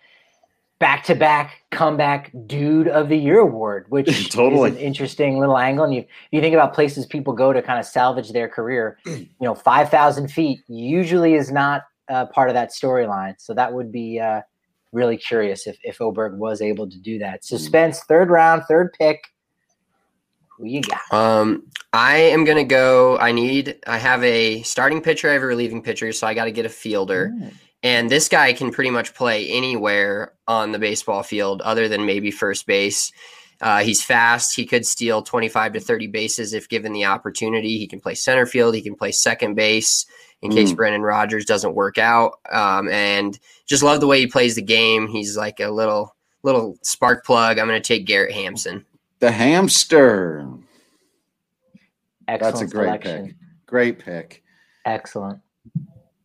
back 0.85 1.05
to 1.05 1.15
back 1.15 1.63
comeback 1.71 2.31
dude 2.47 2.89
of 2.89 3.09
the 3.09 3.17
year 3.17 3.39
award, 3.39 3.87
which 3.89 4.29
totally 4.31 4.71
is 4.71 4.77
an 4.77 4.83
interesting 4.83 5.39
little 5.39 5.57
angle. 5.57 5.85
And 5.85 5.95
you 5.95 6.05
you 6.31 6.41
think 6.41 6.55
about 6.55 6.75
places 6.75 7.07
people 7.07 7.33
go 7.33 7.53
to 7.53 7.63
kind 7.63 7.79
of 7.79 7.87
salvage 7.87 8.33
their 8.33 8.49
career, 8.49 8.99
you 9.07 9.29
know, 9.41 9.55
five 9.55 9.89
thousand 9.89 10.29
feet 10.29 10.61
usually 10.69 11.35
is 11.35 11.51
not 11.51 11.83
uh, 12.09 12.27
part 12.27 12.51
of 12.51 12.55
that 12.55 12.71
storyline. 12.71 13.35
So 13.39 13.55
that 13.55 13.73
would 13.73 13.91
be 13.91 14.21
uh, 14.21 14.43
really 14.93 15.17
curious 15.17 15.67
if 15.67 15.79
if 15.83 16.01
Oberg 16.01 16.39
was 16.39 16.61
able 16.61 16.89
to 16.91 16.99
do 16.99 17.19
that. 17.19 17.41
Hmm. 17.41 17.57
Suspense, 17.57 18.01
third 18.01 18.31
round, 18.31 18.65
third 18.69 18.93
pick. 18.99 19.23
Who 20.59 20.67
you 20.67 20.83
got? 20.83 21.13
Um, 21.13 21.65
I 21.93 22.17
am 22.17 22.45
gonna 22.45 22.65
go. 22.65 23.19
I 23.19 23.33
need. 23.33 23.79
I 23.87 23.99
have 23.99 24.23
a 24.25 24.63
starting 24.63 25.01
pitcher. 25.01 25.29
I 25.29 25.35
have 25.35 25.43
a 25.43 25.47
relieving 25.47 25.83
pitcher, 25.83 26.13
so 26.13 26.27
I 26.27 26.35
got 26.35 26.45
to 26.45 26.53
get 26.53 26.67
a 26.67 26.71
fielder. 26.71 27.33
Mm. 27.35 27.55
And 27.83 28.11
this 28.11 28.29
guy 28.29 28.53
can 28.55 28.71
pretty 28.71 28.91
much 28.91 29.15
play 29.15 29.49
anywhere 29.51 30.33
on 30.49 30.73
the 30.73 30.79
baseball 30.79 31.23
field 31.23 31.61
other 31.63 31.87
than 31.87 32.07
maybe 32.07 32.31
first 32.31 32.67
base. 32.67 33.13
Uh, 33.61 33.83
he's 33.83 34.03
fast. 34.03 34.57
He 34.57 34.65
could 34.65 34.87
steal 34.87 35.23
25 35.23 35.75
to 35.75 35.81
30 35.81 36.07
bases 36.09 36.55
if 36.55 36.69
given 36.69 36.93
the 36.93 37.05
opportunity. 37.05 37.79
He 37.79 37.87
can 37.87 38.01
play 38.01 38.15
center 38.15 38.47
field. 38.47 38.75
He 38.75 38.83
can 38.83 38.95
play 38.95 39.13
second 39.13 39.55
base 39.55 40.07
in 40.43 40.51
mm. 40.51 40.55
case 40.55 40.73
Brendan 40.73 41.03
Rodgers 41.03 41.45
doesn't 41.45 41.75
work 41.75 41.99
out. 41.99 42.39
Um, 42.51 42.89
and 42.89 43.39
just 43.67 43.83
love 43.83 44.01
the 44.01 44.07
way 44.07 44.21
he 44.21 44.27
plays 44.27 44.55
the 44.55 44.63
game. 44.63 45.09
He's 45.09 45.37
like 45.37 45.61
a 45.61 45.71
little 45.71 46.15
little 46.43 46.77
spark 46.83 47.25
plug. 47.25 47.59
I'm 47.59 47.67
going 47.67 47.81
to 47.81 47.87
take 47.87 48.07
Garrett 48.07 48.33
Hampson. 48.33 48.85
The 49.25 49.33
hamster. 49.33 50.47
Excellent 52.29 52.43
That's 52.43 52.61
a 52.61 52.67
great 52.67 52.85
selection. 52.85 53.27
pick. 53.27 53.37
Great 53.65 53.99
pick. 53.99 54.43
Excellent 54.85 55.41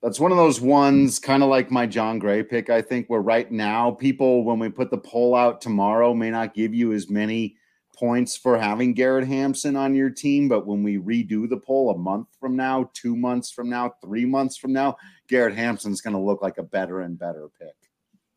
that's 0.04 0.20
one 0.20 0.32
of 0.34 0.38
those 0.38 0.60
ones 0.60 1.18
kind 1.18 1.42
of 1.42 1.48
like 1.48 1.72
my 1.72 1.86
Jon 1.86 2.20
Gray 2.20 2.44
pick, 2.44 2.70
I 2.70 2.82
think, 2.82 3.10
where 3.10 3.22
right 3.22 3.50
now 3.50 3.92
people, 3.92 4.44
when 4.44 4.60
we 4.60 4.68
put 4.68 4.92
the 4.92 4.98
poll 4.98 5.34
out 5.34 5.62
tomorrow, 5.62 6.14
may 6.14 6.30
not 6.30 6.54
give 6.54 6.74
you 6.74 6.92
as 6.92 7.10
many 7.10 7.56
points 7.96 8.36
for 8.36 8.58
having 8.58 8.94
Garrett 8.94 9.28
Hampson 9.28 9.78
on 9.78 9.96
your 9.96 10.10
team. 10.10 10.50
But 10.50 10.68
when 10.68 10.84
we 10.84 10.98
redo 10.98 11.48
the 11.48 11.58
poll 11.58 11.92
a 11.92 11.98
month 11.98 12.28
from 12.38 12.58
now, 12.58 12.90
two 12.94 13.16
months 13.16 13.50
from 13.50 13.70
now, 13.70 13.94
three 14.02 14.26
months 14.26 14.58
from 14.58 14.74
now, 14.74 14.98
Garrett 15.30 15.56
Hampson's 15.56 16.02
going 16.02 16.16
to 16.16 16.20
look 16.20 16.42
like 16.42 16.58
a 16.58 16.64
better 16.64 17.00
and 17.00 17.18
better 17.18 17.48
pick. 17.58 17.89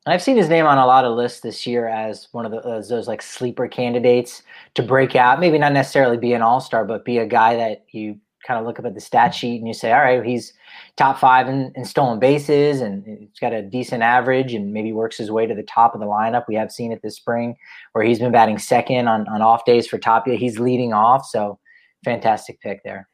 I've 0.05 0.23
seen 0.23 0.37
his 0.37 0.49
name 0.49 0.67
on 0.67 0.79
a 0.79 0.87
lot 0.87 1.05
of 1.05 1.17
lists 1.17 1.41
this 1.41 1.65
year 1.67 1.87
as 1.87 2.27
one 2.33 2.45
of 2.45 2.51
the, 2.51 2.69
as 2.69 2.89
those 2.89 3.07
like 3.07 3.23
sleeper 3.23 3.69
candidates 3.69 4.43
to 4.75 4.83
break 4.83 5.15
out. 5.15 5.39
Maybe 5.39 5.59
not 5.59 5.73
necessarily 5.73 6.17
be 6.17 6.33
an 6.33 6.43
all 6.43 6.61
star, 6.61 6.85
but 6.85 7.05
be 7.05 7.19
a 7.19 7.27
guy 7.27 7.55
that 7.57 7.85
you 7.93 8.19
kind 8.45 8.59
of 8.59 8.67
look 8.67 8.81
up 8.81 8.85
at 8.85 8.95
the 8.95 9.01
stat 9.01 9.33
sheet 9.33 9.59
and 9.59 9.69
you 9.69 9.75
say, 9.75 9.93
all 9.93 10.01
right, 10.01 10.25
he's 10.25 10.53
top 10.97 11.19
five 11.19 11.49
in, 11.49 11.73
in, 11.77 11.85
stolen 11.85 12.19
bases 12.19 12.81
and 12.81 13.05
he's 13.07 13.39
got 13.41 13.53
a 13.53 13.63
decent 13.63 14.03
average 14.03 14.53
and 14.53 14.73
maybe 14.73 14.93
works 14.93 15.17
his 15.17 15.31
way 15.31 15.47
to 15.47 15.55
the 15.55 15.63
top 15.63 15.95
of 15.95 16.01
the 16.01 16.07
lineup. 16.07 16.45
We 16.49 16.57
have 16.57 16.73
seen 16.73 16.91
it 16.91 17.01
this 17.03 17.17
spring 17.17 17.57
where 17.93 18.05
he's 18.05 18.19
been 18.19 18.33
batting 18.33 18.59
second 18.59 19.07
on, 19.07 19.29
on 19.29 19.43
off 19.43 19.65
days 19.65 19.87
for 19.87 19.99
Tapia. 19.99 20.35
He's 20.35 20.59
leading 20.59 20.93
off. 20.93 21.25
So 21.25 21.61
fantastic 22.05 22.61
pick 22.61 22.83
there. 22.83 23.09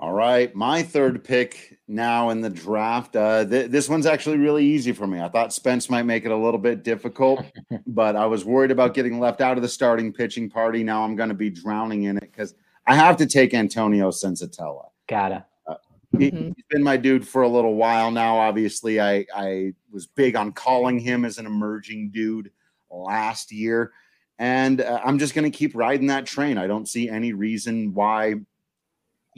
All 0.00 0.12
right. 0.12 0.54
My 0.54 0.82
third 0.84 1.24
pick 1.24 1.78
now 1.88 2.30
in 2.30 2.40
the 2.40 2.50
draft. 2.50 3.16
Uh, 3.16 3.44
th- 3.44 3.70
this 3.70 3.88
one's 3.88 4.06
actually 4.06 4.36
really 4.36 4.64
easy 4.64 4.92
for 4.92 5.08
me. 5.08 5.20
I 5.20 5.28
thought 5.28 5.52
Spence 5.52 5.90
might 5.90 6.04
make 6.04 6.24
it 6.24 6.30
a 6.30 6.36
little 6.36 6.60
bit 6.60 6.84
difficult, 6.84 7.44
but 7.86 8.14
I 8.14 8.26
was 8.26 8.44
worried 8.44 8.70
about 8.70 8.94
getting 8.94 9.18
left 9.18 9.40
out 9.40 9.56
of 9.56 9.62
the 9.62 9.68
starting 9.68 10.12
pitching 10.12 10.48
party. 10.48 10.84
Now 10.84 11.02
I'm 11.02 11.16
going 11.16 11.30
to 11.30 11.34
be 11.34 11.50
drowning 11.50 12.04
in 12.04 12.16
it 12.16 12.30
because 12.30 12.54
I 12.86 12.94
have 12.94 13.16
to 13.16 13.26
take 13.26 13.54
Antonio 13.54 14.10
Senzatela. 14.10 14.86
Gotta. 15.08 15.44
Uh, 15.66 15.74
he, 16.16 16.30
mm-hmm. 16.30 16.52
He's 16.54 16.64
been 16.70 16.82
my 16.84 16.96
dude 16.96 17.26
for 17.26 17.42
a 17.42 17.48
little 17.48 17.74
while 17.74 18.12
now. 18.12 18.38
Obviously, 18.38 19.00
I, 19.00 19.26
I 19.34 19.74
was 19.90 20.06
big 20.06 20.36
on 20.36 20.52
calling 20.52 21.00
him 21.00 21.24
as 21.24 21.38
an 21.38 21.46
emerging 21.46 22.10
dude 22.10 22.52
last 22.88 23.50
year. 23.50 23.92
And 24.38 24.80
uh, 24.80 25.00
I'm 25.04 25.18
just 25.18 25.34
going 25.34 25.50
to 25.50 25.56
keep 25.56 25.74
riding 25.74 26.06
that 26.06 26.24
train. 26.24 26.56
I 26.56 26.68
don't 26.68 26.86
see 26.86 27.08
any 27.08 27.32
reason 27.32 27.92
why 27.92 28.36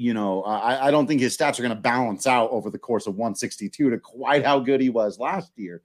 you 0.01 0.15
know, 0.15 0.43
I, 0.45 0.87
I 0.87 0.91
don't 0.91 1.07
think 1.07 1.21
his 1.21 1.37
stats 1.37 1.59
are 1.59 1.63
going 1.63 1.77
to 1.77 1.81
balance 1.81 2.27
out 2.27 2.51
over 2.53 2.71
the 2.71 2.79
course 2.79 3.07
of 3.07 3.17
162 3.17 3.91
to 3.91 3.99
quite 3.99 4.43
how 4.43 4.59
good 4.59 4.81
he 4.81 4.89
was 4.89 5.19
last 5.19 5.53
year. 5.57 5.83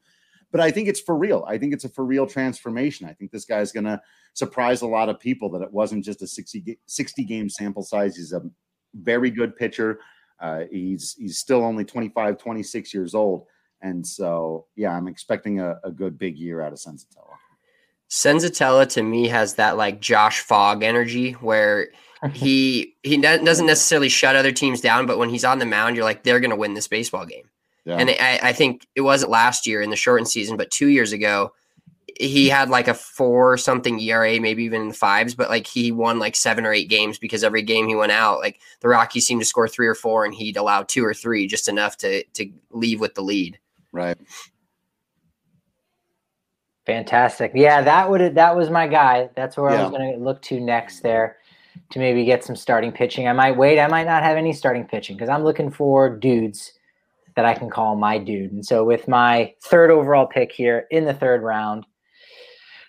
But 0.53 0.61
I 0.61 0.71
think 0.71 0.87
it's 0.87 1.01
for 1.01 1.17
real. 1.17 1.43
I 1.45 1.57
think 1.57 1.73
it's 1.73 1.83
a 1.83 1.89
for 1.89 2.05
real 2.05 2.25
transformation. 2.25 3.09
I 3.09 3.11
think 3.11 3.31
this 3.31 3.43
guy's 3.43 3.73
going 3.73 3.83
to 3.83 4.01
surprise 4.33 4.83
a 4.83 4.87
lot 4.87 5.09
of 5.09 5.19
people 5.19 5.49
that 5.51 5.61
it 5.61 5.73
wasn't 5.73 6.05
just 6.05 6.21
a 6.21 6.27
60, 6.27 6.79
60 6.85 7.23
game 7.25 7.49
sample 7.49 7.83
size. 7.83 8.15
He's 8.15 8.31
a 8.31 8.41
very 8.93 9.29
good 9.29 9.53
pitcher. 9.57 9.99
Uh, 10.39 10.61
he's 10.71 11.13
he's 11.19 11.37
still 11.37 11.65
only 11.65 11.83
25, 11.83 12.37
26 12.37 12.93
years 12.93 13.15
old. 13.15 13.45
And 13.81 14.07
so, 14.07 14.65
yeah, 14.77 14.91
I'm 14.91 15.09
expecting 15.09 15.59
a, 15.59 15.77
a 15.83 15.91
good 15.91 16.17
big 16.17 16.37
year 16.37 16.61
out 16.61 16.71
of 16.71 16.79
Senzatela. 16.79 17.35
Senzatela 18.09 18.87
to 18.93 19.03
me 19.03 19.27
has 19.27 19.55
that 19.55 19.75
like 19.75 19.99
Josh 19.99 20.39
Fogg 20.39 20.83
energy 20.83 21.33
where– 21.33 21.89
he 22.33 22.95
he 23.03 23.17
doesn't 23.17 23.65
necessarily 23.65 24.09
shut 24.09 24.35
other 24.35 24.51
teams 24.51 24.81
down, 24.81 25.05
but 25.05 25.17
when 25.17 25.29
he's 25.29 25.45
on 25.45 25.59
the 25.59 25.65
mound, 25.65 25.95
you're 25.95 26.05
like 26.05 26.23
they're 26.23 26.39
going 26.39 26.51
to 26.51 26.55
win 26.55 26.73
this 26.73 26.87
baseball 26.87 27.25
game. 27.25 27.49
Yeah. 27.85 27.97
And 27.97 28.09
I, 28.09 28.39
I, 28.41 28.53
think 28.53 28.87
it 28.95 29.01
wasn't 29.01 29.29
last 29.29 29.67
year 29.67 29.79
in 29.79 29.91
the 29.91 29.95
shortened 29.95 30.27
season, 30.27 30.57
but 30.57 30.71
two 30.71 30.87
years 30.87 31.11
ago, 31.11 31.53
he 32.19 32.49
had 32.49 32.69
like 32.69 32.87
a 32.87 32.95
four 32.95 33.57
something 33.57 33.99
ERA, 33.99 34.39
maybe 34.39 34.63
even 34.63 34.81
in 34.81 34.87
the 34.87 34.93
fives, 34.95 35.35
but 35.35 35.49
like 35.49 35.67
he 35.67 35.91
won 35.91 36.17
like 36.17 36.35
seven 36.35 36.65
or 36.65 36.73
eight 36.73 36.89
games 36.89 37.19
because 37.19 37.43
every 37.43 37.61
game 37.61 37.87
he 37.87 37.93
went 37.93 38.11
out, 38.11 38.39
like 38.39 38.59
the 38.79 38.87
Rockies 38.87 39.27
seemed 39.27 39.41
to 39.41 39.45
score 39.45 39.67
three 39.67 39.87
or 39.87 39.93
four, 39.93 40.25
and 40.25 40.33
he'd 40.33 40.57
allow 40.57 40.81
two 40.81 41.05
or 41.05 41.13
three, 41.13 41.45
just 41.45 41.67
enough 41.67 41.97
to 41.97 42.23
to 42.23 42.49
leave 42.71 42.99
with 42.99 43.13
the 43.13 43.21
lead. 43.21 43.59
Right. 43.91 44.17
Fantastic. 46.85 47.51
Yeah, 47.53 47.81
that 47.81 48.09
would 48.09 48.35
that 48.35 48.55
was 48.55 48.69
my 48.69 48.87
guy. 48.87 49.29
That's 49.35 49.57
where 49.57 49.71
yeah. 49.71 49.79
I 49.79 49.83
was 49.83 49.91
going 49.91 50.13
to 50.13 50.19
look 50.23 50.41
to 50.43 50.59
next 50.59 51.01
there 51.01 51.37
to 51.91 51.99
maybe 51.99 52.25
get 52.25 52.43
some 52.43 52.55
starting 52.55 52.91
pitching. 52.91 53.27
I 53.27 53.33
might 53.33 53.57
wait. 53.57 53.79
I 53.79 53.87
might 53.87 54.05
not 54.05 54.23
have 54.23 54.37
any 54.37 54.53
starting 54.53 54.85
pitching 54.85 55.15
because 55.15 55.29
I'm 55.29 55.43
looking 55.43 55.71
for 55.71 56.15
dudes 56.15 56.73
that 57.35 57.45
I 57.45 57.53
can 57.53 57.69
call 57.69 57.95
my 57.95 58.17
dude. 58.17 58.51
And 58.51 58.65
so 58.65 58.83
with 58.83 59.07
my 59.07 59.53
third 59.63 59.91
overall 59.91 60.25
pick 60.25 60.51
here 60.51 60.87
in 60.91 61.05
the 61.05 61.13
third 61.13 61.43
round, 61.43 61.85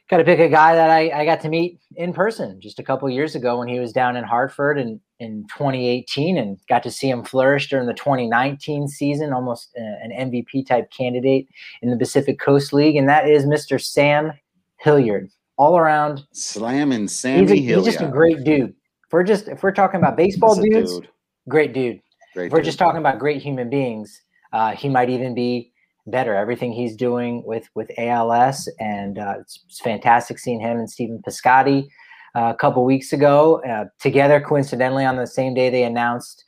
got 0.09 0.19
to 0.19 0.25
pick 0.25 0.39
a 0.39 0.49
guy 0.49 0.75
that 0.75 0.91
I, 0.91 1.11
I 1.11 1.25
got 1.25 1.41
to 1.41 1.49
meet 1.49 1.81
in 1.97 2.13
person 2.13 2.61
just 2.61 2.79
a 2.79 2.83
couple 2.83 3.11
years 3.11 3.35
ago 3.35 3.59
when 3.59 3.67
he 3.67 3.81
was 3.81 3.93
down 3.93 4.17
in 4.17 4.23
Hartford 4.23 4.79
in, 4.79 5.01
in 5.19 5.45
2018 5.49 6.39
and 6.39 6.59
got 6.69 6.85
to 6.85 6.91
see 6.93 7.11
him 7.11 7.25
flourish 7.25 7.69
during 7.69 7.87
the 7.87 7.95
2019 7.95 8.87
season, 8.87 9.33
almost 9.33 9.71
an 9.75 10.13
MVP 10.13 10.67
type 10.67 10.91
candidate 10.91 11.49
in 11.83 11.91
the 11.91 11.97
Pacific 11.97 12.39
Coast 12.39 12.73
League. 12.73 12.97
And 12.97 13.09
that 13.09 13.29
is 13.29 13.47
Mr. 13.47 13.83
Sam 13.83 14.33
Hilliard 14.79 15.29
all 15.57 15.77
around. 15.77 16.25
Slamming 16.33 17.09
Sammy 17.09 17.41
he's, 17.41 17.51
a, 17.51 17.55
he's 17.55 17.85
just 17.85 18.01
a 18.01 18.09
great 18.09 18.45
dude. 18.45 18.75
If 19.07 19.13
we're 19.13 19.23
just 19.23 19.47
if 19.47 19.63
we're 19.63 19.73
talking 19.73 20.01
about 20.01 20.17
baseball 20.17 20.61
dudes, 20.61 20.99
dude. 20.99 21.09
great 21.49 21.73
dude. 21.73 22.01
Great 22.35 22.47
if 22.47 22.53
we're 22.53 22.59
dude. 22.59 22.65
just 22.65 22.79
talking 22.79 22.99
about 22.99 23.21
great 23.21 23.41
human 23.41 23.71
beings, 23.71 24.23
uh, 24.53 24.73
he 24.73 24.89
might 24.89 25.09
even 25.09 25.33
be 25.33 25.73
better. 26.09 26.35
Everything 26.35 26.73
he's 26.73 26.97
doing 26.97 27.45
with 27.45 27.69
with 27.77 27.89
ALS, 27.99 28.69
and 28.81 29.19
uh, 29.19 29.35
it's, 29.41 29.61
it's, 29.67 29.81
fantastic 29.81 30.41
seeing 30.41 30.59
him 30.59 30.79
and 30.79 30.91
Stephen 30.91 31.23
Piscotty 31.25 31.87
uh, 32.35 32.51
a 32.53 32.55
couple 32.55 32.85
weeks 32.85 33.13
ago 33.13 33.63
uh, 33.65 33.85
together. 34.01 34.41
Coincidentally, 34.41 35.05
on 35.05 35.17
the 35.17 35.27
same 35.27 35.55
day 35.55 35.71
they 35.71 35.85
announced, 35.85 36.45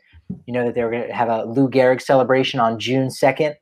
you 0.46 0.52
know, 0.52 0.64
that 0.64 0.74
they 0.74 0.82
were 0.82 0.90
going 0.90 1.06
to 1.06 1.14
have 1.14 1.28
a 1.28 1.44
Lou 1.44 1.70
Gehrig 1.70 2.02
celebration 2.02 2.58
on 2.58 2.80
June 2.80 3.10
second. 3.10 3.54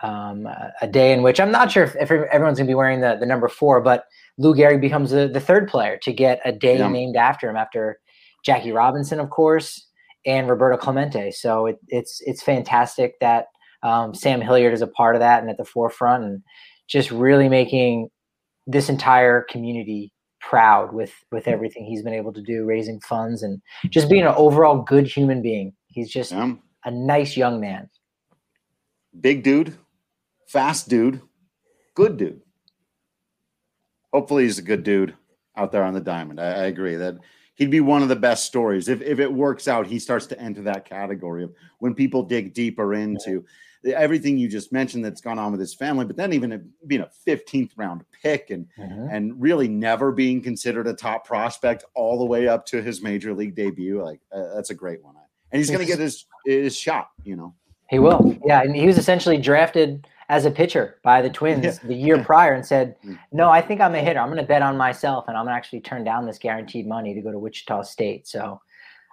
Um, 0.00 0.46
a 0.82 0.86
day 0.86 1.12
in 1.12 1.22
which 1.22 1.40
I'm 1.40 1.50
not 1.50 1.72
sure 1.72 1.82
if, 1.82 1.96
if 1.96 2.10
everyone's 2.10 2.58
going 2.58 2.66
to 2.66 2.70
be 2.70 2.74
wearing 2.74 3.00
the, 3.00 3.16
the 3.18 3.24
number 3.24 3.48
four, 3.48 3.80
but 3.80 4.04
Lou 4.36 4.54
Gehrig 4.54 4.80
becomes 4.80 5.10
the, 5.10 5.26
the 5.26 5.40
third 5.40 5.68
player 5.68 5.96
to 6.02 6.12
get 6.12 6.40
a 6.44 6.52
day 6.52 6.78
yeah. 6.78 6.88
named 6.88 7.16
after 7.16 7.48
him 7.48 7.56
after 7.56 7.98
Jackie 8.46 8.70
Robinson, 8.70 9.18
of 9.18 9.28
course, 9.30 9.88
and 10.24 10.48
Roberto 10.48 10.76
Clemente. 10.76 11.32
So 11.32 11.66
it, 11.66 11.78
it's 11.88 12.20
it's 12.24 12.42
fantastic 12.42 13.18
that 13.20 13.46
um, 13.82 14.14
Sam 14.14 14.40
Hilliard 14.40 14.72
is 14.72 14.82
a 14.82 14.86
part 14.86 15.16
of 15.16 15.20
that 15.20 15.40
and 15.40 15.50
at 15.50 15.58
the 15.58 15.64
forefront, 15.64 16.24
and 16.24 16.42
just 16.88 17.10
really 17.10 17.48
making 17.48 18.08
this 18.66 18.88
entire 18.88 19.42
community 19.42 20.12
proud 20.40 20.94
with 20.94 21.12
with 21.32 21.48
everything 21.48 21.84
he's 21.84 22.02
been 22.02 22.14
able 22.14 22.32
to 22.32 22.42
do, 22.42 22.64
raising 22.64 23.00
funds 23.00 23.42
and 23.42 23.60
just 23.90 24.08
being 24.08 24.22
an 24.22 24.34
overall 24.36 24.80
good 24.80 25.08
human 25.08 25.42
being. 25.42 25.72
He's 25.88 26.10
just 26.10 26.30
yeah. 26.30 26.54
a 26.84 26.90
nice 26.90 27.36
young 27.36 27.60
man. 27.60 27.90
Big 29.20 29.42
dude, 29.42 29.76
fast 30.46 30.88
dude, 30.88 31.20
good 31.94 32.16
dude. 32.16 32.42
Hopefully, 34.12 34.44
he's 34.44 34.58
a 34.58 34.62
good 34.62 34.84
dude 34.84 35.14
out 35.56 35.72
there 35.72 35.82
on 35.82 35.94
the 35.94 36.00
diamond. 36.00 36.40
I, 36.40 36.44
I 36.44 36.64
agree 36.66 36.96
that 36.96 37.16
he'd 37.56 37.70
be 37.70 37.80
one 37.80 38.02
of 38.02 38.08
the 38.08 38.16
best 38.16 38.44
stories. 38.44 38.88
If, 38.88 39.02
if 39.02 39.18
it 39.18 39.32
works 39.32 39.66
out, 39.66 39.86
he 39.86 39.98
starts 39.98 40.26
to 40.26 40.40
enter 40.40 40.62
that 40.62 40.84
category 40.84 41.44
of 41.44 41.52
when 41.78 41.94
people 41.94 42.22
dig 42.22 42.54
deeper 42.54 42.94
into 42.94 43.44
everything 43.84 44.38
you 44.38 44.48
just 44.48 44.72
mentioned 44.72 45.04
that's 45.04 45.20
gone 45.20 45.38
on 45.38 45.52
with 45.52 45.60
his 45.60 45.74
family, 45.74 46.04
but 46.04 46.16
then 46.16 46.32
even 46.32 46.70
being 46.86 47.02
a 47.02 47.10
15th 47.26 47.70
round 47.76 48.04
pick 48.22 48.50
and 48.50 48.66
mm-hmm. 48.78 49.08
and 49.10 49.40
really 49.40 49.68
never 49.68 50.12
being 50.12 50.42
considered 50.42 50.86
a 50.86 50.94
top 50.94 51.26
prospect 51.26 51.84
all 51.94 52.18
the 52.18 52.24
way 52.24 52.48
up 52.48 52.66
to 52.66 52.82
his 52.82 53.02
major 53.02 53.34
league 53.34 53.54
debut. 53.54 54.02
Like 54.02 54.20
uh, 54.32 54.54
that's 54.54 54.70
a 54.70 54.74
great 54.74 55.02
one. 55.02 55.14
And 55.52 55.60
he's 55.60 55.70
going 55.70 55.80
to 55.80 55.86
get 55.86 55.98
his 55.98 56.26
his 56.44 56.76
shot, 56.76 57.10
you 57.22 57.36
know. 57.36 57.54
He 57.88 58.00
will. 58.00 58.36
Yeah, 58.44 58.62
and 58.62 58.74
he 58.74 58.86
was 58.86 58.98
essentially 58.98 59.38
drafted 59.38 60.08
as 60.28 60.44
a 60.44 60.50
pitcher 60.50 60.98
by 61.02 61.22
the 61.22 61.30
Twins 61.30 61.64
yeah. 61.64 61.78
the 61.84 61.94
year 61.94 62.22
prior 62.22 62.52
and 62.52 62.66
said, 62.66 62.96
mm. 63.04 63.18
"No, 63.32 63.50
I 63.50 63.60
think 63.60 63.80
I'm 63.80 63.94
a 63.94 64.00
hitter. 64.00 64.20
I'm 64.20 64.28
going 64.28 64.40
to 64.40 64.46
bet 64.46 64.62
on 64.62 64.76
myself, 64.76 65.26
and 65.28 65.36
I'm 65.36 65.44
going 65.44 65.52
to 65.52 65.56
actually 65.56 65.80
turn 65.80 66.04
down 66.04 66.26
this 66.26 66.38
guaranteed 66.38 66.86
money 66.86 67.14
to 67.14 67.20
go 67.20 67.30
to 67.30 67.38
Wichita 67.38 67.82
State." 67.82 68.26
So, 68.26 68.60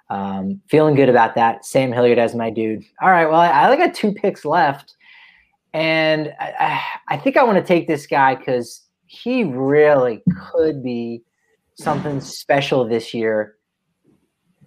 um, 0.10 0.62
feeling 0.68 0.96
good 0.96 1.10
about 1.10 1.36
that. 1.36 1.66
Sam 1.66 1.92
Hilliard 1.92 2.20
as 2.20 2.36
my 2.36 2.50
dude. 2.50 2.84
All 3.02 3.10
right, 3.10 3.26
well, 3.26 3.40
I, 3.40 3.50
I 3.50 3.66
only 3.66 3.78
got 3.78 3.94
two 3.94 4.12
picks 4.12 4.46
left, 4.46 4.96
and 5.74 6.34
I, 6.40 6.84
I 7.10 7.18
think 7.18 7.38
I 7.38 7.44
want 7.44 7.58
to 7.58 7.64
take 7.64 7.88
this 7.88 8.08
guy 8.08 8.36
because 8.36 8.84
he 9.06 9.44
really 9.44 10.24
could 10.52 10.84
be 10.84 11.24
something 11.76 12.20
special 12.22 12.88
this 12.88 13.14
year. 13.14 13.56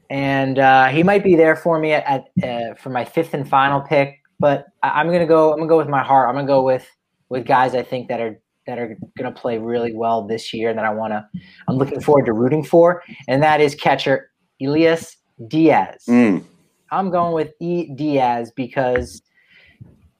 And 0.08 0.60
uh, 0.60 0.86
he 0.86 1.02
might 1.02 1.24
be 1.24 1.34
there 1.34 1.56
for 1.56 1.80
me 1.80 1.92
at, 1.92 2.28
at 2.38 2.44
uh, 2.44 2.74
for 2.74 2.90
my 2.90 3.04
fifth 3.04 3.34
and 3.34 3.48
final 3.48 3.80
pick 3.80 4.20
but 4.38 4.66
I, 4.82 5.00
am 5.00 5.06
gonna 5.08 5.26
go. 5.26 5.52
I'm 5.52 5.58
gonna 5.58 5.68
go 5.68 5.78
with 5.78 5.88
my 5.88 6.02
heart. 6.02 6.28
I'm 6.28 6.34
gonna 6.34 6.46
go 6.46 6.62
with 6.62 6.86
with 7.28 7.46
guys 7.46 7.74
I 7.74 7.82
think 7.82 8.08
that 8.08 8.20
are 8.20 8.40
that 8.66 8.78
are 8.78 8.96
gonna 9.16 9.32
play 9.32 9.58
really 9.58 9.94
well 9.94 10.26
this 10.26 10.52
year. 10.52 10.74
That 10.74 10.84
I 10.84 10.90
wanna. 10.90 11.28
I'm 11.68 11.76
looking 11.76 12.00
forward 12.00 12.26
to 12.26 12.32
rooting 12.32 12.64
for, 12.64 13.02
and 13.28 13.42
that 13.42 13.60
is 13.60 13.74
catcher 13.74 14.30
Elias 14.60 15.16
Diaz. 15.48 16.04
Mm. 16.08 16.44
I'm 16.90 17.10
going 17.10 17.34
with 17.34 17.52
E 17.60 17.92
Diaz 17.94 18.52
because 18.54 19.22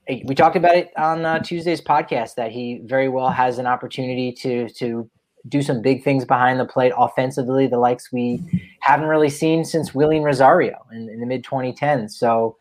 we 0.09 0.35
talked 0.35 0.57
about 0.57 0.77
it 0.77 0.93
on 0.97 1.25
uh, 1.25 1.41
Tuesday's 1.41 1.81
podcast 1.81 2.37
that 2.37 2.53
he 2.53 2.81
very 2.85 3.09
well 3.09 3.31
has 3.31 3.59
an 3.59 3.67
opportunity 3.67 4.33
to 4.33 4.69
to 4.71 5.11
do 5.49 5.63
some 5.63 5.81
big 5.81 6.03
things 6.03 6.25
behind 6.25 6.59
the 6.59 6.65
plate 6.65 6.93
offensively, 6.97 7.67
the 7.67 7.79
likes 7.79 8.13
we 8.13 8.41
haven't 8.81 9.07
really 9.07 9.31
seen 9.31 9.65
since 9.65 9.91
Wilin 9.91 10.25
Rosario 10.25 10.77
in, 10.93 11.09
in 11.09 11.21
the 11.21 11.27
mid 11.27 11.45
2010s. 11.45 12.13
So 12.13 12.57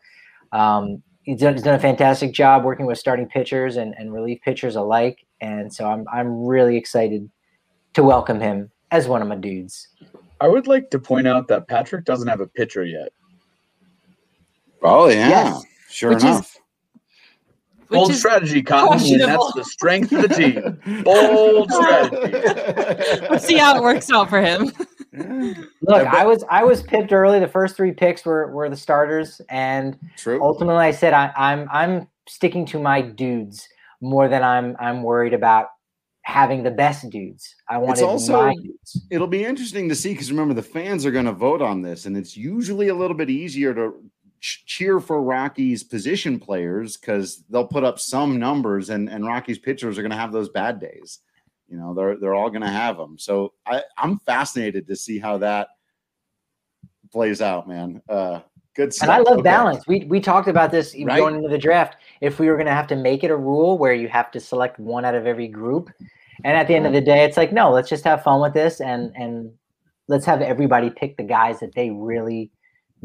um, 0.51 1.01
he's 1.25 1.39
done, 1.39 1.53
he's 1.53 1.63
done 1.63 1.75
a 1.75 1.79
fantastic 1.79 2.31
job 2.31 2.63
working 2.63 2.85
with 2.85 2.97
starting 2.97 3.27
pitchers 3.27 3.75
and, 3.75 3.93
and 3.97 4.13
relief 4.13 4.39
pitchers 4.41 4.75
alike. 4.75 5.25
And 5.41 5.73
so 5.73 5.85
I'm 5.85 6.05
I'm 6.11 6.45
really 6.45 6.77
excited 6.77 7.29
to 7.93 8.03
welcome 8.03 8.39
him 8.39 8.71
as 8.91 9.07
one 9.07 9.21
of 9.21 9.27
my 9.27 9.35
dudes. 9.35 9.89
I 10.39 10.47
would 10.47 10.67
like 10.67 10.89
to 10.91 10.99
point 10.99 11.27
out 11.27 11.47
that 11.49 11.67
Patrick 11.67 12.05
doesn't 12.05 12.27
have 12.27 12.39
a 12.39 12.47
pitcher 12.47 12.85
yet. 12.85 13.09
Oh 14.81 15.09
yeah, 15.09 15.29
yes. 15.29 15.63
sure 15.89 16.11
Which 16.11 16.23
enough. 16.23 16.55
Is, 16.55 16.61
Bold 17.87 18.15
strategy, 18.15 18.63
Cotton, 18.63 18.99
and 19.13 19.21
that's 19.21 19.53
the 19.53 19.63
strength 19.63 20.11
of 20.11 20.23
the 20.23 20.27
team. 20.27 21.03
Bold 21.03 21.71
strategy. 21.71 23.27
Let's 23.29 23.45
see 23.45 23.57
how 23.57 23.77
it 23.77 23.83
works 23.83 24.09
out 24.11 24.27
for 24.27 24.41
him. 24.41 24.71
Look, 25.81 26.07
I 26.07 26.25
was 26.25 26.43
I 26.49 26.63
was 26.63 26.83
picked 26.83 27.13
early. 27.13 27.39
The 27.39 27.47
first 27.47 27.75
three 27.75 27.91
picks 27.91 28.25
were 28.25 28.51
were 28.51 28.69
the 28.69 28.75
starters, 28.75 29.39
and 29.49 29.97
True. 30.17 30.41
ultimately, 30.41 30.85
I 30.85 30.91
said 30.91 31.13
I, 31.13 31.31
I'm 31.35 31.69
I'm 31.71 32.07
sticking 32.27 32.65
to 32.67 32.79
my 32.79 33.01
dudes 33.01 33.67
more 34.01 34.27
than 34.27 34.43
I'm 34.43 34.75
I'm 34.79 35.03
worried 35.03 35.33
about 35.33 35.69
having 36.23 36.63
the 36.63 36.71
best 36.71 37.09
dudes. 37.09 37.55
I 37.69 37.77
want 37.77 38.01
also 38.01 38.51
it'll 39.09 39.27
be 39.27 39.45
interesting 39.45 39.87
to 39.89 39.95
see 39.95 40.13
because 40.13 40.31
remember 40.31 40.53
the 40.53 40.63
fans 40.63 41.05
are 41.05 41.11
going 41.11 41.25
to 41.25 41.31
vote 41.31 41.61
on 41.61 41.81
this, 41.81 42.05
and 42.05 42.17
it's 42.17 42.35
usually 42.35 42.89
a 42.89 42.95
little 42.95 43.15
bit 43.15 43.29
easier 43.29 43.73
to 43.73 43.93
cheer 44.41 44.99
for 44.99 45.21
Rockies 45.21 45.83
position 45.83 46.39
players 46.39 46.97
because 46.97 47.43
they'll 47.49 47.67
put 47.67 47.83
up 47.83 47.99
some 47.99 48.39
numbers, 48.39 48.89
and 48.89 49.09
and 49.09 49.25
Rockies 49.25 49.59
pitchers 49.59 49.97
are 49.97 50.01
going 50.01 50.11
to 50.11 50.17
have 50.17 50.31
those 50.31 50.49
bad 50.49 50.79
days. 50.79 51.19
You 51.67 51.77
know, 51.77 51.93
they're 51.93 52.17
they're 52.17 52.35
all 52.35 52.49
going 52.49 52.61
to 52.61 52.67
have 52.67 52.97
them. 52.97 53.17
So 53.17 53.53
I, 53.65 53.81
I'm 53.97 54.19
fascinated 54.19 54.87
to 54.87 54.95
see 54.95 55.19
how 55.19 55.37
that 55.39 55.69
plays 57.11 57.41
out, 57.41 57.67
man. 57.67 58.01
Uh, 58.07 58.41
good 58.75 58.93
stuff. 58.93 59.09
And 59.09 59.11
I 59.11 59.17
love 59.19 59.39
okay. 59.39 59.43
balance. 59.43 59.87
We 59.87 60.05
we 60.05 60.19
talked 60.19 60.47
about 60.47 60.71
this 60.71 60.95
right? 60.99 61.17
going 61.17 61.35
into 61.35 61.49
the 61.49 61.57
draft. 61.57 61.97
If 62.21 62.39
we 62.39 62.47
were 62.47 62.55
going 62.55 62.67
to 62.67 62.73
have 62.73 62.87
to 62.87 62.95
make 62.95 63.23
it 63.23 63.31
a 63.31 63.35
rule 63.35 63.77
where 63.77 63.93
you 63.93 64.07
have 64.09 64.31
to 64.31 64.39
select 64.39 64.79
one 64.79 65.05
out 65.05 65.15
of 65.15 65.25
every 65.25 65.47
group, 65.47 65.89
and 66.43 66.55
at 66.55 66.67
the 66.67 66.75
end 66.75 66.85
of 66.85 66.93
the 66.93 67.01
day, 67.01 67.23
it's 67.23 67.37
like 67.37 67.51
no, 67.51 67.71
let's 67.71 67.89
just 67.89 68.03
have 68.03 68.23
fun 68.23 68.41
with 68.41 68.53
this 68.53 68.81
and 68.81 69.11
and 69.15 69.51
let's 70.07 70.25
have 70.25 70.41
everybody 70.41 70.89
pick 70.91 71.17
the 71.17 71.23
guys 71.23 71.59
that 71.61 71.73
they 71.73 71.89
really 71.89 72.51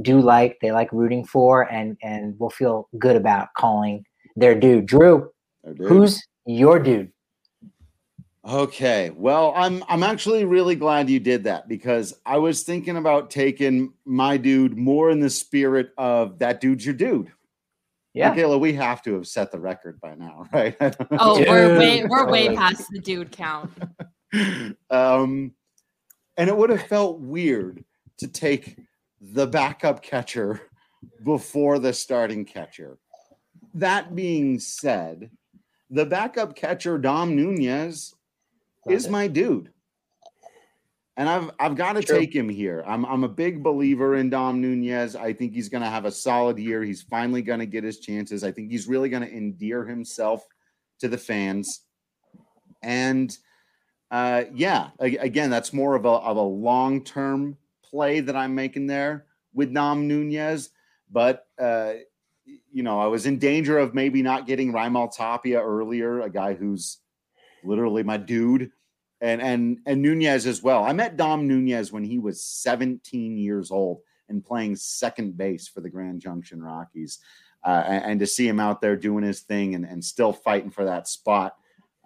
do 0.02 0.20
like, 0.20 0.58
they 0.60 0.72
like 0.72 0.92
rooting 0.92 1.24
for, 1.24 1.70
and 1.72 1.96
and 2.02 2.38
will 2.38 2.50
feel 2.50 2.88
good 2.98 3.16
about 3.16 3.48
calling 3.56 4.04
their 4.36 4.54
dude. 4.54 4.86
Drew, 4.86 5.30
who's 5.78 6.22
your 6.46 6.78
dude? 6.78 7.10
Okay. 8.46 9.10
Well, 9.10 9.52
I'm 9.54 9.84
I'm 9.88 10.02
actually 10.02 10.44
really 10.44 10.74
glad 10.74 11.10
you 11.10 11.20
did 11.20 11.44
that 11.44 11.68
because 11.68 12.14
I 12.24 12.38
was 12.38 12.62
thinking 12.62 12.96
about 12.96 13.30
taking 13.30 13.92
my 14.06 14.38
dude 14.38 14.78
more 14.78 15.10
in 15.10 15.20
the 15.20 15.28
spirit 15.28 15.92
of 15.98 16.38
that 16.38 16.60
dude's 16.60 16.86
your 16.86 16.94
dude. 16.94 17.30
Yeah. 18.14 18.30
Michaela, 18.30 18.58
we 18.58 18.72
have 18.72 19.02
to 19.02 19.14
have 19.14 19.28
set 19.28 19.52
the 19.52 19.60
record 19.60 20.00
by 20.00 20.14
now, 20.14 20.46
right? 20.52 20.74
oh, 21.12 21.38
we're 21.38 21.78
way 21.78 22.04
we're 22.04 22.30
way 22.30 22.56
past 22.56 22.88
the 22.90 22.98
dude 22.98 23.30
count. 23.30 23.70
um 24.90 25.52
and 26.36 26.48
it 26.48 26.56
would 26.56 26.70
have 26.70 26.86
felt 26.86 27.20
weird 27.20 27.84
to 28.18 28.28
take 28.28 28.78
the 29.20 29.46
backup 29.46 30.02
catcher 30.02 30.62
before 31.24 31.78
the 31.78 31.92
starting 31.92 32.46
catcher. 32.46 32.96
That 33.74 34.14
being 34.14 34.58
said, 34.60 35.30
the 35.90 36.06
backup 36.06 36.56
catcher 36.56 36.96
Dom 36.96 37.36
Nunez 37.36 38.14
is 38.88 39.08
my 39.08 39.26
dude. 39.26 39.72
And 41.16 41.28
I've 41.28 41.50
I've 41.58 41.76
got 41.76 41.94
to 41.94 42.02
take 42.02 42.34
him 42.34 42.48
here. 42.48 42.82
I'm 42.86 43.04
I'm 43.04 43.24
a 43.24 43.28
big 43.28 43.62
believer 43.62 44.16
in 44.16 44.30
Dom 44.30 44.60
Nunez. 44.60 45.16
I 45.16 45.32
think 45.32 45.52
he's 45.52 45.68
going 45.68 45.82
to 45.82 45.90
have 45.90 46.06
a 46.06 46.10
solid 46.10 46.58
year. 46.58 46.82
He's 46.82 47.02
finally 47.02 47.42
going 47.42 47.58
to 47.58 47.66
get 47.66 47.84
his 47.84 48.00
chances. 48.00 48.42
I 48.42 48.52
think 48.52 48.70
he's 48.70 48.88
really 48.88 49.10
going 49.10 49.24
to 49.24 49.36
endear 49.36 49.84
himself 49.84 50.46
to 51.00 51.08
the 51.08 51.18
fans. 51.18 51.82
And 52.82 53.36
uh, 54.10 54.44
yeah, 54.54 54.90
again, 54.98 55.50
that's 55.50 55.72
more 55.72 55.94
of 55.94 56.04
a 56.04 56.08
of 56.08 56.36
a 56.36 56.42
long 56.42 57.04
term 57.04 57.58
play 57.82 58.20
that 58.20 58.36
I'm 58.36 58.54
making 58.54 58.86
there 58.86 59.26
with 59.52 59.74
Dom 59.74 60.08
Nunez. 60.08 60.70
But 61.10 61.46
uh, 61.58 61.94
you 62.72 62.82
know, 62.82 63.00
I 63.00 63.06
was 63.06 63.26
in 63.26 63.38
danger 63.38 63.78
of 63.78 63.94
maybe 63.94 64.22
not 64.22 64.46
getting 64.46 64.72
Raimel 64.72 65.14
Tapia 65.14 65.62
earlier, 65.62 66.20
a 66.20 66.30
guy 66.30 66.54
who's 66.54 66.98
literally 67.64 68.02
my 68.02 68.16
dude, 68.16 68.70
and 69.20 69.40
and 69.40 69.78
and 69.86 70.02
Nunez 70.02 70.46
as 70.46 70.62
well. 70.62 70.84
I 70.84 70.92
met 70.92 71.16
Dom 71.16 71.46
Nunez 71.46 71.92
when 71.92 72.04
he 72.04 72.18
was 72.18 72.42
17 72.42 73.36
years 73.36 73.70
old 73.70 74.00
and 74.28 74.44
playing 74.44 74.76
second 74.76 75.36
base 75.36 75.68
for 75.68 75.80
the 75.80 75.90
Grand 75.90 76.20
Junction 76.20 76.62
Rockies, 76.62 77.18
uh, 77.64 77.82
and, 77.86 78.04
and, 78.04 78.20
to 78.20 78.26
see 78.26 78.46
him 78.46 78.60
out 78.60 78.80
there 78.80 78.96
doing 78.96 79.24
his 79.24 79.40
thing 79.40 79.74
and, 79.74 79.84
and 79.84 80.04
still 80.04 80.32
fighting 80.32 80.70
for 80.70 80.84
that 80.84 81.08
spot. 81.08 81.56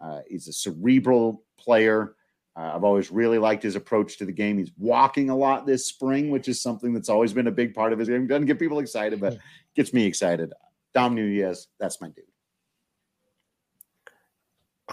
Uh, 0.01 0.21
he's 0.29 0.49
a 0.49 0.53
cerebral 0.53 1.45
player. 1.59 2.17
Uh, 2.57 2.73
I've 2.75 2.85
always 2.85 3.11
really 3.11 3.39
liked 3.39 3.63
his 3.63 3.77
approach 3.77 4.19
to 4.19 4.25
the 4.25 4.33
game. 4.33 4.59
He's 4.59 4.73
walking 4.79 5.29
a 5.29 5.37
lot 5.37 5.67
this 5.67 5.87
spring, 5.87 6.31
which 6.31 6.49
is 6.49 6.63
something 6.63 6.93
that's 6.95 7.09
always 7.09 7.33
been 7.33 7.47
a 7.47 7.53
big 7.53 7.75
part 7.75 7.93
of 7.93 7.99
his 7.99 8.09
game. 8.09 8.27
Doesn't 8.27 8.47
get 8.47 8.59
people 8.59 8.79
excited, 8.79 9.21
but 9.21 9.39
gets 9.75 9.93
me 9.93 10.07
excited. 10.07 10.53
Dom 10.95 11.15
Nunez, 11.15 11.69
that's 11.79 12.01
my 12.01 12.09
dude. 12.09 12.25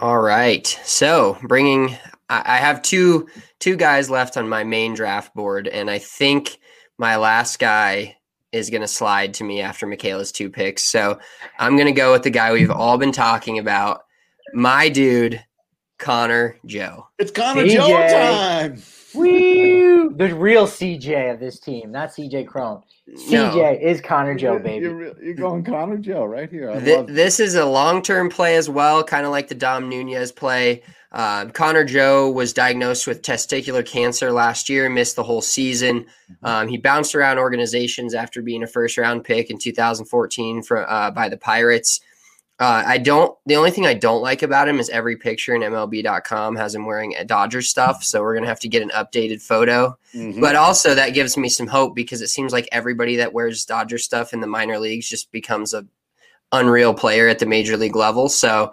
All 0.00 0.20
right. 0.20 0.66
So 0.84 1.38
bringing, 1.42 1.96
I 2.28 2.56
have 2.56 2.82
two 2.82 3.28
two 3.60 3.76
guys 3.76 4.10
left 4.10 4.36
on 4.36 4.48
my 4.48 4.64
main 4.64 4.94
draft 4.94 5.34
board, 5.34 5.68
and 5.68 5.90
I 5.90 5.98
think 5.98 6.58
my 6.98 7.16
last 7.16 7.58
guy 7.58 8.16
is 8.52 8.70
going 8.70 8.82
to 8.82 8.88
slide 8.88 9.34
to 9.34 9.44
me 9.44 9.60
after 9.60 9.86
Michaela's 9.86 10.32
two 10.32 10.50
picks. 10.50 10.82
So 10.82 11.18
I'm 11.58 11.76
going 11.76 11.86
to 11.86 11.92
go 11.92 12.12
with 12.12 12.22
the 12.22 12.30
guy 12.30 12.52
we've 12.52 12.70
all 12.70 12.98
been 12.98 13.12
talking 13.12 13.58
about, 13.58 14.02
my 14.52 14.88
dude, 14.88 15.42
Connor 15.98 16.58
Joe. 16.66 17.08
It's 17.18 17.30
Connor 17.30 17.62
CJ. 17.62 17.72
Joe 17.74 18.08
time. 18.08 18.82
Woo! 20.02 20.14
The 20.16 20.34
real 20.34 20.66
CJ 20.66 21.32
of 21.32 21.40
this 21.40 21.58
team, 21.58 21.92
not 21.92 22.10
CJ 22.10 22.46
Cron. 22.46 22.82
CJ 23.08 23.54
no. 23.54 23.88
is 23.88 24.00
Connor 24.00 24.34
Joe, 24.34 24.58
baby. 24.58 24.86
You're, 24.86 25.22
you're, 25.22 25.34
going 25.34 25.64
Connor 25.64 25.98
Joe 25.98 26.24
right 26.24 26.50
here. 26.50 26.80
Th- 26.80 27.06
this 27.06 27.40
is 27.40 27.54
a 27.54 27.64
long 27.64 28.02
term 28.02 28.30
play 28.30 28.56
as 28.56 28.68
well, 28.68 29.02
kind 29.02 29.26
of 29.26 29.32
like 29.32 29.48
the 29.48 29.54
Dom 29.54 29.88
Nunez 29.88 30.32
play. 30.32 30.82
Uh, 31.10 31.46
Connor 31.46 31.84
Joe 31.84 32.30
was 32.30 32.54
diagnosed 32.54 33.06
with 33.06 33.20
testicular 33.20 33.84
cancer 33.84 34.32
last 34.32 34.68
year, 34.70 34.88
missed 34.88 35.16
the 35.16 35.22
whole 35.22 35.42
season. 35.42 36.04
Mm-hmm. 36.04 36.46
Um, 36.46 36.68
he 36.68 36.78
bounced 36.78 37.14
around 37.14 37.38
organizations 37.38 38.14
after 38.14 38.40
being 38.40 38.62
a 38.62 38.66
first 38.66 38.96
round 38.96 39.24
pick 39.24 39.50
in 39.50 39.58
2014 39.58 40.62
for, 40.62 40.90
uh, 40.90 41.10
by 41.10 41.28
the 41.28 41.36
Pirates. 41.36 42.00
Uh, 42.62 42.84
I 42.86 42.98
don't. 42.98 43.36
The 43.44 43.56
only 43.56 43.72
thing 43.72 43.86
I 43.86 43.94
don't 43.94 44.22
like 44.22 44.44
about 44.44 44.68
him 44.68 44.78
is 44.78 44.88
every 44.88 45.16
picture 45.16 45.52
in 45.52 45.62
MLB.com 45.62 46.54
has 46.54 46.72
him 46.72 46.86
wearing 46.86 47.12
a 47.16 47.24
Dodger 47.24 47.60
stuff. 47.60 48.04
So 48.04 48.22
we're 48.22 48.36
gonna 48.36 48.46
have 48.46 48.60
to 48.60 48.68
get 48.68 48.82
an 48.82 48.90
updated 48.90 49.42
photo. 49.42 49.98
Mm-hmm. 50.14 50.40
But 50.40 50.54
also 50.54 50.94
that 50.94 51.12
gives 51.12 51.36
me 51.36 51.48
some 51.48 51.66
hope 51.66 51.96
because 51.96 52.22
it 52.22 52.28
seems 52.28 52.52
like 52.52 52.68
everybody 52.70 53.16
that 53.16 53.32
wears 53.32 53.64
Dodger 53.64 53.98
stuff 53.98 54.32
in 54.32 54.40
the 54.40 54.46
minor 54.46 54.78
leagues 54.78 55.08
just 55.08 55.32
becomes 55.32 55.74
a 55.74 55.84
unreal 56.52 56.94
player 56.94 57.26
at 57.26 57.40
the 57.40 57.46
major 57.46 57.76
league 57.76 57.96
level. 57.96 58.28
So 58.28 58.72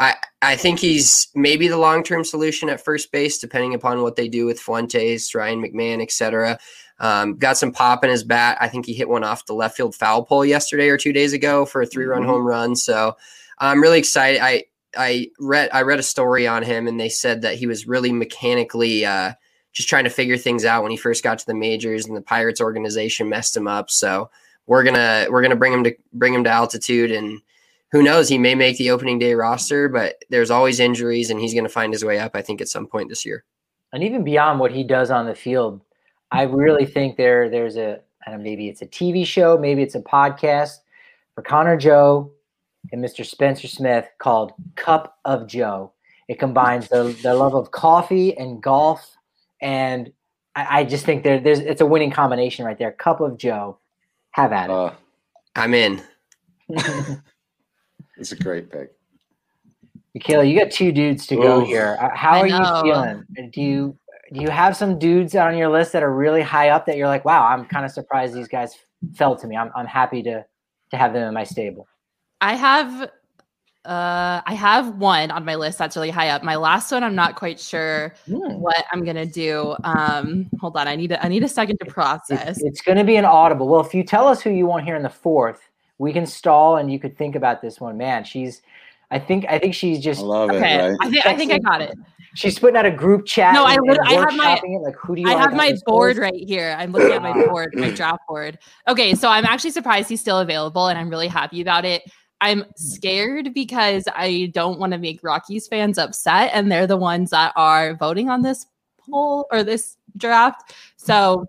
I 0.00 0.16
I 0.42 0.56
think 0.56 0.80
he's 0.80 1.28
maybe 1.36 1.68
the 1.68 1.78
long 1.78 2.02
term 2.02 2.24
solution 2.24 2.68
at 2.68 2.84
first 2.84 3.12
base, 3.12 3.38
depending 3.38 3.72
upon 3.72 4.02
what 4.02 4.16
they 4.16 4.26
do 4.26 4.46
with 4.46 4.58
Fuentes, 4.58 5.32
Ryan 5.32 5.62
McMahon, 5.62 6.02
etc. 6.02 6.58
Um, 7.00 7.36
got 7.36 7.56
some 7.56 7.72
pop 7.72 8.02
in 8.02 8.10
his 8.10 8.24
bat. 8.24 8.58
I 8.60 8.68
think 8.68 8.86
he 8.86 8.92
hit 8.92 9.08
one 9.08 9.24
off 9.24 9.46
the 9.46 9.54
left 9.54 9.76
field 9.76 9.94
foul 9.94 10.24
pole 10.24 10.44
yesterday 10.44 10.88
or 10.88 10.96
two 10.96 11.12
days 11.12 11.32
ago 11.32 11.64
for 11.64 11.82
a 11.82 11.86
three 11.86 12.06
run 12.06 12.22
mm-hmm. 12.22 12.30
home 12.30 12.46
run. 12.46 12.76
So 12.76 13.16
I'm 13.58 13.80
really 13.80 13.98
excited. 13.98 14.40
I 14.40 14.64
I 14.96 15.30
read 15.38 15.70
I 15.72 15.82
read 15.82 15.98
a 15.98 16.04
story 16.04 16.46
on 16.46 16.62
him 16.62 16.88
and 16.88 16.98
they 16.98 17.08
said 17.08 17.42
that 17.42 17.54
he 17.54 17.66
was 17.66 17.86
really 17.86 18.12
mechanically 18.12 19.04
uh, 19.06 19.32
just 19.72 19.88
trying 19.88 20.04
to 20.04 20.10
figure 20.10 20.36
things 20.36 20.64
out 20.64 20.82
when 20.82 20.90
he 20.90 20.96
first 20.96 21.22
got 21.22 21.38
to 21.38 21.46
the 21.46 21.54
majors 21.54 22.06
and 22.06 22.16
the 22.16 22.22
Pirates 22.22 22.60
organization 22.60 23.28
messed 23.28 23.56
him 23.56 23.68
up. 23.68 23.90
So 23.90 24.30
we're 24.66 24.84
gonna 24.84 25.26
we're 25.30 25.42
gonna 25.42 25.56
bring 25.56 25.72
him 25.72 25.84
to 25.84 25.94
bring 26.12 26.34
him 26.34 26.44
to 26.44 26.50
altitude 26.50 27.10
and 27.10 27.40
who 27.90 28.02
knows 28.02 28.28
he 28.28 28.38
may 28.38 28.54
make 28.54 28.76
the 28.76 28.90
opening 28.90 29.18
day 29.18 29.34
roster 29.34 29.88
but 29.88 30.16
there's 30.30 30.50
always 30.50 30.78
injuries 30.78 31.30
and 31.30 31.40
he's 31.40 31.54
going 31.54 31.64
to 31.64 31.70
find 31.70 31.92
his 31.92 32.04
way 32.04 32.18
up 32.18 32.32
i 32.34 32.42
think 32.42 32.60
at 32.60 32.68
some 32.68 32.86
point 32.86 33.08
this 33.08 33.26
year 33.26 33.44
and 33.92 34.04
even 34.04 34.22
beyond 34.22 34.60
what 34.60 34.70
he 34.70 34.84
does 34.84 35.10
on 35.10 35.26
the 35.26 35.34
field 35.34 35.80
I 36.30 36.42
really 36.42 36.86
think 36.86 37.16
there 37.16 37.48
there's 37.48 37.76
a 37.76 38.00
I 38.26 38.30
don't 38.30 38.40
know, 38.40 38.44
maybe 38.44 38.68
it's 38.68 38.82
a 38.82 38.86
TV 38.86 39.24
show, 39.24 39.56
maybe 39.56 39.82
it's 39.82 39.94
a 39.94 40.00
podcast 40.00 40.78
for 41.34 41.42
Connor 41.42 41.76
Joe 41.76 42.30
and 42.92 43.02
Mr. 43.02 43.24
Spencer 43.24 43.68
Smith 43.68 44.08
called 44.18 44.52
Cup 44.76 45.18
of 45.24 45.46
Joe. 45.46 45.92
It 46.28 46.38
combines 46.38 46.88
the, 46.88 47.16
the 47.22 47.34
love 47.34 47.54
of 47.54 47.70
coffee 47.70 48.36
and 48.36 48.62
golf, 48.62 49.16
and 49.62 50.12
I, 50.54 50.80
I 50.80 50.84
just 50.84 51.06
think 51.06 51.24
there, 51.24 51.40
there's 51.40 51.60
it's 51.60 51.80
a 51.80 51.86
winning 51.86 52.10
combination 52.10 52.66
right 52.66 52.78
there. 52.78 52.92
Cup 52.92 53.20
of 53.20 53.38
Joe, 53.38 53.78
have 54.32 54.52
at 54.52 54.68
it. 54.68 54.70
Uh, 54.70 54.92
I'm 55.56 55.72
in. 55.72 56.02
it's 56.68 58.32
a 58.32 58.36
great 58.36 58.70
pick. 58.70 58.92
Michaela, 60.14 60.44
you 60.44 60.58
got 60.58 60.70
two 60.70 60.92
dudes 60.92 61.26
to 61.28 61.36
go 61.36 61.64
here. 61.64 61.96
Uh, 62.00 62.10
how 62.14 62.40
are 62.40 62.46
you 62.46 62.82
feeling? 62.82 63.24
Do 63.52 63.62
you 63.62 63.98
do 64.32 64.40
you 64.40 64.50
have 64.50 64.76
some 64.76 64.98
dudes 64.98 65.34
on 65.34 65.56
your 65.56 65.68
list 65.68 65.92
that 65.92 66.02
are 66.02 66.12
really 66.12 66.42
high 66.42 66.68
up 66.70 66.86
that 66.86 66.96
you're 66.96 67.08
like, 67.08 67.24
wow, 67.24 67.46
I'm 67.46 67.64
kind 67.64 67.84
of 67.84 67.90
surprised 67.90 68.34
these 68.34 68.48
guys 68.48 68.76
fell 69.14 69.36
to 69.36 69.46
me. 69.46 69.56
I'm 69.56 69.70
I'm 69.74 69.86
happy 69.86 70.22
to 70.24 70.44
to 70.90 70.96
have 70.96 71.12
them 71.12 71.28
in 71.28 71.34
my 71.34 71.44
stable. 71.44 71.86
I 72.40 72.54
have 72.54 73.10
uh 73.84 74.42
I 74.44 74.54
have 74.54 74.96
one 74.96 75.30
on 75.30 75.44
my 75.44 75.54
list 75.54 75.78
that's 75.78 75.96
really 75.96 76.10
high 76.10 76.28
up. 76.28 76.42
My 76.42 76.56
last 76.56 76.90
one 76.92 77.02
I'm 77.02 77.14
not 77.14 77.36
quite 77.36 77.58
sure 77.58 78.14
mm. 78.28 78.58
what 78.58 78.84
I'm 78.92 79.04
gonna 79.04 79.26
do. 79.26 79.76
Um 79.84 80.50
hold 80.60 80.76
on, 80.76 80.88
I 80.88 80.96
need 80.96 81.12
a, 81.12 81.24
I 81.24 81.28
need 81.28 81.44
a 81.44 81.48
second 81.48 81.78
to 81.78 81.86
process. 81.86 82.58
It's, 82.58 82.64
it's 82.64 82.80
gonna 82.82 83.04
be 83.04 83.16
an 83.16 83.24
audible. 83.24 83.68
Well, 83.68 83.80
if 83.80 83.94
you 83.94 84.02
tell 84.02 84.26
us 84.26 84.42
who 84.42 84.50
you 84.50 84.66
want 84.66 84.84
here 84.84 84.96
in 84.96 85.02
the 85.02 85.08
fourth, 85.08 85.60
we 85.98 86.12
can 86.12 86.26
stall 86.26 86.76
and 86.76 86.92
you 86.92 86.98
could 86.98 87.16
think 87.16 87.34
about 87.34 87.62
this 87.62 87.80
one. 87.80 87.96
Man, 87.96 88.24
she's 88.24 88.62
I 89.10 89.18
think 89.18 89.46
I 89.48 89.58
think 89.58 89.74
she's 89.74 90.00
just 90.00 90.20
I 90.20 90.24
love 90.24 90.50
okay. 90.50 90.74
it. 90.74 90.88
Right? 90.88 90.96
I 91.00 91.10
think 91.10 91.26
I 91.26 91.36
think 91.36 91.52
I 91.52 91.58
got 91.58 91.80
it. 91.80 91.94
She's 92.38 92.58
putting 92.58 92.76
out 92.76 92.86
a 92.86 92.90
group 92.90 93.26
chat. 93.26 93.52
No, 93.52 93.66
and, 93.66 93.80
I, 94.04 94.12
I 94.12 94.12
have 94.14 94.34
my 94.36 94.60
it. 94.62 94.80
like 94.80 94.94
who 94.94 95.16
do 95.16 95.22
you 95.22 95.28
I 95.28 95.32
have 95.32 95.52
my 95.54 95.74
board 95.86 96.18
right 96.18 96.32
here. 96.46 96.76
I'm 96.78 96.92
looking 96.92 97.12
at 97.12 97.20
my 97.20 97.32
board, 97.46 97.74
my 97.74 97.90
draft 97.90 98.20
board. 98.28 98.58
Okay, 98.86 99.16
so 99.16 99.28
I'm 99.28 99.44
actually 99.44 99.72
surprised 99.72 100.08
he's 100.08 100.20
still 100.20 100.38
available, 100.38 100.86
and 100.86 100.96
I'm 100.96 101.10
really 101.10 101.26
happy 101.26 101.60
about 101.60 101.84
it. 101.84 102.02
I'm 102.40 102.60
hmm. 102.60 102.70
scared 102.76 103.52
because 103.54 104.04
I 104.14 104.52
don't 104.54 104.78
want 104.78 104.92
to 104.92 104.98
make 104.98 105.20
Rockies 105.24 105.66
fans 105.66 105.98
upset, 105.98 106.52
and 106.54 106.70
they're 106.70 106.86
the 106.86 106.96
ones 106.96 107.30
that 107.30 107.52
are 107.56 107.96
voting 107.96 108.30
on 108.30 108.42
this 108.42 108.66
poll 108.98 109.46
or 109.50 109.64
this 109.64 109.96
draft. 110.16 110.74
So 110.96 111.44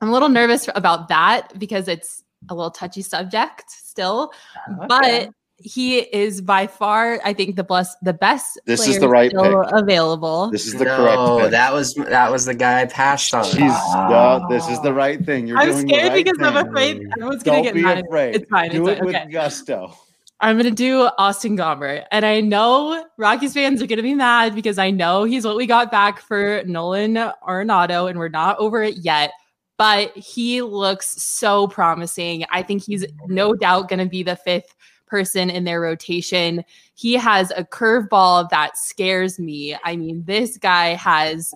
I'm 0.00 0.08
a 0.08 0.12
little 0.12 0.28
nervous 0.28 0.68
about 0.76 1.08
that 1.08 1.58
because 1.58 1.88
it's 1.88 2.22
a 2.48 2.54
little 2.54 2.70
touchy 2.70 3.02
subject 3.02 3.70
still. 3.70 4.32
Oh, 4.68 4.84
okay. 4.84 4.86
But 4.88 5.30
he 5.64 5.98
is 6.00 6.40
by 6.40 6.66
far, 6.66 7.20
I 7.24 7.32
think, 7.32 7.56
the 7.56 7.64
bless 7.64 7.94
the 8.02 8.12
best. 8.12 8.60
This 8.64 8.86
is 8.86 8.98
the 8.98 9.08
right 9.08 9.30
pick. 9.30 9.40
available. 9.72 10.50
This 10.50 10.66
is 10.66 10.74
the 10.74 10.84
no, 10.84 10.96
correct. 10.96 11.42
Pick. 11.42 11.50
That 11.52 11.72
was 11.72 11.94
that 11.94 12.30
was 12.30 12.44
the 12.44 12.54
guy 12.54 12.82
I 12.82 12.86
passed 12.86 13.32
on. 13.34 13.44
She's 13.44 13.58
no, 13.58 14.46
this 14.48 14.68
is 14.68 14.80
the 14.82 14.92
right 14.92 15.24
thing. 15.24 15.46
You're 15.46 15.58
I'm 15.58 15.72
scared 15.72 16.12
right 16.12 16.24
because 16.24 16.38
thing. 16.38 16.46
I'm 16.46 16.68
afraid 16.68 17.08
everyone's 17.12 17.42
gonna 17.42 17.62
get 17.62 17.76
mad. 17.76 18.04
Afraid. 18.04 18.36
It's 18.36 18.48
fine. 18.48 18.70
Do 18.70 18.88
it's 18.88 18.92
it 18.92 18.98
fine. 18.98 19.06
with 19.06 19.16
okay. 19.16 19.30
gusto. 19.30 19.96
I'm 20.40 20.56
gonna 20.56 20.72
do 20.72 21.08
Austin 21.18 21.56
Gomber, 21.56 22.04
and 22.10 22.26
I 22.26 22.40
know 22.40 23.06
Rockies 23.16 23.54
fans 23.54 23.80
are 23.80 23.86
gonna 23.86 24.02
be 24.02 24.14
mad 24.14 24.54
because 24.54 24.76
I 24.76 24.90
know 24.90 25.24
he's 25.24 25.44
what 25.44 25.56
we 25.56 25.66
got 25.66 25.90
back 25.90 26.20
for 26.20 26.62
Nolan 26.66 27.14
Arenado, 27.14 28.10
and 28.10 28.18
we're 28.18 28.28
not 28.28 28.58
over 28.58 28.82
it 28.82 28.96
yet. 28.98 29.30
But 29.78 30.16
he 30.16 30.62
looks 30.62 31.22
so 31.22 31.66
promising. 31.66 32.44
I 32.50 32.62
think 32.62 32.84
he's 32.84 33.06
no 33.26 33.54
doubt 33.54 33.88
gonna 33.88 34.06
be 34.06 34.22
the 34.22 34.36
fifth 34.36 34.74
person 35.12 35.50
in 35.50 35.64
their 35.64 35.78
rotation. 35.78 36.64
He 36.94 37.12
has 37.14 37.50
a 37.50 37.64
curveball 37.64 38.48
that 38.48 38.78
scares 38.78 39.38
me. 39.38 39.76
I 39.84 39.94
mean, 39.94 40.24
this 40.24 40.56
guy 40.56 40.94
has 40.94 41.54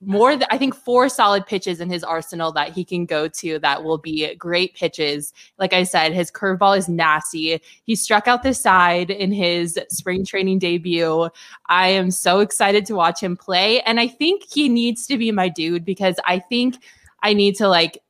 more 0.00 0.38
I 0.48 0.58
think 0.58 0.76
four 0.76 1.08
solid 1.08 1.44
pitches 1.44 1.80
in 1.80 1.90
his 1.90 2.04
arsenal 2.04 2.52
that 2.52 2.70
he 2.70 2.84
can 2.84 3.04
go 3.04 3.26
to 3.26 3.58
that 3.58 3.82
will 3.82 3.98
be 3.98 4.32
great 4.36 4.76
pitches. 4.76 5.32
Like 5.58 5.72
I 5.72 5.82
said, 5.82 6.12
his 6.12 6.30
curveball 6.30 6.78
is 6.78 6.88
nasty. 6.88 7.60
He 7.82 7.96
struck 7.96 8.28
out 8.28 8.44
the 8.44 8.54
side 8.54 9.10
in 9.10 9.32
his 9.32 9.76
spring 9.88 10.24
training 10.24 10.60
debut. 10.60 11.28
I 11.66 11.88
am 11.88 12.12
so 12.12 12.38
excited 12.38 12.86
to 12.86 12.94
watch 12.94 13.20
him 13.20 13.36
play. 13.36 13.80
And 13.80 13.98
I 13.98 14.06
think 14.06 14.44
he 14.48 14.68
needs 14.68 15.04
to 15.08 15.18
be 15.18 15.32
my 15.32 15.48
dude 15.48 15.84
because 15.84 16.14
I 16.24 16.38
think 16.38 16.76
I 17.24 17.32
need 17.32 17.56
to 17.56 17.66
like 17.66 18.00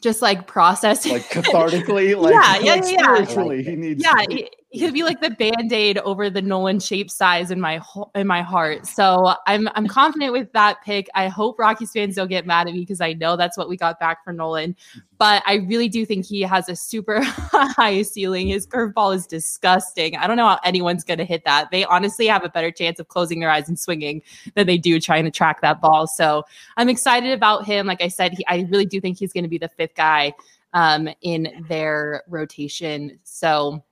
just 0.00 0.22
like 0.22 0.46
process 0.46 1.06
like 1.06 1.22
cathartically 1.30 2.16
like 2.20 2.34
yeah 2.34 2.58
yeah 2.58 2.74
yeah 2.84 3.14
spiritually 3.14 3.62
he 3.62 3.76
needs 3.76 4.02
yeah 4.02 4.46
he, 4.70 4.80
he'd 4.80 4.94
be 4.94 5.02
like 5.02 5.20
the 5.20 5.30
band-aid 5.30 5.98
over 5.98 6.30
the 6.30 6.40
nolan 6.40 6.78
shape 6.78 7.10
size 7.10 7.50
in 7.50 7.60
my 7.60 7.80
in 8.14 8.26
my 8.26 8.40
heart. 8.40 8.86
So 8.86 9.34
i'm 9.46 9.68
i'm 9.74 9.86
confident 9.86 10.32
with 10.32 10.52
that 10.52 10.82
pick. 10.84 11.08
I 11.14 11.28
hope 11.28 11.58
rockies 11.58 11.92
fans 11.92 12.14
don't 12.14 12.28
get 12.28 12.46
mad 12.46 12.68
at 12.68 12.74
me 12.74 12.80
because 12.80 13.00
i 13.00 13.12
know 13.12 13.36
that's 13.36 13.58
what 13.58 13.68
we 13.68 13.76
got 13.76 13.98
back 13.98 14.24
for 14.24 14.32
nolan. 14.32 14.76
But 15.18 15.42
i 15.46 15.54
really 15.54 15.88
do 15.88 16.06
think 16.06 16.24
he 16.24 16.42
has 16.42 16.68
a 16.68 16.76
super 16.76 17.20
high 17.24 18.02
ceiling. 18.02 18.48
His 18.48 18.66
curveball 18.66 19.14
is 19.14 19.26
disgusting. 19.26 20.16
I 20.16 20.26
don't 20.26 20.36
know 20.36 20.46
how 20.46 20.60
anyone's 20.64 21.04
going 21.04 21.18
to 21.18 21.24
hit 21.24 21.44
that. 21.44 21.70
They 21.70 21.84
honestly 21.84 22.26
have 22.28 22.44
a 22.44 22.48
better 22.48 22.70
chance 22.70 23.00
of 23.00 23.08
closing 23.08 23.40
their 23.40 23.50
eyes 23.50 23.68
and 23.68 23.78
swinging 23.78 24.22
than 24.54 24.66
they 24.66 24.78
do 24.78 25.00
trying 25.00 25.24
to 25.24 25.30
track 25.30 25.60
that 25.62 25.80
ball. 25.80 26.06
So 26.06 26.44
i'm 26.76 26.88
excited 26.88 27.32
about 27.32 27.64
him. 27.66 27.86
Like 27.86 28.02
i 28.02 28.08
said 28.08 28.32
he, 28.32 28.46
i 28.46 28.66
really 28.70 28.86
do 28.86 29.00
think 29.00 29.18
he's 29.18 29.32
going 29.32 29.44
to 29.44 29.50
be 29.50 29.58
the 29.58 29.68
fifth 29.68 29.94
guy 29.94 30.32
um, 30.72 31.08
in 31.22 31.64
their 31.68 32.22
rotation. 32.28 33.18
So 33.24 33.82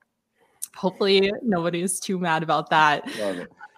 hopefully 0.79 1.33
nobody 1.43 1.83
is 1.83 1.99
too 1.99 2.19
mad 2.19 2.43
about 2.43 2.71
that. 2.71 3.09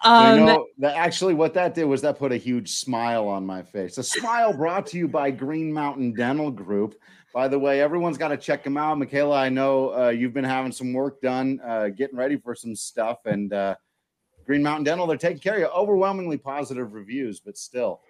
Um, 0.03 0.39
you 0.39 0.45
know, 0.45 0.67
that 0.79 0.95
actually 0.95 1.33
what 1.33 1.53
that 1.55 1.75
did 1.75 1.85
was 1.85 2.01
that 2.01 2.17
put 2.17 2.31
a 2.31 2.37
huge 2.37 2.73
smile 2.73 3.27
on 3.27 3.45
my 3.45 3.61
face. 3.61 3.97
A 3.97 4.03
smile 4.03 4.53
brought 4.53 4.87
to 4.87 4.97
you 4.97 5.07
by 5.07 5.31
Green 5.31 5.71
Mountain 5.71 6.13
Dental 6.13 6.49
Group. 6.49 6.95
By 7.33 7.47
the 7.47 7.59
way, 7.59 7.81
everyone's 7.81 8.17
got 8.17 8.29
to 8.29 8.37
check 8.37 8.63
them 8.63 8.77
out. 8.77 8.97
Michaela, 8.97 9.37
I 9.37 9.49
know 9.49 9.93
uh, 9.93 10.09
you've 10.09 10.33
been 10.33 10.43
having 10.43 10.71
some 10.71 10.91
work 10.91 11.21
done, 11.21 11.59
uh, 11.63 11.89
getting 11.89 12.17
ready 12.17 12.37
for 12.37 12.55
some 12.55 12.75
stuff, 12.75 13.19
and 13.25 13.53
uh, 13.53 13.75
Green 14.45 14.63
Mountain 14.63 14.83
Dental, 14.83 15.07
they're 15.07 15.17
taking 15.17 15.39
care 15.39 15.53
of 15.53 15.59
you. 15.59 15.67
Overwhelmingly 15.67 16.37
positive 16.37 16.93
reviews, 16.93 17.39
but 17.39 17.57
still, 17.57 18.01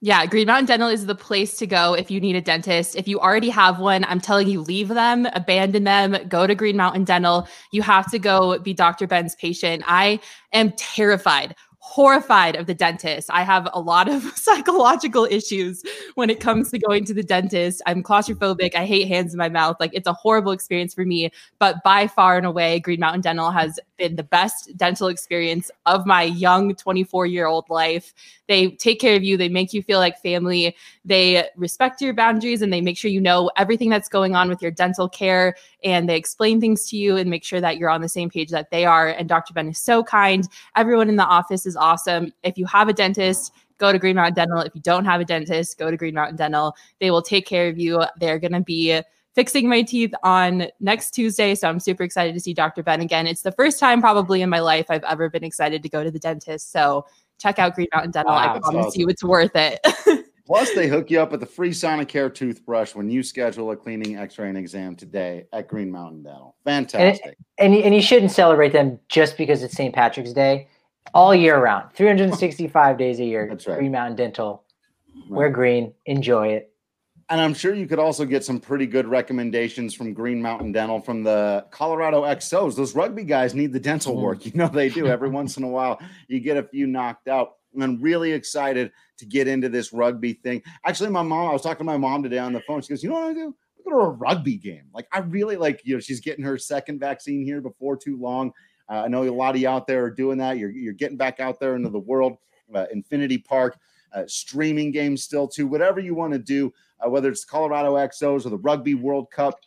yeah, 0.00 0.26
Green 0.26 0.46
Mountain 0.46 0.66
Dental 0.66 0.88
is 0.88 1.06
the 1.06 1.14
place 1.14 1.56
to 1.56 1.66
go 1.66 1.94
if 1.94 2.10
you 2.10 2.20
need 2.20 2.36
a 2.36 2.40
dentist. 2.40 2.96
If 2.96 3.08
you 3.08 3.18
already 3.18 3.48
have 3.48 3.80
one, 3.80 4.04
I'm 4.04 4.20
telling 4.20 4.46
you, 4.46 4.60
leave 4.60 4.88
them, 4.88 5.26
abandon 5.32 5.84
them, 5.84 6.16
go 6.28 6.46
to 6.46 6.54
Green 6.54 6.76
Mountain 6.76 7.04
Dental. 7.04 7.48
You 7.72 7.80
have 7.82 8.10
to 8.10 8.18
go 8.18 8.58
be 8.58 8.74
Dr. 8.74 9.06
Ben's 9.06 9.34
patient. 9.36 9.82
I 9.86 10.20
am 10.52 10.72
terrified, 10.72 11.54
horrified 11.78 12.56
of 12.56 12.66
the 12.66 12.74
dentist. 12.74 13.30
I 13.32 13.42
have 13.42 13.68
a 13.72 13.80
lot 13.80 14.08
of 14.08 14.22
psychological 14.36 15.24
issues 15.24 15.82
when 16.14 16.28
it 16.28 16.40
comes 16.40 16.70
to 16.72 16.78
going 16.78 17.06
to 17.06 17.14
the 17.14 17.22
dentist. 17.22 17.80
I'm 17.86 18.02
claustrophobic. 18.02 18.74
I 18.74 18.84
hate 18.84 19.08
hands 19.08 19.32
in 19.32 19.38
my 19.38 19.48
mouth. 19.48 19.76
Like 19.80 19.92
it's 19.94 20.06
a 20.06 20.12
horrible 20.12 20.52
experience 20.52 20.92
for 20.92 21.06
me. 21.06 21.30
But 21.58 21.82
by 21.84 22.06
far 22.06 22.36
and 22.36 22.44
away, 22.44 22.80
Green 22.80 23.00
Mountain 23.00 23.22
Dental 23.22 23.50
has 23.50 23.80
been 23.96 24.16
the 24.16 24.24
best 24.24 24.76
dental 24.76 25.08
experience 25.08 25.70
of 25.86 26.04
my 26.04 26.22
young 26.22 26.74
24 26.74 27.24
year 27.24 27.46
old 27.46 27.70
life. 27.70 28.12
They 28.48 28.70
take 28.70 29.00
care 29.00 29.16
of 29.16 29.24
you, 29.24 29.36
they 29.36 29.48
make 29.48 29.72
you 29.72 29.82
feel 29.82 29.98
like 29.98 30.20
family, 30.20 30.76
they 31.04 31.48
respect 31.56 32.00
your 32.00 32.14
boundaries, 32.14 32.62
and 32.62 32.72
they 32.72 32.80
make 32.80 32.96
sure 32.96 33.10
you 33.10 33.20
know 33.20 33.50
everything 33.56 33.90
that's 33.90 34.08
going 34.08 34.34
on 34.34 34.48
with 34.48 34.62
your 34.62 34.70
dental 34.70 35.08
care. 35.08 35.56
And 35.82 36.08
they 36.08 36.16
explain 36.16 36.60
things 36.60 36.88
to 36.90 36.96
you 36.96 37.16
and 37.16 37.28
make 37.28 37.44
sure 37.44 37.60
that 37.60 37.78
you're 37.78 37.90
on 37.90 38.02
the 38.02 38.08
same 38.08 38.30
page 38.30 38.50
that 38.50 38.70
they 38.70 38.84
are. 38.84 39.08
And 39.08 39.28
Dr. 39.28 39.52
Ben 39.52 39.68
is 39.68 39.78
so 39.78 40.02
kind. 40.02 40.48
Everyone 40.76 41.08
in 41.08 41.16
the 41.16 41.24
office 41.24 41.66
is 41.66 41.76
awesome. 41.76 42.32
If 42.42 42.56
you 42.56 42.66
have 42.66 42.88
a 42.88 42.92
dentist, 42.92 43.52
go 43.78 43.92
to 43.92 43.98
Green 43.98 44.16
Mountain 44.16 44.34
Dental. 44.34 44.60
If 44.60 44.74
you 44.74 44.80
don't 44.80 45.04
have 45.04 45.20
a 45.20 45.24
dentist, 45.24 45.78
go 45.78 45.90
to 45.90 45.96
Green 45.96 46.14
Mountain 46.14 46.36
Dental. 46.36 46.74
They 47.00 47.10
will 47.10 47.22
take 47.22 47.46
care 47.46 47.68
of 47.68 47.78
you. 47.78 48.02
They're 48.18 48.38
going 48.38 48.52
to 48.52 48.60
be 48.60 49.00
fixing 49.34 49.68
my 49.68 49.82
teeth 49.82 50.14
on 50.22 50.66
next 50.80 51.10
Tuesday. 51.10 51.54
So 51.54 51.68
I'm 51.68 51.78
super 51.78 52.02
excited 52.02 52.32
to 52.32 52.40
see 52.40 52.54
Dr. 52.54 52.82
Ben 52.82 53.02
again. 53.02 53.26
It's 53.26 53.42
the 53.42 53.52
first 53.52 53.78
time 53.78 54.00
probably 54.00 54.40
in 54.40 54.48
my 54.48 54.60
life 54.60 54.86
I've 54.88 55.04
ever 55.04 55.28
been 55.28 55.44
excited 55.44 55.82
to 55.82 55.90
go 55.90 56.02
to 56.02 56.10
the 56.10 56.18
dentist. 56.18 56.72
So 56.72 57.04
check 57.38 57.58
out 57.58 57.74
Green 57.74 57.88
Mountain 57.94 58.12
Dental. 58.12 58.32
Wow, 58.32 58.54
I 58.54 58.58
promise 58.58 58.86
awesome. 58.86 59.00
you 59.00 59.08
it's 59.08 59.24
worth 59.24 59.54
it. 59.54 59.80
Plus, 60.46 60.72
they 60.74 60.86
hook 60.86 61.10
you 61.10 61.20
up 61.20 61.32
with 61.32 61.42
a 61.42 61.46
free 61.46 61.70
Sonicare 61.70 62.32
toothbrush 62.32 62.94
when 62.94 63.10
you 63.10 63.24
schedule 63.24 63.72
a 63.72 63.76
cleaning, 63.76 64.16
X-ray, 64.16 64.48
and 64.48 64.56
exam 64.56 64.94
today 64.94 65.44
at 65.52 65.66
Green 65.66 65.90
Mountain 65.90 66.22
Dental. 66.22 66.54
Fantastic. 66.64 67.36
And, 67.58 67.74
and, 67.74 67.84
and 67.84 67.94
you 67.94 68.00
shouldn't 68.00 68.30
celebrate 68.30 68.72
them 68.72 69.00
just 69.08 69.36
because 69.36 69.64
it's 69.64 69.74
St. 69.74 69.92
Patrick's 69.92 70.32
Day. 70.32 70.68
All 71.14 71.34
year 71.34 71.60
round, 71.60 71.92
365 71.94 72.96
days 72.96 73.18
a 73.18 73.24
year. 73.24 73.48
That's 73.48 73.66
right. 73.66 73.78
Green 73.78 73.92
Mountain 73.92 74.16
Dental. 74.16 74.62
Right. 75.14 75.30
Wear 75.30 75.50
green. 75.50 75.92
Enjoy 76.06 76.48
it. 76.48 76.72
And 77.28 77.40
I'm 77.40 77.54
sure 77.54 77.74
you 77.74 77.88
could 77.88 77.98
also 77.98 78.24
get 78.24 78.44
some 78.44 78.60
pretty 78.60 78.86
good 78.86 79.06
recommendations 79.06 79.94
from 79.94 80.12
Green 80.12 80.40
Mountain 80.40 80.70
Dental 80.70 81.00
from 81.00 81.24
the 81.24 81.66
Colorado 81.70 82.22
XOs. 82.22 82.76
Those 82.76 82.94
rugby 82.94 83.24
guys 83.24 83.52
need 83.52 83.72
the 83.72 83.80
dental 83.80 84.14
mm. 84.14 84.22
work. 84.22 84.46
You 84.46 84.52
know 84.54 84.68
they 84.68 84.88
do. 84.88 85.06
Every 85.08 85.28
once 85.40 85.56
in 85.56 85.64
a 85.64 85.68
while, 85.68 86.00
you 86.28 86.38
get 86.38 86.56
a 86.56 86.62
few 86.62 86.86
knocked 86.86 87.26
out. 87.26 87.54
And 87.74 87.82
I'm 87.82 88.00
really 88.00 88.32
excited 88.32 88.92
to 89.18 89.26
get 89.26 89.48
into 89.48 89.68
this 89.68 89.92
rugby 89.92 90.34
thing. 90.34 90.62
Actually, 90.84 91.10
my 91.10 91.22
mom, 91.22 91.48
I 91.48 91.52
was 91.52 91.62
talking 91.62 91.78
to 91.78 91.84
my 91.84 91.96
mom 91.96 92.22
today 92.22 92.38
on 92.38 92.52
the 92.52 92.60
phone. 92.60 92.80
She 92.80 92.90
goes, 92.90 93.02
You 93.02 93.10
know 93.10 93.16
what 93.16 93.30
I 93.30 93.34
do? 93.34 93.54
Go 93.84 93.90
to 93.90 93.96
a 93.96 94.08
rugby 94.10 94.56
game. 94.56 94.84
Like, 94.94 95.08
I 95.12 95.18
really 95.18 95.56
like, 95.56 95.80
you 95.84 95.94
know, 95.94 96.00
she's 96.00 96.20
getting 96.20 96.44
her 96.44 96.56
second 96.58 97.00
vaccine 97.00 97.44
here 97.44 97.60
before 97.60 97.96
too 97.96 98.16
long. 98.18 98.52
Uh, 98.88 99.02
I 99.02 99.08
know 99.08 99.24
a 99.24 99.30
lot 99.30 99.54
of 99.54 99.60
you 99.60 99.68
out 99.68 99.86
there 99.86 100.04
are 100.04 100.10
doing 100.10 100.38
that. 100.38 100.58
You're, 100.58 100.70
you're 100.70 100.92
getting 100.92 101.16
back 101.16 101.40
out 101.40 101.58
there 101.58 101.74
into 101.74 101.88
the 101.88 101.98
world, 101.98 102.36
uh, 102.74 102.86
Infinity 102.92 103.38
Park, 103.38 103.78
streaming 104.26 104.90
games 104.90 105.22
still, 105.22 105.48
too. 105.48 105.66
Whatever 105.66 106.00
you 106.00 106.14
want 106.14 106.32
to 106.32 106.38
do, 106.38 106.72
uh, 107.04 107.10
whether 107.10 107.28
it's 107.28 107.44
Colorado 107.44 107.94
XOs 107.94 108.46
or 108.46 108.50
the 108.50 108.58
Rugby 108.58 108.94
World 108.94 109.30
Cup 109.30 109.60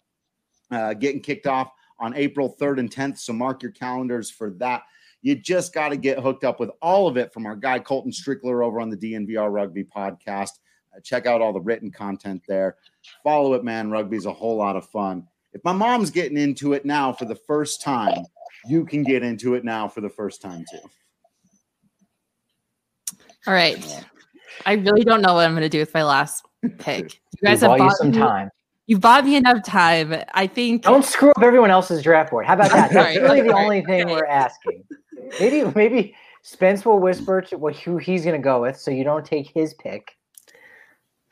uh, 0.71 0.93
getting 0.93 1.21
kicked 1.21 1.47
off 1.47 1.71
on 1.99 2.15
April 2.15 2.55
3rd 2.59 2.79
and 2.79 2.91
10th. 2.91 3.19
So 3.19 3.33
mark 3.33 3.61
your 3.61 3.71
calendars 3.71 4.29
for 4.29 4.51
that. 4.51 4.83
You 5.21 5.35
just 5.35 5.73
got 5.73 5.89
to 5.89 5.97
get 5.97 6.19
hooked 6.19 6.43
up 6.43 6.59
with 6.59 6.71
all 6.81 7.07
of 7.07 7.17
it 7.17 7.33
from 7.33 7.45
our 7.45 7.55
guy 7.55 7.79
Colton 7.79 8.11
Strickler 8.11 8.65
over 8.65 8.79
on 8.79 8.89
the 8.89 8.97
DNVR 8.97 9.51
Rugby 9.51 9.83
podcast. 9.83 10.59
Uh, 10.95 10.99
check 11.03 11.25
out 11.25 11.41
all 11.41 11.51
the 11.51 11.59
written 11.59 11.91
content 11.91 12.41
there. 12.47 12.77
Follow 13.23 13.53
it, 13.53 13.63
man. 13.63 13.91
Rugby's 13.91 14.25
a 14.25 14.33
whole 14.33 14.55
lot 14.55 14.75
of 14.75 14.87
fun. 14.87 15.27
If 15.51 15.63
my 15.63 15.73
mom's 15.73 16.09
getting 16.09 16.37
into 16.37 16.73
it 16.73 16.85
now 16.85 17.11
for 17.11 17.25
the 17.25 17.35
first 17.35 17.81
time, 17.81 18.23
you 18.65 18.85
can 18.85 19.03
get 19.03 19.23
into 19.23 19.55
it 19.55 19.65
now 19.65 19.87
for 19.87 20.01
the 20.01 20.09
first 20.09 20.41
time 20.41 20.63
too. 20.71 20.79
All 23.47 23.53
right. 23.53 24.05
I 24.65 24.73
really 24.73 25.03
don't 25.03 25.21
know 25.21 25.33
what 25.33 25.45
I'm 25.45 25.51
going 25.51 25.63
to 25.63 25.69
do 25.69 25.79
with 25.79 25.93
my 25.93 26.03
last 26.03 26.45
pick. 26.77 27.19
You 27.33 27.39
guys 27.43 27.61
have 27.61 27.77
bought 27.77 27.81
you 27.81 27.91
some 27.91 28.11
me, 28.11 28.17
time. 28.17 28.49
You've 28.87 29.01
bought 29.01 29.25
me 29.25 29.35
enough 29.35 29.63
time. 29.63 30.23
I 30.33 30.47
think. 30.47 30.83
Don't 30.83 31.05
screw 31.05 31.31
up 31.31 31.41
everyone 31.41 31.71
else's 31.71 32.01
draft 32.01 32.31
board. 32.31 32.45
How 32.45 32.53
about 32.53 32.71
that? 32.71 32.91
That's 32.93 33.17
really 33.17 33.41
the 33.41 33.53
only 33.53 33.83
thing 33.83 34.03
okay. 34.03 34.11
we're 34.11 34.25
asking. 34.25 34.83
Maybe, 35.39 35.63
maybe 35.75 36.15
Spence 36.41 36.85
will 36.85 36.99
whisper 36.99 37.41
to 37.41 37.57
what 37.57 37.75
who 37.75 37.97
he's 37.97 38.23
going 38.23 38.35
to 38.35 38.43
go 38.43 38.61
with, 38.61 38.77
so 38.79 38.91
you 38.91 39.03
don't 39.03 39.25
take 39.25 39.47
his 39.47 39.73
pick. 39.75 40.15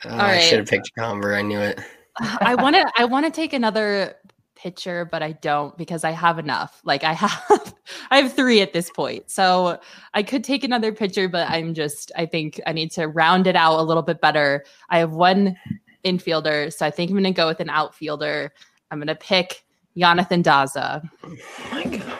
Uh, 0.05 0.09
I 0.09 0.17
right. 0.33 0.39
should 0.39 0.59
have 0.59 0.67
picked 0.67 0.91
Conver. 0.97 1.35
I 1.35 1.41
knew 1.41 1.59
it. 1.59 1.79
I 2.19 2.55
want 2.55 2.75
to. 2.75 2.85
I 2.97 3.05
want 3.05 3.25
to 3.25 3.31
take 3.31 3.53
another 3.53 4.15
pitcher, 4.55 5.05
but 5.05 5.23
I 5.23 5.33
don't 5.33 5.77
because 5.77 6.03
I 6.03 6.11
have 6.11 6.39
enough. 6.39 6.81
Like 6.83 7.03
I 7.03 7.13
have 7.13 7.73
I 8.11 8.21
have 8.21 8.33
3 8.33 8.61
at 8.61 8.73
this 8.73 8.89
point. 8.89 9.29
So 9.29 9.79
I 10.13 10.23
could 10.23 10.43
take 10.43 10.63
another 10.63 10.91
pitcher, 10.91 11.27
but 11.29 11.49
I'm 11.49 11.73
just 11.73 12.11
I 12.15 12.25
think 12.25 12.59
I 12.65 12.73
need 12.73 12.91
to 12.91 13.07
round 13.07 13.47
it 13.47 13.55
out 13.55 13.79
a 13.79 13.83
little 13.83 14.03
bit 14.03 14.21
better. 14.21 14.63
I 14.89 14.99
have 14.99 15.13
one 15.13 15.57
infielder, 16.05 16.73
so 16.73 16.85
I 16.85 16.91
think 16.91 17.09
I'm 17.09 17.15
going 17.15 17.23
to 17.25 17.31
go 17.31 17.47
with 17.47 17.59
an 17.59 17.69
outfielder. 17.69 18.53
I'm 18.91 18.99
going 18.99 19.07
to 19.07 19.15
pick 19.15 19.63
Jonathan 19.97 20.43
Daza. 20.43 21.07
Oh 21.23 21.35
my 21.71 21.83
god. 21.83 22.19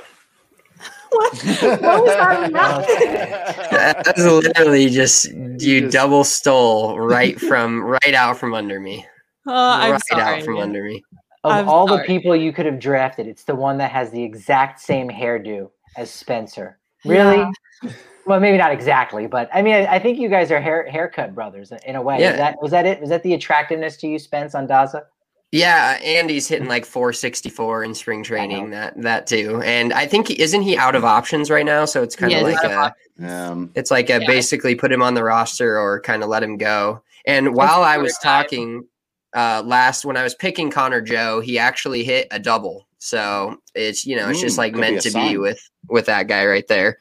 what? 1.11 1.33
what 1.33 2.03
was 2.03 2.51
that? 2.53 4.03
That's 4.05 4.21
literally 4.21 4.89
just 4.89 5.31
you 5.59 5.89
double 5.89 6.23
stole 6.23 6.99
right 6.99 7.39
from 7.39 7.83
right 7.83 8.13
out 8.13 8.37
from 8.37 8.53
under 8.53 8.79
me. 8.79 9.05
Oh, 9.47 9.53
I'm 9.53 9.91
right 9.93 10.01
sorry. 10.09 10.39
out 10.39 10.43
from 10.43 10.57
under 10.57 10.83
me. 10.83 11.03
Of 11.43 11.51
I'm 11.51 11.69
all 11.69 11.87
sorry. 11.87 12.01
the 12.01 12.07
people 12.07 12.35
you 12.35 12.51
could 12.51 12.65
have 12.65 12.79
drafted, 12.79 13.27
it's 13.27 13.43
the 13.43 13.55
one 13.55 13.77
that 13.77 13.91
has 13.91 14.11
the 14.11 14.23
exact 14.23 14.79
same 14.79 15.09
hairdo 15.09 15.69
as 15.95 16.09
Spencer. 16.09 16.79
Really? 17.05 17.37
Yeah. 17.83 17.91
Well, 18.25 18.41
maybe 18.41 18.57
not 18.57 18.73
exactly, 18.73 19.25
but 19.25 19.49
I 19.53 19.61
mean, 19.61 19.73
I, 19.73 19.95
I, 19.95 19.99
think 19.99 20.19
you 20.19 20.27
guys 20.27 20.51
are 20.51 20.59
hair 20.59 20.85
haircut 20.89 21.33
brothers 21.33 21.71
in 21.85 21.95
a 21.95 22.01
way. 22.01 22.19
Yeah. 22.19 22.35
that 22.35 22.61
was 22.61 22.71
that 22.71 22.85
it? 22.85 22.99
Was 22.99 23.09
that 23.09 23.23
the 23.23 23.33
attractiveness 23.33 23.95
to 23.97 24.07
you, 24.07 24.19
Spence, 24.19 24.53
on 24.53 24.67
Daza? 24.67 25.03
Yeah, 25.51 25.97
Andy's 26.03 26.45
hitting 26.45 26.67
like 26.67 26.85
464 26.85 27.85
in 27.85 27.95
spring 27.95 28.21
training. 28.21 28.71
That 28.71 29.01
that 29.01 29.27
too, 29.27 29.61
and 29.63 29.93
I 29.93 30.05
think 30.07 30.29
isn't 30.29 30.61
he 30.61 30.77
out 30.77 30.93
of 30.93 31.05
options 31.05 31.49
right 31.49 31.65
now? 31.65 31.85
So 31.85 32.03
it's 32.03 32.17
kind 32.17 32.33
of 32.33 32.41
like 32.41 32.61
a, 32.65 32.93
um, 33.25 33.71
it's 33.75 33.89
like 33.89 34.09
a 34.09 34.19
yeah. 34.19 34.27
basically 34.27 34.75
put 34.75 34.91
him 34.91 35.01
on 35.01 35.13
the 35.13 35.23
roster 35.23 35.79
or 35.79 36.01
kind 36.01 36.21
of 36.21 36.27
let 36.27 36.43
him 36.43 36.57
go. 36.57 37.01
And 37.25 37.55
while 37.55 37.81
I 37.81 37.97
was 37.97 38.17
talking, 38.21 38.85
uh, 39.35 39.63
last 39.65 40.05
when 40.05 40.17
I 40.17 40.23
was 40.23 40.35
picking 40.35 40.71
Connor 40.71 41.01
Joe, 41.01 41.39
he 41.41 41.59
actually 41.59 42.03
hit 42.03 42.27
a 42.31 42.39
double. 42.39 42.87
So 42.99 43.57
it's 43.75 44.05
you 44.05 44.15
know 44.15 44.29
it's 44.29 44.41
just 44.41 44.57
like 44.57 44.73
meant 44.73 44.95
be 44.95 45.01
to 45.01 45.11
sign. 45.11 45.31
be 45.31 45.37
with 45.37 45.59
with 45.89 46.05
that 46.07 46.27
guy 46.27 46.45
right 46.45 46.67
there. 46.67 46.97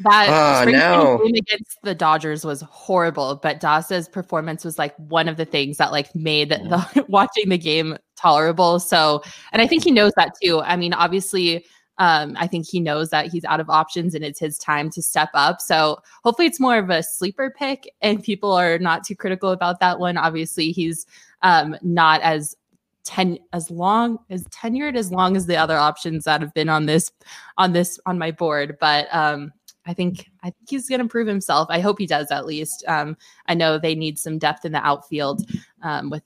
That 0.00 0.66
oh, 0.66 0.70
no. 0.70 1.20
game 1.24 1.36
against 1.36 1.78
the 1.82 1.94
Dodgers 1.94 2.44
was 2.44 2.62
horrible, 2.62 3.36
but 3.36 3.60
Daza's 3.60 4.08
performance 4.08 4.64
was 4.64 4.76
like 4.76 4.94
one 4.96 5.28
of 5.28 5.36
the 5.36 5.44
things 5.44 5.76
that 5.76 5.92
like 5.92 6.12
made 6.16 6.50
the 6.50 7.04
watching 7.08 7.48
the 7.48 7.58
game 7.58 7.96
tolerable. 8.16 8.80
So, 8.80 9.22
and 9.52 9.62
I 9.62 9.68
think 9.68 9.84
he 9.84 9.92
knows 9.92 10.12
that 10.16 10.32
too. 10.42 10.60
I 10.60 10.76
mean, 10.76 10.94
obviously, 10.94 11.64
um, 11.98 12.36
I 12.38 12.48
think 12.48 12.66
he 12.68 12.80
knows 12.80 13.10
that 13.10 13.28
he's 13.28 13.44
out 13.44 13.60
of 13.60 13.70
options 13.70 14.16
and 14.16 14.24
it's 14.24 14.40
his 14.40 14.58
time 14.58 14.90
to 14.90 15.02
step 15.02 15.30
up. 15.32 15.60
So 15.60 15.98
hopefully 16.24 16.48
it's 16.48 16.58
more 16.58 16.76
of 16.76 16.90
a 16.90 17.02
sleeper 17.04 17.54
pick 17.56 17.88
and 18.02 18.22
people 18.22 18.52
are 18.52 18.78
not 18.78 19.04
too 19.04 19.14
critical 19.14 19.50
about 19.50 19.78
that 19.78 20.00
one. 20.00 20.16
Obviously, 20.16 20.72
he's 20.72 21.06
um, 21.44 21.76
not 21.82 22.20
as 22.22 22.56
ten 23.04 23.38
as 23.52 23.70
long 23.70 24.18
as 24.30 24.44
tenured 24.48 24.96
as 24.96 25.12
long 25.12 25.36
as 25.36 25.46
the 25.46 25.56
other 25.56 25.76
options 25.76 26.24
that 26.24 26.40
have 26.40 26.52
been 26.54 26.68
on 26.68 26.86
this 26.86 27.12
on 27.58 27.72
this 27.72 28.00
on 28.06 28.18
my 28.18 28.32
board. 28.32 28.76
But 28.80 29.06
um, 29.14 29.52
I 29.86 29.94
think 29.94 30.26
I 30.42 30.46
think 30.46 30.68
he's 30.68 30.88
going 30.88 31.02
to 31.02 31.08
prove 31.08 31.28
himself. 31.28 31.68
I 31.70 31.78
hope 31.78 31.98
he 31.98 32.06
does 32.06 32.30
at 32.32 32.46
least. 32.46 32.84
Um, 32.88 33.16
I 33.46 33.54
know 33.54 33.78
they 33.78 33.94
need 33.94 34.18
some 34.18 34.38
depth 34.38 34.64
in 34.64 34.72
the 34.72 34.84
outfield 34.84 35.48
um, 35.82 36.10
with 36.10 36.22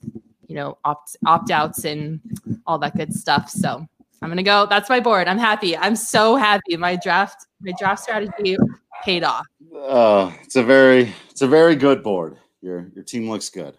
you 0.47 0.55
know 0.55 0.77
opt 0.85 1.17
opt 1.27 1.51
outs 1.51 1.85
and 1.85 2.19
all 2.65 2.79
that 2.79 2.97
good 2.97 3.13
stuff. 3.13 3.49
So 3.49 3.85
I'm 4.21 4.29
gonna 4.29 4.41
go. 4.41 4.65
That's 4.67 4.89
my 4.89 4.99
board. 4.99 5.27
I'm 5.27 5.37
happy. 5.37 5.77
I'm 5.77 5.95
so 5.95 6.35
happy. 6.37 6.77
My 6.77 6.95
draft 6.95 7.45
my 7.61 7.73
draft 7.77 8.03
strategy 8.03 8.57
paid 9.03 9.23
off. 9.23 9.45
Uh, 9.75 10.31
it's 10.43 10.55
a 10.55 10.63
very 10.63 11.13
it's 11.29 11.41
a 11.41 11.47
very 11.47 11.75
good 11.75 12.01
board. 12.01 12.37
Your 12.61 12.89
your 12.95 13.03
team 13.03 13.29
looks 13.29 13.49
good. 13.49 13.75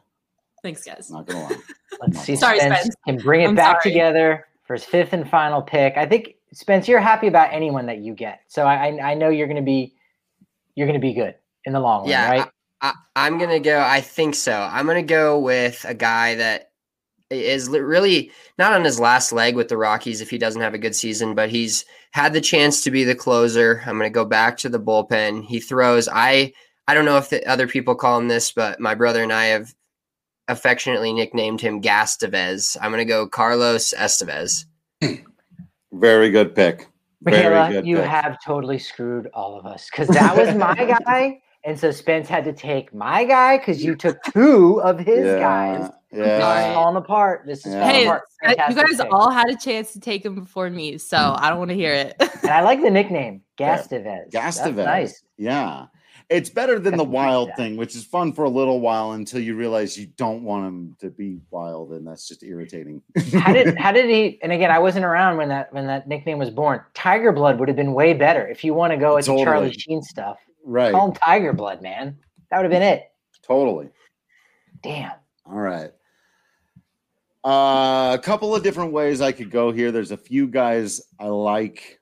Thanks, 0.62 0.84
guys. 0.84 1.10
Not 1.10 1.26
gonna 1.26 1.44
lie. 1.44 1.56
Let's 2.00 2.20
see. 2.20 2.36
Sorry, 2.36 2.58
Spence, 2.58 2.80
Spence. 2.80 2.96
can 3.06 3.16
bring 3.18 3.42
it 3.42 3.48
I'm 3.48 3.54
back 3.54 3.82
sorry. 3.82 3.92
together 3.92 4.46
for 4.62 4.74
his 4.74 4.84
fifth 4.84 5.12
and 5.12 5.28
final 5.28 5.62
pick. 5.62 5.96
I 5.96 6.06
think 6.06 6.34
Spence, 6.52 6.88
you're 6.88 7.00
happy 7.00 7.26
about 7.26 7.52
anyone 7.52 7.86
that 7.86 7.98
you 7.98 8.14
get. 8.14 8.40
So 8.48 8.64
I 8.64 9.10
I 9.10 9.14
know 9.14 9.28
you're 9.28 9.48
gonna 9.48 9.62
be 9.62 9.94
you're 10.74 10.86
gonna 10.86 10.98
be 10.98 11.14
good 11.14 11.34
in 11.64 11.72
the 11.72 11.80
long 11.80 12.02
run, 12.02 12.10
yeah, 12.10 12.30
right? 12.30 12.48
I, 12.80 12.88
I, 12.88 13.26
I'm 13.26 13.38
gonna 13.38 13.60
go. 13.60 13.80
I 13.80 14.00
think 14.00 14.34
so. 14.34 14.52
I'm 14.52 14.86
gonna 14.86 15.02
go 15.02 15.38
with 15.38 15.84
a 15.88 15.94
guy 15.94 16.34
that 16.36 16.70
is 17.30 17.68
really 17.68 18.30
not 18.58 18.72
on 18.72 18.84
his 18.84 18.98
last 18.98 19.32
leg 19.32 19.54
with 19.54 19.68
the 19.68 19.76
Rockies 19.76 20.20
if 20.20 20.30
he 20.30 20.38
doesn't 20.38 20.60
have 20.60 20.74
a 20.74 20.78
good 20.78 20.94
season, 20.94 21.34
but 21.34 21.48
he's 21.48 21.84
had 22.10 22.32
the 22.32 22.40
chance 22.40 22.82
to 22.82 22.90
be 22.90 23.04
the 23.04 23.14
closer. 23.14 23.82
I'm 23.86 23.98
going 23.98 24.10
to 24.10 24.14
go 24.14 24.24
back 24.24 24.56
to 24.58 24.68
the 24.68 24.80
bullpen. 24.80 25.44
He 25.44 25.60
throws. 25.60 26.08
I 26.10 26.52
I 26.88 26.94
don't 26.94 27.04
know 27.04 27.18
if 27.18 27.30
the 27.30 27.46
other 27.46 27.68
people 27.68 27.94
call 27.94 28.18
him 28.18 28.28
this, 28.28 28.50
but 28.50 28.80
my 28.80 28.94
brother 28.94 29.22
and 29.22 29.32
I 29.32 29.46
have 29.46 29.74
affectionately 30.50 31.12
nicknamed 31.12 31.60
him 31.60 31.80
Gas 31.80 32.18
I'm 32.22 32.90
going 32.90 32.98
to 32.98 33.04
go 33.04 33.26
Carlos 33.26 33.94
Estevez. 33.96 34.64
Very 35.92 36.30
good 36.30 36.54
pick. 36.54 36.88
Michaela, 37.22 37.82
you 37.82 37.96
pick. 37.96 38.04
have 38.06 38.38
totally 38.44 38.78
screwed 38.78 39.28
all 39.34 39.58
of 39.58 39.66
us 39.66 39.88
because 39.90 40.08
that 40.08 40.36
was 40.36 40.54
my 40.54 40.74
guy. 41.04 41.40
And 41.64 41.78
so 41.78 41.90
Spence 41.90 42.28
had 42.28 42.44
to 42.44 42.54
take 42.54 42.94
my 42.94 43.24
guy 43.24 43.58
because 43.58 43.84
you 43.84 43.94
took 43.94 44.22
two 44.32 44.80
of 44.82 44.98
his 44.98 45.26
yeah, 45.26 45.38
guys. 45.38 45.90
Yeah, 46.10 46.18
this 46.18 46.68
is 46.68 46.74
falling 46.74 46.96
apart. 46.96 47.42
This 47.46 47.66
is 47.66 47.74
yeah. 47.74 47.90
hey, 47.90 48.06
apart. 48.06 48.22
Uh, 48.44 48.54
you 48.68 48.74
guys 48.74 48.96
pick. 48.96 49.12
all 49.12 49.30
had 49.30 49.50
a 49.50 49.56
chance 49.56 49.92
to 49.92 50.00
take 50.00 50.24
him 50.24 50.34
before 50.34 50.70
me, 50.70 50.96
so 50.96 51.36
I 51.38 51.50
don't 51.50 51.58
want 51.58 51.68
to 51.70 51.74
hear 51.74 51.92
it. 51.92 52.14
and 52.18 52.50
I 52.50 52.62
like 52.62 52.80
the 52.80 52.90
nickname 52.90 53.42
Gastevez. 53.58 54.30
Gastevez, 54.30 54.84
nice. 54.86 55.22
Yeah, 55.36 55.86
it's 56.30 56.48
better 56.48 56.78
than 56.78 56.96
the 56.96 57.04
wild 57.04 57.50
thing, 57.56 57.76
which 57.76 57.96
is 57.96 58.04
fun 58.04 58.32
for 58.32 58.44
a 58.44 58.48
little 58.48 58.80
while 58.80 59.12
until 59.12 59.40
you 59.40 59.56
realize 59.56 59.98
you 59.98 60.06
don't 60.16 60.44
want 60.44 60.64
him 60.64 60.96
to 61.00 61.10
be 61.10 61.40
wild, 61.50 61.90
and 61.92 62.06
that's 62.06 62.28
just 62.28 62.44
irritating. 62.44 63.02
how 63.34 63.52
did 63.52 63.76
how 63.78 63.90
did 63.90 64.08
he? 64.08 64.38
And 64.40 64.52
again, 64.52 64.70
I 64.70 64.78
wasn't 64.78 65.04
around 65.04 65.38
when 65.38 65.48
that 65.48 65.72
when 65.72 65.88
that 65.88 66.06
nickname 66.06 66.38
was 66.38 66.48
born. 66.48 66.82
Tiger 66.94 67.32
Blood 67.32 67.58
would 67.58 67.68
have 67.68 67.76
been 67.76 67.92
way 67.94 68.14
better 68.14 68.46
if 68.46 68.62
you 68.62 68.74
want 68.74 68.92
to 68.92 68.96
go 68.96 69.16
with 69.16 69.26
totally. 69.26 69.44
Charlie 69.44 69.72
Sheen 69.72 70.02
stuff. 70.02 70.38
Right. 70.64 70.92
Call 70.92 71.08
him 71.08 71.14
Tiger 71.14 71.52
Blood, 71.52 71.82
man. 71.82 72.16
That 72.50 72.58
would 72.58 72.64
have 72.64 72.72
been 72.72 72.82
it. 72.82 73.10
Totally. 73.42 73.88
Damn. 74.82 75.12
All 75.44 75.58
right. 75.58 75.90
Uh, 77.42 78.14
a 78.14 78.20
couple 78.22 78.54
of 78.54 78.62
different 78.62 78.92
ways 78.92 79.20
I 79.20 79.32
could 79.32 79.50
go 79.50 79.72
here. 79.72 79.90
There's 79.90 80.10
a 80.12 80.16
few 80.16 80.46
guys 80.46 81.00
I 81.18 81.26
like. 81.26 81.98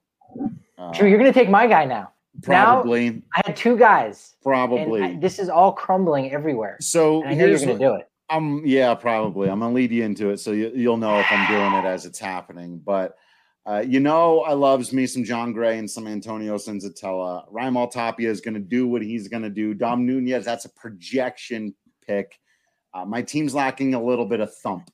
Uh, 0.76 0.92
Drew, 0.92 1.08
you're 1.08 1.18
going 1.18 1.32
to 1.32 1.38
take 1.38 1.48
my 1.48 1.66
guy 1.66 1.84
now. 1.84 2.12
Probably. 2.42 3.10
Now, 3.10 3.22
I 3.34 3.42
had 3.46 3.56
two 3.56 3.76
guys. 3.76 4.36
Probably. 4.42 5.02
I, 5.02 5.16
this 5.16 5.38
is 5.38 5.48
all 5.48 5.72
crumbling 5.72 6.30
everywhere. 6.32 6.76
So 6.80 7.24
I 7.24 7.34
know 7.34 7.46
you're 7.46 7.58
going 7.58 7.68
to 7.70 7.78
do 7.78 7.94
it. 7.94 8.08
Um, 8.30 8.62
yeah, 8.64 8.94
probably. 8.94 9.48
I'm 9.48 9.60
gonna 9.60 9.72
lead 9.72 9.90
you 9.90 10.04
into 10.04 10.30
it, 10.30 10.38
so 10.38 10.52
you, 10.52 10.90
will 10.90 10.98
know 10.98 11.18
if 11.18 11.26
I'm 11.30 11.48
doing 11.48 11.72
it 11.72 11.86
as 11.86 12.04
it's 12.04 12.18
happening. 12.18 12.78
But 12.78 13.16
uh, 13.66 13.82
you 13.86 14.00
know, 14.00 14.40
I 14.40 14.52
loves 14.52 14.92
me 14.92 15.06
some 15.06 15.24
Jon 15.24 15.52
Gray 15.52 15.78
and 15.78 15.90
some 15.90 16.06
Antonio 16.06 16.56
Senzatela. 16.56 17.50
Raimel 17.50 17.90
Tapia 17.90 18.30
is 18.30 18.40
gonna 18.40 18.58
do 18.58 18.86
what 18.86 19.02
he's 19.02 19.28
gonna 19.28 19.48
do. 19.48 19.72
Dom 19.72 20.04
Nunez, 20.04 20.44
that's 20.44 20.66
a 20.66 20.70
projection 20.70 21.74
pick. 22.06 22.38
Uh, 22.92 23.04
my 23.04 23.22
team's 23.22 23.54
lacking 23.54 23.94
a 23.94 24.02
little 24.02 24.26
bit 24.26 24.40
of 24.40 24.54
thump. 24.56 24.90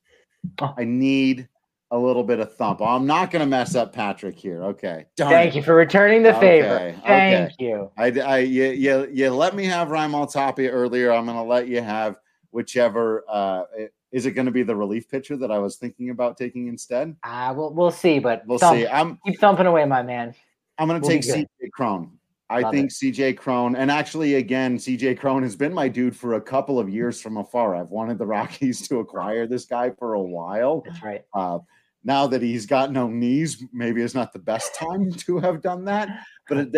Oh. 0.61 0.74
I 0.76 0.84
need 0.84 1.49
a 1.91 1.99
little 1.99 2.24
bit 2.24 2.41
of 2.41 2.55
thump. 2.57 2.80
I'm 2.80 3.07
not 3.07 3.30
going 3.30 3.41
to 3.41 3.47
mess 3.47 3.74
up 3.74 3.93
Patrick 3.93 4.37
here. 4.37 4.64
Okay. 4.64 5.07
Darn 5.16 5.30
Thank 5.30 5.55
it. 5.55 5.59
you 5.59 5.62
for 5.62 5.74
returning 5.74 6.22
the 6.22 6.35
favor. 6.35 6.74
Okay. 6.74 6.97
Thank 7.07 7.53
okay. 7.53 7.64
you. 7.64 7.91
I, 7.97 8.07
I, 8.20 8.39
you, 8.39 8.64
you, 8.70 9.09
you 9.12 9.30
let 9.30 9.55
me 9.55 9.64
have 9.66 9.89
Raimel 9.89 10.32
Tapia 10.32 10.70
earlier. 10.70 11.12
I'm 11.12 11.24
going 11.24 11.37
to 11.37 11.43
let 11.43 11.68
you 11.68 11.80
have 11.80 12.18
whichever. 12.51 13.24
Uh, 13.28 13.64
is 14.11 14.26
it 14.26 14.32
going 14.32 14.47
to 14.47 14.53
be 14.53 14.62
the 14.62 14.74
relief 14.74 15.09
pitcher 15.11 15.37
that 15.37 15.51
I 15.51 15.59
was 15.59 15.76
thinking 15.76 16.11
about 16.11 16.37
taking 16.37 16.68
instead? 16.68 17.16
Uh, 17.22 17.53
we'll, 17.57 17.72
we'll 17.72 17.91
see, 17.91 18.18
but 18.18 18.47
we'll 18.47 18.59
thump, 18.59 18.78
see. 18.78 18.87
I'm 18.87 19.18
keep 19.26 19.39
thumping 19.39 19.66
away, 19.66 19.85
my 19.85 20.03
man. 20.03 20.35
I'm 20.78 20.89
going 20.89 21.01
to 21.01 21.07
we'll 21.07 21.20
take 21.20 21.28
CJ 21.28 21.70
Cron. 21.72 22.11
I 22.55 22.61
Love 22.61 22.72
think 22.72 22.92
it. 22.92 22.94
CJ 22.94 23.36
Cron, 23.36 23.74
and 23.74 23.90
actually, 23.90 24.36
again, 24.36 24.78
CJ 24.78 25.18
Cron 25.18 25.42
has 25.42 25.57
been 25.57 25.74
my 25.74 25.88
dude 25.88 26.16
for 26.16 26.34
a 26.34 26.40
couple 26.40 26.78
of 26.78 26.88
years 26.88 27.20
from 27.20 27.36
afar. 27.36 27.74
I've 27.74 27.90
wanted 27.90 28.16
the 28.16 28.26
Rockies 28.38 28.86
to 28.86 29.00
acquire 29.00 29.48
this 29.48 29.64
guy 29.64 29.90
for 29.90 30.14
a 30.14 30.22
while. 30.22 30.84
That's 30.86 31.02
right. 31.02 31.24
Uh, 31.34 31.59
now 32.05 32.28
that 32.28 32.42
he's 32.42 32.64
got 32.64 32.92
no 32.92 33.09
knees, 33.09 33.61
maybe 33.72 34.02
it's 34.02 34.14
not 34.14 34.32
the 34.32 34.38
best 34.38 34.72
time 34.78 35.11
to 35.11 35.40
have 35.40 35.62
done 35.62 35.84
that. 35.86 36.09
But 36.48 36.68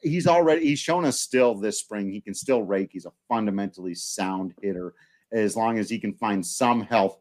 he's 0.00 0.26
already 0.26 0.64
he's 0.64 0.78
shown 0.78 1.04
us 1.04 1.20
still 1.20 1.54
this 1.54 1.80
spring 1.80 2.10
he 2.10 2.22
can 2.22 2.32
still 2.32 2.62
rake. 2.62 2.90
He's 2.92 3.04
a 3.04 3.12
fundamentally 3.28 3.94
sound 3.94 4.54
hitter. 4.62 4.94
As 5.32 5.54
long 5.54 5.78
as 5.78 5.90
he 5.90 5.98
can 5.98 6.14
find 6.14 6.46
some 6.46 6.80
health, 6.80 7.20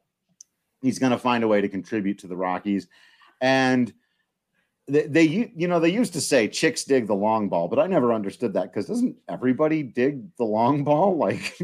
he's 0.81 0.99
going 0.99 1.11
to 1.11 1.17
find 1.17 1.43
a 1.43 1.49
way 1.49 1.59
to 1.59 1.67
contribute 1.67 2.19
to 2.19 2.27
the 2.27 2.37
Rockies. 2.37 2.87
And 3.41 3.91
they, 4.87 5.07
they 5.07 5.23
you 5.55 5.67
know 5.67 5.79
they 5.79 5.89
used 5.89 6.13
to 6.13 6.21
say 6.21 6.47
chicks 6.47 6.83
dig 6.83 7.07
the 7.07 7.15
long 7.15 7.49
ball, 7.49 7.67
but 7.67 7.79
I 7.79 7.87
never 7.87 8.13
understood 8.13 8.53
that 8.53 8.71
because 8.71 8.87
doesn't 8.87 9.15
everybody 9.27 9.83
dig 9.83 10.35
the 10.37 10.45
long 10.45 10.83
ball? 10.83 11.17
Like 11.25 11.57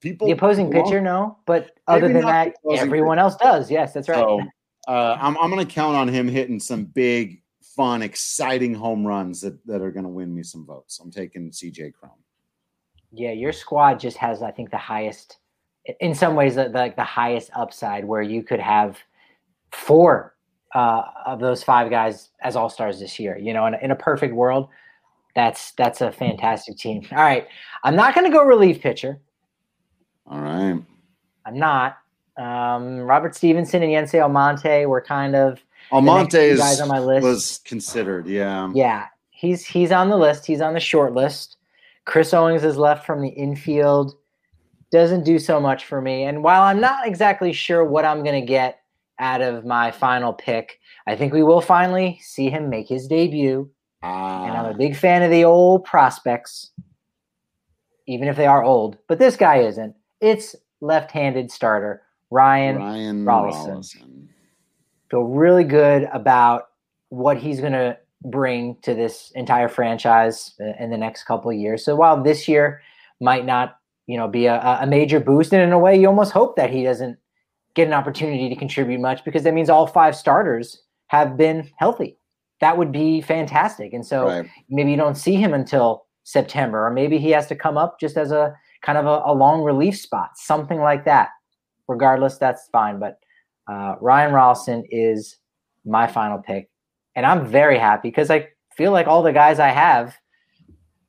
people, 0.00 0.26
the 0.26 0.32
opposing 0.32 0.70
pitcher, 0.70 1.00
no, 1.00 1.38
but 1.46 1.78
other 1.86 2.08
than 2.12 2.22
that, 2.22 2.54
everyone 2.76 3.16
pitcher. 3.16 3.22
else 3.22 3.36
does. 3.36 3.70
Yes, 3.70 3.92
that's 3.92 4.08
right. 4.08 4.18
So, 4.18 4.40
uh, 4.88 5.16
I'm, 5.20 5.36
I'm 5.38 5.50
going 5.50 5.64
to 5.64 5.72
count 5.72 5.96
on 5.96 6.08
him 6.08 6.28
hitting 6.28 6.60
some 6.60 6.84
big, 6.84 7.42
fun, 7.62 8.02
exciting 8.02 8.74
home 8.74 9.06
runs 9.06 9.40
that, 9.40 9.64
that 9.66 9.80
are 9.80 9.90
going 9.90 10.04
to 10.04 10.10
win 10.10 10.34
me 10.34 10.42
some 10.42 10.66
votes. 10.66 10.98
I'm 11.00 11.10
taking 11.10 11.50
CJ 11.50 11.94
Cron. 11.94 12.12
Yeah, 13.12 13.32
your 13.32 13.52
squad 13.52 14.00
just 14.00 14.16
has, 14.18 14.42
I 14.42 14.50
think, 14.50 14.70
the 14.70 14.76
highest, 14.76 15.38
in 16.00 16.14
some 16.14 16.34
ways, 16.34 16.56
the, 16.56 16.64
the, 16.64 16.92
the 16.96 17.04
highest 17.04 17.50
upside 17.54 18.04
where 18.04 18.22
you 18.22 18.42
could 18.42 18.60
have 18.60 18.98
four 19.70 20.33
uh, 20.74 21.04
of 21.24 21.40
those 21.40 21.62
five 21.62 21.88
guys 21.88 22.30
as 22.40 22.56
all 22.56 22.68
stars 22.68 23.00
this 23.00 23.18
year. 23.18 23.38
You 23.38 23.54
know, 23.54 23.66
in, 23.66 23.74
in 23.74 23.90
a 23.90 23.96
perfect 23.96 24.34
world, 24.34 24.68
that's 25.34 25.72
that's 25.72 26.00
a 26.00 26.12
fantastic 26.12 26.76
team. 26.76 27.06
All 27.12 27.18
right, 27.18 27.46
I'm 27.82 27.96
not 27.96 28.14
going 28.14 28.30
to 28.30 28.36
go 28.36 28.44
relief 28.44 28.80
pitcher. 28.80 29.20
All 30.26 30.40
right, 30.40 30.80
I'm 31.46 31.58
not. 31.58 31.98
Um, 32.36 32.98
Robert 32.98 33.34
Stephenson 33.34 33.82
and 33.82 33.92
Yency 33.92 34.20
Almonte 34.20 34.86
were 34.86 35.00
kind 35.00 35.36
of 35.36 35.60
Almonte 35.92 36.56
guys 36.56 36.80
on 36.80 36.88
my 36.88 36.98
list. 36.98 37.24
Was 37.24 37.60
considered, 37.64 38.26
yeah, 38.26 38.70
yeah. 38.74 39.06
He's 39.30 39.64
he's 39.64 39.92
on 39.92 40.08
the 40.08 40.16
list. 40.16 40.46
He's 40.46 40.60
on 40.60 40.74
the 40.74 40.80
short 40.80 41.14
list. 41.14 41.56
Chris 42.04 42.34
Owings 42.34 42.64
is 42.64 42.76
left 42.76 43.06
from 43.06 43.22
the 43.22 43.28
infield. 43.28 44.16
Doesn't 44.90 45.24
do 45.24 45.38
so 45.38 45.58
much 45.60 45.86
for 45.86 46.00
me. 46.00 46.24
And 46.24 46.42
while 46.42 46.62
I'm 46.62 46.80
not 46.80 47.06
exactly 47.06 47.52
sure 47.52 47.84
what 47.84 48.04
I'm 48.04 48.22
going 48.22 48.40
to 48.40 48.46
get 48.46 48.83
out 49.18 49.40
of 49.40 49.64
my 49.64 49.90
final 49.90 50.32
pick, 50.32 50.80
I 51.06 51.16
think 51.16 51.32
we 51.32 51.42
will 51.42 51.60
finally 51.60 52.18
see 52.22 52.50
him 52.50 52.68
make 52.68 52.88
his 52.88 53.06
debut. 53.06 53.70
And 54.02 54.52
I'm 54.52 54.66
a 54.66 54.70
ah. 54.70 54.72
big 54.74 54.96
fan 54.96 55.22
of 55.22 55.30
the 55.30 55.44
old 55.44 55.84
prospects, 55.84 56.70
even 58.06 58.28
if 58.28 58.36
they 58.36 58.46
are 58.46 58.62
old. 58.62 58.98
But 59.08 59.18
this 59.18 59.36
guy 59.36 59.58
isn't. 59.58 59.94
It's 60.20 60.54
left-handed 60.80 61.50
starter 61.50 62.02
Ryan, 62.30 62.76
Ryan 62.76 63.24
Rollison. 63.24 63.68
Rollison. 63.68 64.28
Feel 65.10 65.22
really 65.22 65.64
good 65.64 66.08
about 66.12 66.68
what 67.08 67.38
he's 67.38 67.60
going 67.60 67.72
to 67.72 67.96
bring 68.24 68.76
to 68.82 68.94
this 68.94 69.30
entire 69.34 69.68
franchise 69.68 70.52
in 70.78 70.90
the 70.90 70.96
next 70.96 71.24
couple 71.24 71.50
of 71.50 71.56
years. 71.56 71.84
So 71.84 71.94
while 71.94 72.22
this 72.22 72.48
year 72.48 72.82
might 73.20 73.44
not, 73.44 73.78
you 74.06 74.16
know, 74.16 74.28
be 74.28 74.46
a, 74.46 74.78
a 74.80 74.86
major 74.86 75.20
boost, 75.20 75.52
and 75.52 75.62
in 75.62 75.72
a 75.72 75.78
way, 75.78 75.98
you 75.98 76.08
almost 76.08 76.32
hope 76.32 76.56
that 76.56 76.70
he 76.70 76.82
doesn't 76.82 77.18
get 77.74 77.86
an 77.86 77.92
opportunity 77.92 78.48
to 78.48 78.56
contribute 78.56 79.00
much 79.00 79.24
because 79.24 79.42
that 79.42 79.54
means 79.54 79.68
all 79.68 79.86
five 79.86 80.14
starters 80.16 80.82
have 81.08 81.36
been 81.36 81.70
healthy. 81.76 82.16
That 82.60 82.78
would 82.78 82.92
be 82.92 83.20
fantastic. 83.20 83.92
And 83.92 84.06
so 84.06 84.26
right. 84.26 84.50
maybe 84.68 84.90
you 84.90 84.96
don't 84.96 85.16
see 85.16 85.34
him 85.34 85.52
until 85.52 86.06
September, 86.22 86.86
or 86.86 86.90
maybe 86.90 87.18
he 87.18 87.30
has 87.30 87.46
to 87.48 87.56
come 87.56 87.76
up 87.76 88.00
just 88.00 88.16
as 88.16 88.32
a 88.32 88.54
kind 88.82 88.96
of 88.96 89.06
a, 89.06 89.22
a 89.30 89.34
long 89.34 89.62
relief 89.62 89.98
spot, 89.98 90.30
something 90.36 90.78
like 90.78 91.04
that 91.04 91.30
regardless, 91.88 92.38
that's 92.38 92.68
fine. 92.72 92.98
But 92.98 93.18
uh, 93.70 93.96
Ryan 94.00 94.32
Rollison 94.32 94.84
is 94.90 95.36
my 95.84 96.06
final 96.06 96.38
pick. 96.38 96.70
And 97.16 97.24
I'm 97.24 97.46
very 97.46 97.78
happy 97.78 98.08
because 98.08 98.30
I 98.30 98.48
feel 98.76 98.92
like 98.92 99.06
all 99.06 99.22
the 99.22 99.32
guys 99.32 99.58
I 99.58 99.68
have, 99.68 100.16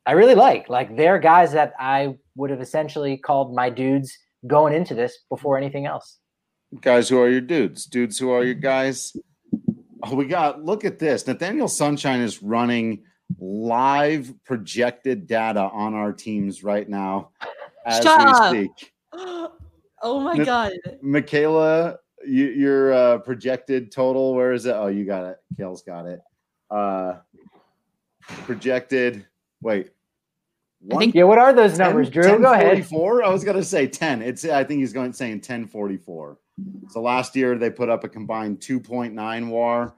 I 0.05 0.11
really 0.11 0.35
like. 0.35 0.69
Like 0.69 0.95
they're 0.95 1.19
guys 1.19 1.51
that 1.53 1.73
I 1.79 2.15
would 2.35 2.49
have 2.51 2.61
essentially 2.61 3.17
called 3.17 3.55
my 3.55 3.69
dudes 3.69 4.15
going 4.45 4.73
into 4.73 4.93
this 4.93 5.17
before 5.29 5.57
anything 5.57 5.85
else. 5.85 6.19
Guys 6.81 7.09
who 7.09 7.19
are 7.19 7.29
your 7.29 7.41
dudes? 7.41 7.85
Dudes 7.85 8.17
who 8.19 8.31
are 8.31 8.43
your 8.43 8.55
guys? 8.55 9.15
Oh, 10.03 10.15
we 10.15 10.25
got 10.25 10.63
look 10.63 10.85
at 10.85 10.99
this. 10.99 11.25
Nathaniel 11.25 11.67
Sunshine 11.67 12.21
is 12.21 12.43
running 12.43 13.03
live 13.39 14.33
projected 14.43 15.27
data 15.27 15.61
on 15.61 15.93
our 15.93 16.13
teams 16.13 16.63
right 16.63 16.87
now 16.87 17.29
as 17.85 18.03
Shut 18.03 18.51
we 18.51 18.65
speak. 18.65 18.93
Oh 20.03 20.19
my 20.19 20.37
god. 20.37 20.73
Michaela, 21.01 21.97
you, 22.27 22.49
your 22.49 22.93
uh, 22.93 23.17
projected 23.19 23.91
total, 23.91 24.35
where 24.35 24.51
is 24.51 24.67
it? 24.67 24.75
Oh, 24.75 24.85
you 24.85 25.03
got 25.03 25.25
it. 25.25 25.37
Kale's 25.57 25.81
got 25.81 26.05
it. 26.05 26.21
Uh 26.69 27.15
projected 28.43 29.25
wait. 29.61 29.91
One, 30.85 30.97
I 30.97 30.99
think, 30.99 31.15
yeah, 31.15 31.23
what 31.23 31.39
are 31.39 31.51
those 31.51 31.79
numbers, 31.79 32.09
10, 32.09 32.13
Drew? 32.13 32.31
10, 32.31 32.41
Go 32.41 32.53
ahead. 32.53 32.85
I 32.93 33.29
was 33.29 33.43
gonna 33.43 33.63
say 33.63 33.87
10. 33.87 34.21
It's 34.21 34.45
I 34.45 34.63
think 34.63 34.81
he's 34.81 34.93
going 34.93 35.13
saying 35.13 35.37
1044. 35.37 36.37
So 36.89 37.01
last 37.01 37.35
year 37.35 37.57
they 37.57 37.71
put 37.71 37.89
up 37.89 38.03
a 38.03 38.09
combined 38.09 38.59
2.9 38.59 39.49
war, 39.49 39.95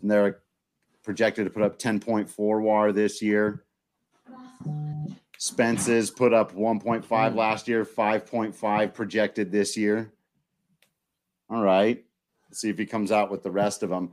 and 0.00 0.10
they're 0.10 0.40
projected 1.02 1.46
to 1.46 1.50
put 1.50 1.62
up 1.62 1.78
10.4 1.78 2.62
war 2.62 2.92
this 2.92 3.20
year. 3.20 3.64
Spence's 5.38 6.10
put 6.10 6.32
up 6.32 6.52
1.5 6.52 7.04
mm. 7.06 7.34
last 7.34 7.66
year, 7.66 7.84
5.5 7.84 8.94
projected 8.94 9.50
this 9.50 9.76
year. 9.76 10.12
All 11.50 11.62
right. 11.62 12.04
Let's 12.48 12.60
see 12.60 12.70
if 12.70 12.78
he 12.78 12.86
comes 12.86 13.12
out 13.12 13.30
with 13.30 13.42
the 13.42 13.50
rest 13.50 13.82
of 13.82 13.90
them. 13.90 14.12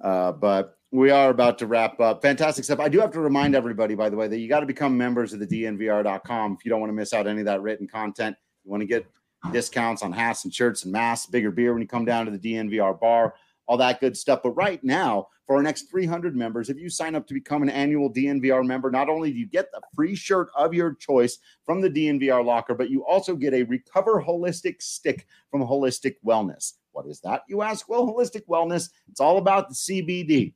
Uh, 0.00 0.32
but 0.32 0.78
we 0.94 1.10
are 1.10 1.30
about 1.30 1.58
to 1.58 1.66
wrap 1.66 1.98
up. 1.98 2.22
Fantastic 2.22 2.64
stuff. 2.64 2.78
I 2.78 2.88
do 2.88 3.00
have 3.00 3.10
to 3.10 3.20
remind 3.20 3.56
everybody, 3.56 3.96
by 3.96 4.08
the 4.08 4.16
way, 4.16 4.28
that 4.28 4.38
you 4.38 4.48
got 4.48 4.60
to 4.60 4.66
become 4.66 4.96
members 4.96 5.32
of 5.32 5.40
the 5.40 5.46
DNVR.com 5.46 6.56
if 6.56 6.64
you 6.64 6.68
don't 6.68 6.78
want 6.78 6.90
to 6.90 6.94
miss 6.94 7.12
out 7.12 7.26
any 7.26 7.40
of 7.40 7.46
that 7.46 7.62
written 7.62 7.88
content. 7.88 8.36
You 8.64 8.70
want 8.70 8.80
to 8.82 8.86
get 8.86 9.04
discounts 9.50 10.02
on 10.02 10.12
hats 10.12 10.44
and 10.44 10.54
shirts 10.54 10.84
and 10.84 10.92
masks, 10.92 11.26
bigger 11.26 11.50
beer 11.50 11.72
when 11.72 11.82
you 11.82 11.88
come 11.88 12.04
down 12.04 12.26
to 12.26 12.30
the 12.30 12.38
DNVR 12.38 13.00
bar. 13.00 13.34
all 13.66 13.76
that 13.78 14.00
good 14.00 14.16
stuff. 14.16 14.40
But 14.44 14.52
right 14.52 14.82
now, 14.84 15.26
for 15.46 15.56
our 15.56 15.62
next 15.64 15.90
300 15.90 16.36
members, 16.36 16.70
if 16.70 16.78
you 16.78 16.88
sign 16.88 17.16
up 17.16 17.26
to 17.26 17.34
become 17.34 17.62
an 17.62 17.70
annual 17.70 18.12
DNVR 18.12 18.64
member, 18.64 18.90
not 18.90 19.08
only 19.08 19.32
do 19.32 19.38
you 19.38 19.46
get 19.46 19.72
the 19.72 19.80
free 19.94 20.14
shirt 20.14 20.48
of 20.56 20.72
your 20.72 20.94
choice 20.94 21.38
from 21.66 21.80
the 21.80 21.90
DNVR 21.90 22.44
locker, 22.44 22.74
but 22.74 22.88
you 22.88 23.04
also 23.04 23.34
get 23.34 23.52
a 23.52 23.64
Recover 23.64 24.22
Holistic 24.22 24.80
stick 24.80 25.26
from 25.50 25.62
Holistik 25.62 26.16
Wellness. 26.24 26.74
What 26.92 27.06
is 27.06 27.20
that, 27.22 27.42
you 27.48 27.62
ask? 27.62 27.88
Well, 27.88 28.06
Holistik 28.06 28.46
Wellness, 28.46 28.90
it's 29.10 29.20
all 29.20 29.38
about 29.38 29.68
the 29.68 29.74
CBD. 29.74 30.54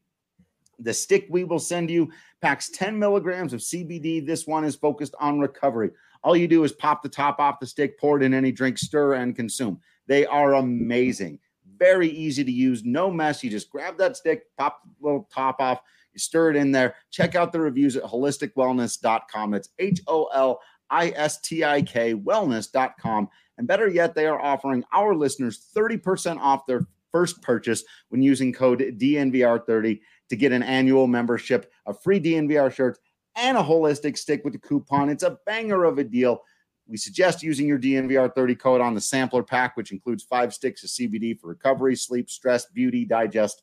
The 0.79 0.95
stick 0.95 1.27
we 1.29 1.45
will 1.45 1.59
send 1.59 1.91
you 1.91 2.11
packs 2.41 2.71
10 2.71 2.99
milligrams 2.99 3.53
of 3.53 3.61
CBD. 3.61 4.25
This 4.25 4.47
one 4.47 4.65
is 4.65 4.77
focused 4.77 5.15
on 5.21 5.41
recovery. 5.41 5.91
All 6.23 6.37
you 6.37 6.49
do 6.49 6.65
is 6.65 6.73
pop 6.73 7.03
the 7.03 7.09
top 7.09 7.39
off 7.39 7.61
the 7.61 7.67
stick, 7.67 7.99
pour 7.99 8.17
it 8.17 8.23
in 8.23 8.35
any 8.35 8.53
drink, 8.53 8.79
stir, 8.79 9.15
and 9.15 9.35
consume. 9.35 9.81
They 10.07 10.27
are 10.27 10.55
amazing. 10.55 11.39
Very 11.79 12.09
easy 12.09 12.43
to 12.43 12.51
use, 12.51 12.85
no 12.85 13.11
mess. 13.11 13.45
You 13.45 13.51
just 13.51 13.71
grab 13.71 13.97
that 13.99 14.17
stick, 14.17 14.45
pop 14.57 14.83
the 14.83 15.07
little 15.07 15.29
top 15.33 15.61
off, 15.61 15.81
you 16.13 16.19
stir 16.19 16.51
it 16.51 16.57
in 16.57 16.73
there. 16.73 16.97
Check 17.11 17.35
out 17.35 17.53
the 17.53 17.61
reviews 17.61 17.97
at 17.97 18.03
holistikwellness.com. 18.03 19.55
It's 19.55 19.69
H 19.79 20.01
O 20.07 20.25
L 20.35 20.61
I 20.91 21.11
S 21.11 21.41
T 21.41 21.65
I 21.65 21.83
K 21.83 22.15
wellness.com. 22.15 23.29
And 23.59 23.67
better 23.67 23.89
yet, 23.89 24.15
they 24.15 24.27
are 24.27 24.41
offering 24.41 24.85
our 24.93 25.15
listeners 25.15 25.69
30% 25.77 26.39
off 26.39 26.67
their 26.67 26.87
first 27.13 27.43
purchase 27.43 27.85
when 28.09 28.23
using 28.23 28.53
code 28.53 28.81
DNVR30 28.81 30.01
to 30.31 30.37
get 30.37 30.53
an 30.53 30.63
annual 30.63 31.07
membership, 31.07 31.71
a 31.87 31.95
free 31.95 32.21
DNVR 32.21 32.73
shirt, 32.73 32.99
and 33.37 33.57
a 33.57 33.63
holistic 33.63 34.19
stick 34.19 34.43
with 34.45 34.53
the 34.53 34.59
coupon. 34.59 35.09
It's 35.09 35.23
a 35.23 35.39
banger 35.47 35.85
of 35.85 35.99
a 35.99 36.05
deal. 36.05 36.43
We 36.87 36.97
suggest 36.97 37.43
using 37.43 37.67
your 37.67 37.79
DNVR 37.79 38.35
30 38.35 38.55
code 38.55 38.81
on 38.81 38.95
the 38.95 39.01
sampler 39.01 39.43
pack, 39.43 39.77
which 39.77 39.93
includes 39.93 40.25
five 40.25 40.55
sticks 40.55 40.83
of 40.83 40.91
CBD 40.91 41.39
for 41.39 41.49
recovery, 41.49 41.95
sleep, 41.95 42.31
stress, 42.31 42.67
beauty, 42.67 43.05
digest. 43.05 43.63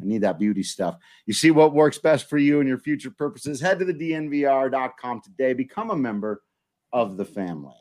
I 0.00 0.04
need 0.04 0.22
that 0.22 0.38
beauty 0.38 0.62
stuff. 0.62 0.96
You 1.26 1.32
see 1.32 1.50
what 1.50 1.72
works 1.72 1.98
best 1.98 2.28
for 2.28 2.36
you 2.36 2.60
and 2.60 2.68
your 2.68 2.78
future 2.78 3.10
purposes. 3.10 3.60
Head 3.60 3.78
to 3.78 3.84
the 3.84 3.94
DNVR.com 3.94 5.22
today. 5.22 5.54
Become 5.54 5.90
a 5.90 5.96
member 5.96 6.42
of 6.92 7.16
the 7.16 7.24
family. 7.24 7.72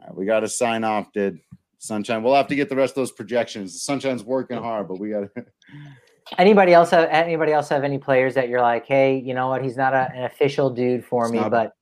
All 0.00 0.06
right, 0.06 0.16
we 0.16 0.24
got 0.24 0.40
to 0.40 0.48
sign 0.48 0.84
off, 0.84 1.12
did 1.12 1.40
Sunshine. 1.78 2.22
We'll 2.22 2.34
have 2.34 2.48
to 2.48 2.56
get 2.56 2.68
the 2.68 2.76
rest 2.76 2.92
of 2.92 2.96
those 2.96 3.12
projections. 3.12 3.82
Sunshine's 3.82 4.24
working 4.24 4.58
hard, 4.58 4.88
but 4.88 4.98
we 4.98 5.10
got 5.10 5.34
to. 5.34 5.46
Anybody 6.36 6.74
else 6.74 6.90
have 6.90 7.08
anybody 7.10 7.52
else 7.52 7.68
have 7.70 7.84
any 7.84 7.98
players 7.98 8.34
that 8.34 8.48
you're 8.48 8.60
like, 8.60 8.86
hey, 8.86 9.18
you 9.18 9.34
know 9.34 9.48
what? 9.48 9.62
He's 9.62 9.76
not 9.76 9.94
a, 9.94 10.10
an 10.14 10.24
official 10.24 10.70
dude 10.70 11.04
for 11.04 11.24
it's 11.24 11.32
me, 11.32 11.38
not, 11.38 11.50
but 11.50 11.72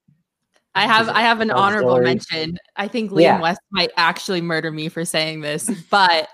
I 0.76 0.86
have 0.86 1.08
I 1.08 1.22
have 1.22 1.40
an 1.40 1.50
honorable 1.50 2.00
mention. 2.00 2.58
I 2.76 2.86
think 2.86 3.10
Liam 3.10 3.22
yeah. 3.22 3.40
West 3.40 3.60
might 3.70 3.90
actually 3.96 4.42
murder 4.42 4.70
me 4.70 4.90
for 4.90 5.06
saying 5.06 5.40
this, 5.40 5.70
but 5.90 6.28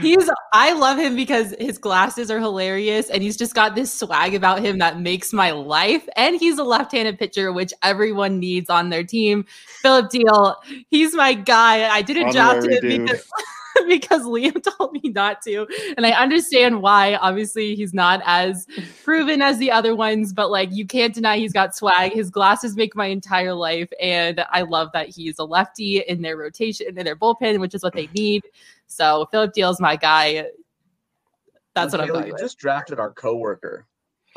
he's 0.00 0.30
I 0.54 0.72
love 0.72 0.98
him 0.98 1.14
because 1.14 1.54
his 1.60 1.76
glasses 1.76 2.30
are 2.30 2.40
hilarious 2.40 3.10
and 3.10 3.22
he's 3.22 3.36
just 3.36 3.54
got 3.54 3.74
this 3.74 3.92
swag 3.92 4.34
about 4.34 4.60
him 4.60 4.78
that 4.78 4.98
makes 4.98 5.34
my 5.34 5.50
life. 5.50 6.08
And 6.16 6.36
he's 6.36 6.58
a 6.58 6.64
left-handed 6.64 7.18
pitcher, 7.18 7.52
which 7.52 7.74
everyone 7.82 8.40
needs 8.40 8.70
on 8.70 8.88
their 8.88 9.04
team. 9.04 9.44
Phillip 9.82 10.10
Diehl, 10.10 10.56
he's 10.88 11.14
my 11.14 11.34
guy. 11.34 11.86
I 11.86 12.00
didn't 12.00 12.32
draft 12.32 12.66
him 12.66 12.80
because 12.80 13.28
because 13.88 14.22
Liam 14.22 14.62
told 14.78 14.92
me 14.92 15.10
not 15.10 15.42
to. 15.42 15.66
And 15.96 16.06
I 16.06 16.10
understand 16.10 16.82
why. 16.82 17.16
Obviously, 17.16 17.74
he's 17.74 17.94
not 17.94 18.20
as 18.24 18.66
proven 19.04 19.42
as 19.42 19.58
the 19.58 19.70
other 19.70 19.94
ones, 19.94 20.32
but 20.32 20.50
like 20.50 20.70
you 20.72 20.86
can't 20.86 21.14
deny 21.14 21.38
he's 21.38 21.52
got 21.52 21.74
swag. 21.74 22.12
His 22.12 22.30
glasses 22.30 22.76
make 22.76 22.96
my 22.96 23.06
entire 23.06 23.54
life. 23.54 23.90
And 24.00 24.44
I 24.50 24.62
love 24.62 24.90
that 24.92 25.08
he's 25.08 25.38
a 25.38 25.44
lefty 25.44 25.98
in 26.00 26.22
their 26.22 26.36
rotation, 26.36 26.98
in 26.98 27.04
their 27.04 27.16
bullpen, 27.16 27.60
which 27.60 27.74
is 27.74 27.82
what 27.82 27.94
they 27.94 28.08
need. 28.14 28.44
So 28.86 29.28
Phillip 29.30 29.52
Diehl's 29.54 29.80
my 29.80 29.96
guy. 29.96 30.46
That's 31.74 31.92
what 31.92 32.00
I'm 32.00 32.08
going 32.08 32.32
just 32.38 32.58
drafted 32.58 32.98
our 32.98 33.12
coworker. 33.12 33.86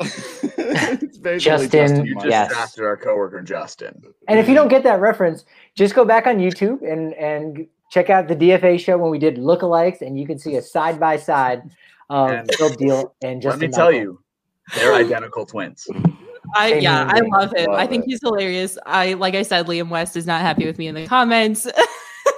Justin, 0.00 1.38
Justin 1.38 2.06
you 2.06 2.14
just 2.14 2.26
yes. 2.26 2.50
drafted 2.50 2.84
our 2.84 2.96
coworker 2.96 3.40
Justin. 3.42 4.02
And 4.28 4.38
if 4.38 4.48
you 4.48 4.54
don't 4.54 4.68
get 4.68 4.82
that 4.84 5.00
reference, 5.00 5.44
just 5.74 5.94
go 5.94 6.04
back 6.04 6.26
on 6.26 6.38
YouTube 6.38 6.82
and 6.82 7.14
and 7.14 7.66
check 7.92 8.08
out 8.08 8.26
the 8.26 8.34
DFA 8.34 8.80
show 8.80 8.96
when 8.96 9.10
we 9.10 9.18
did 9.18 9.36
lookalikes, 9.36 10.00
and 10.00 10.18
you 10.18 10.26
can 10.26 10.38
see 10.38 10.56
a 10.56 10.62
side 10.62 10.98
by 10.98 11.16
side 11.16 11.62
of 12.08 12.30
Phil 12.56 12.70
Diehl 12.70 13.12
and 13.22 13.40
just. 13.40 13.60
Let 13.60 13.68
me 13.68 13.72
tell 13.72 13.92
you, 13.92 14.20
they're 14.74 14.94
identical 14.94 15.44
twins. 15.44 15.86
I 16.54 16.74
yeah, 16.74 17.08
I 17.08 17.20
love 17.20 17.54
him. 17.54 17.70
Love 17.70 17.78
I 17.78 17.86
think 17.86 18.04
it. 18.04 18.10
he's 18.10 18.20
hilarious. 18.20 18.78
I 18.86 19.12
like 19.14 19.34
I 19.34 19.42
said, 19.42 19.66
Liam 19.66 19.90
West 19.90 20.16
is 20.16 20.26
not 20.26 20.40
happy 20.40 20.66
with 20.66 20.78
me 20.78 20.88
in 20.88 20.94
the 20.94 21.06
comments. 21.06 21.66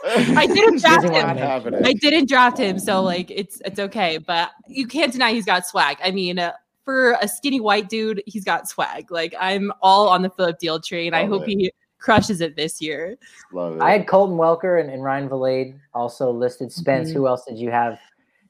I 0.06 0.46
didn't 0.46 0.80
draft 0.80 1.04
him. 1.04 1.84
I 1.84 1.92
didn't 1.94 2.28
draft 2.28 2.58
him, 2.58 2.78
so 2.78 3.02
like 3.02 3.30
it's 3.30 3.62
it's 3.64 3.78
okay. 3.78 4.18
But 4.18 4.50
you 4.68 4.86
can't 4.86 5.12
deny 5.12 5.32
he's 5.32 5.46
got 5.46 5.66
swag. 5.66 5.98
I 6.02 6.10
mean, 6.10 6.38
uh, 6.38 6.52
for 6.84 7.16
a 7.22 7.28
skinny 7.28 7.60
white 7.60 7.88
dude, 7.88 8.22
he's 8.26 8.44
got 8.44 8.68
swag. 8.68 9.10
Like 9.10 9.34
I'm 9.38 9.72
all 9.80 10.08
on 10.08 10.22
the 10.22 10.30
Phillip 10.30 10.58
Diehl 10.62 10.84
train. 10.84 11.12
Love 11.12 11.22
I 11.22 11.26
hope 11.26 11.42
it. 11.44 11.48
he 11.48 11.72
crushes 12.04 12.42
it 12.42 12.54
this 12.54 12.82
year. 12.82 13.16
Love 13.52 13.76
it. 13.76 13.82
I 13.82 13.92
had 13.92 14.06
Colton 14.06 14.36
Welker 14.36 14.78
and, 14.78 14.90
and 14.90 15.02
Ryan 15.02 15.28
Vilade 15.28 15.74
also 15.94 16.30
listed. 16.30 16.70
Spence, 16.70 17.08
mm-hmm. 17.08 17.18
who 17.18 17.26
else 17.26 17.44
did 17.46 17.58
you 17.58 17.70
have? 17.70 17.98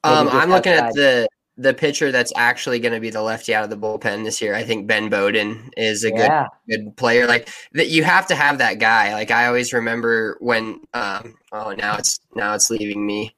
Um, 0.03 0.27
I'm 0.29 0.49
looking 0.49 0.73
outside? 0.73 0.89
at 0.89 0.93
the 0.95 1.27
the 1.57 1.73
pitcher 1.73 2.11
that's 2.11 2.33
actually 2.35 2.79
going 2.79 2.93
to 2.93 2.99
be 2.99 3.09
the 3.09 3.21
lefty 3.21 3.55
out 3.55 3.63
of 3.63 3.69
the 3.69 3.77
bullpen 3.77 4.25
this 4.25 4.41
year. 4.41 4.53
I 4.53 4.63
think 4.63 4.87
Ben 4.87 5.07
Bowden 5.09 5.71
is 5.77 6.03
a 6.03 6.09
yeah. 6.09 6.47
good 6.67 6.83
good 6.83 6.97
player. 6.97 7.25
Like 7.27 7.49
that, 7.71 7.87
you 7.87 8.03
have 8.03 8.27
to 8.27 8.35
have 8.35 8.57
that 8.57 8.79
guy. 8.79 9.13
Like 9.13 9.31
I 9.31 9.47
always 9.47 9.71
remember 9.71 10.37
when. 10.41 10.81
Um, 10.93 11.35
oh, 11.53 11.71
now 11.71 11.95
it's 11.95 12.19
now 12.35 12.53
it's 12.53 12.69
leaving 12.69 13.05
me. 13.05 13.33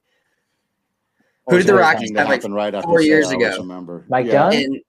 Who 1.46 1.58
did 1.58 1.66
the 1.66 1.74
Rockies 1.74 2.12
have 2.14 2.28
like 2.28 2.44
right 2.44 2.82
four 2.82 3.00
years 3.00 3.30
ago? 3.30 3.56
Remember 3.56 4.04
Mike 4.08 4.26
yeah. 4.26 4.50
Dunn. 4.50 4.80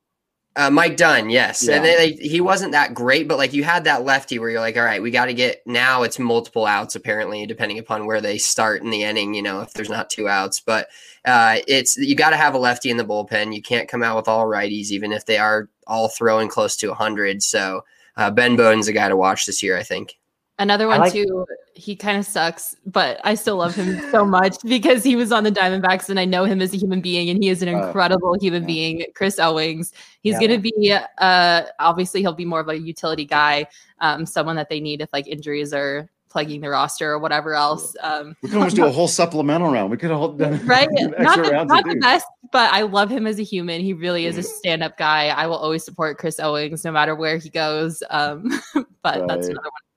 Uh, 0.60 0.70
Mike 0.70 0.97
Dunn, 0.97 1.30
yes, 1.30 1.66
yeah. 1.66 1.78
and 1.78 1.86
they, 1.86 1.97
like, 1.97 2.20
he 2.20 2.41
wasn't 2.41 2.74
that 2.74 2.93
great, 2.93 3.30
but 3.30 3.38
like 3.38 3.53
you 3.53 3.64
had 3.64 3.86
that 3.86 4.03
lefty 4.03 4.39
where 4.39 4.49
you're 4.49 4.60
like, 4.60 4.76
all 4.76 4.84
right, 4.84 5.01
we 5.01 5.10
got 5.10 5.28
to 5.28 5.34
get 5.34 5.66
now. 5.66 6.03
It's 6.03 6.20
multiple 6.20 6.66
outs 6.66 6.97
apparently, 6.97 7.45
depending 7.45 7.80
upon 7.80 8.05
where 8.05 8.20
they 8.20 8.38
start 8.38 8.82
in 8.82 8.89
the 8.89 9.03
inning. 9.03 9.34
You 9.34 9.41
know, 9.41 9.62
if 9.62 9.72
there's 9.72 9.89
not 9.89 10.10
two 10.10 10.28
outs, 10.28 10.60
but 10.60 10.89
uh, 11.24 11.60
it's 11.66 11.97
you 11.97 12.14
got 12.14 12.32
to 12.32 12.36
have 12.36 12.55
a 12.55 12.57
lefty 12.57 12.89
in 12.89 12.97
the 12.97 13.05
bullpen. 13.05 13.55
You 13.55 13.62
can't 13.62 13.88
come 13.88 14.03
out 14.03 14.18
with 14.18 14.28
all 14.28 14.47
righties, 14.47 14.91
even 14.91 15.14
if 15.14 15.26
they 15.26 15.38
are 15.38 15.70
all 15.88 16.10
throwing 16.10 16.49
close 16.49 16.76
to 16.76 16.93
hundred. 16.93 17.41
So 17.41 17.86
uh, 18.18 18.30
Ben 18.30 18.57
Bowden's 18.57 18.89
a 18.89 18.93
guy 18.93 19.07
to 19.07 19.16
watch 19.16 19.45
this 19.45 19.64
year, 19.64 19.78
I 19.78 19.84
think. 19.84 20.18
Another 20.60 20.88
one 20.88 20.99
like- 20.99 21.14
too. 21.14 21.45
He 21.74 21.95
kind 21.95 22.18
of 22.18 22.26
sucks, 22.26 22.76
but 22.86 23.22
I 23.24 23.36
still 23.36 23.55
love 23.55 23.74
him 23.74 23.97
so 24.12 24.26
much 24.26 24.57
because 24.66 25.01
he 25.01 25.16
was 25.16 25.32
on 25.32 25.45
the 25.45 25.51
Diamondbacks, 25.51 26.10
and 26.10 26.20
I 26.20 26.26
know 26.26 26.43
him 26.43 26.62
as 26.62 26.74
a 26.74 26.78
human 26.78 26.99
being, 26.99 27.30
and 27.30 27.41
he 27.41 27.47
is 27.49 27.62
an 27.62 27.70
uh, 27.70 27.86
incredible 27.86 28.34
uh, 28.34 28.39
human 28.41 28.64
yeah. 28.64 28.68
being. 28.68 29.05
Chris 29.16 29.39
Owings. 29.39 29.93
He's 30.22 30.34
yeah. 30.34 30.39
going 30.39 30.51
to 30.51 30.72
be, 30.72 30.97
uh, 31.20 31.62
obviously, 31.80 32.20
he'll 32.20 32.34
be 32.34 32.43
more 32.43 32.60
of 32.60 32.68
a 32.68 32.78
utility 32.78 33.24
guy, 33.24 33.68
um, 34.01 34.26
someone 34.26 34.57
that 34.57 34.68
they 34.68 34.82
need 34.82 34.99
if 34.99 35.14
like 35.14 35.26
injuries 35.28 35.74
are 35.74 36.10
plugging 36.30 36.60
the 36.60 36.70
roster 36.70 37.12
or 37.12 37.20
whatever 37.20 37.53
else. 37.53 37.95
Um, 38.01 38.36
we 38.41 38.49
could 38.49 38.57
almost 38.57 38.76
do 38.76 38.86
a 38.86 38.91
whole 38.91 39.07
supplemental 39.07 39.72
round. 39.72 39.89
We 39.89 39.95
could 39.97 40.12
have 40.12 40.38
done 40.38 40.60
right, 40.66 40.89
not 40.91 41.38
the, 41.38 41.64
not 41.66 41.86
the 41.86 41.97
best, 42.01 42.26
but 42.51 42.72
I 42.74 42.82
love 42.82 43.10
him 43.10 43.26
as 43.26 43.39
a 43.39 43.43
human. 43.43 43.80
He 43.80 43.93
really 43.93 44.26
is 44.26 44.38
a 44.38 44.43
stand-up 44.43 44.97
guy. 44.97 45.30
I 45.30 45.47
will 45.47 45.57
always 45.57 45.86
support 45.86 46.18
Chris 46.18 46.41
Owings 46.41 46.84
no 46.84 46.91
matter 46.91 47.16
where 47.16 47.38
he 47.38 47.49
goes. 47.49 48.03
Um, 48.10 48.49
but 48.74 49.20
right. 49.20 49.28
that's 49.28 49.47
another 49.47 49.64
one 49.64 49.89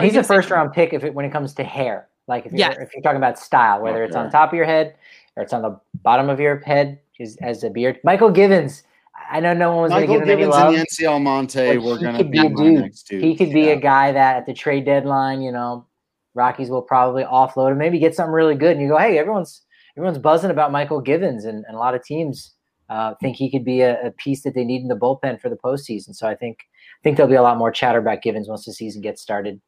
he's 0.00 0.16
a 0.16 0.22
first 0.22 0.50
round 0.50 0.72
pick 0.72 0.92
if 0.92 1.04
it, 1.04 1.14
when 1.14 1.24
it 1.24 1.32
comes 1.32 1.54
to 1.54 1.64
hair. 1.64 2.08
Like 2.26 2.46
if 2.46 2.52
you're, 2.52 2.58
yes. 2.58 2.76
if 2.80 2.90
you're 2.94 3.02
talking 3.02 3.16
about 3.16 3.38
style, 3.38 3.82
whether 3.82 4.04
it's 4.04 4.16
on 4.16 4.30
top 4.30 4.52
of 4.52 4.56
your 4.56 4.64
head 4.64 4.94
or 5.36 5.42
it's 5.42 5.52
on 5.52 5.62
the 5.62 5.78
bottom 6.02 6.28
of 6.28 6.38
your 6.38 6.58
head 6.60 7.00
as 7.40 7.64
a 7.64 7.70
beard. 7.70 8.00
Mychal 8.06 8.34
Givens. 8.34 8.82
I 9.30 9.40
know 9.40 9.52
no 9.52 9.72
one 9.72 9.82
was 9.82 9.90
going 9.90 10.02
to 10.02 10.06
give 10.06 10.22
him 10.22 10.28
Givens 10.28 10.54
any 10.54 10.64
love. 10.64 10.74
and 10.74 10.86
Yency 10.86 11.08
Almonte 11.08 11.78
were 11.78 11.98
going 11.98 12.16
to 12.16 12.24
be, 12.24 12.38
a 12.38 12.48
dude. 12.48 13.22
He 13.22 13.36
could 13.36 13.52
be 13.52 13.62
yeah. 13.62 13.72
a 13.72 13.76
guy 13.76 14.12
that 14.12 14.36
at 14.36 14.46
the 14.46 14.54
trade 14.54 14.86
deadline, 14.86 15.42
you 15.42 15.52
know, 15.52 15.86
Rockies 16.34 16.70
will 16.70 16.82
probably 16.82 17.24
offload 17.24 17.72
him, 17.72 17.78
maybe 17.78 17.98
get 17.98 18.14
something 18.14 18.32
really 18.32 18.54
good. 18.54 18.72
And 18.72 18.80
you 18.80 18.88
go, 18.88 18.98
hey, 18.98 19.18
everyone's 19.18 19.62
everyone's 19.96 20.18
buzzing 20.18 20.50
about 20.50 20.70
Mychal 20.70 21.04
Givens, 21.04 21.44
and, 21.44 21.64
and 21.66 21.76
a 21.76 21.78
lot 21.78 21.94
of 21.94 22.04
teams 22.04 22.54
uh, 22.88 23.14
think 23.20 23.36
he 23.36 23.50
could 23.50 23.64
be 23.64 23.80
a, 23.82 24.00
a, 24.06 24.10
piece 24.12 24.42
that 24.42 24.54
they 24.54 24.64
need 24.64 24.82
in 24.82 24.88
the 24.88 24.96
bullpen 24.96 25.40
for 25.40 25.48
the 25.48 25.56
postseason. 25.56 26.14
So 26.14 26.26
I 26.26 26.34
think 26.34 26.58
I 26.60 26.64
think 27.02 27.16
there'll 27.16 27.30
be 27.30 27.36
a 27.36 27.42
lot 27.42 27.58
more 27.58 27.70
chatter 27.70 27.98
about 27.98 28.22
Givens 28.22 28.48
once 28.48 28.64
the 28.64 28.72
season 28.72 29.02
gets 29.02 29.22
started. 29.22 29.60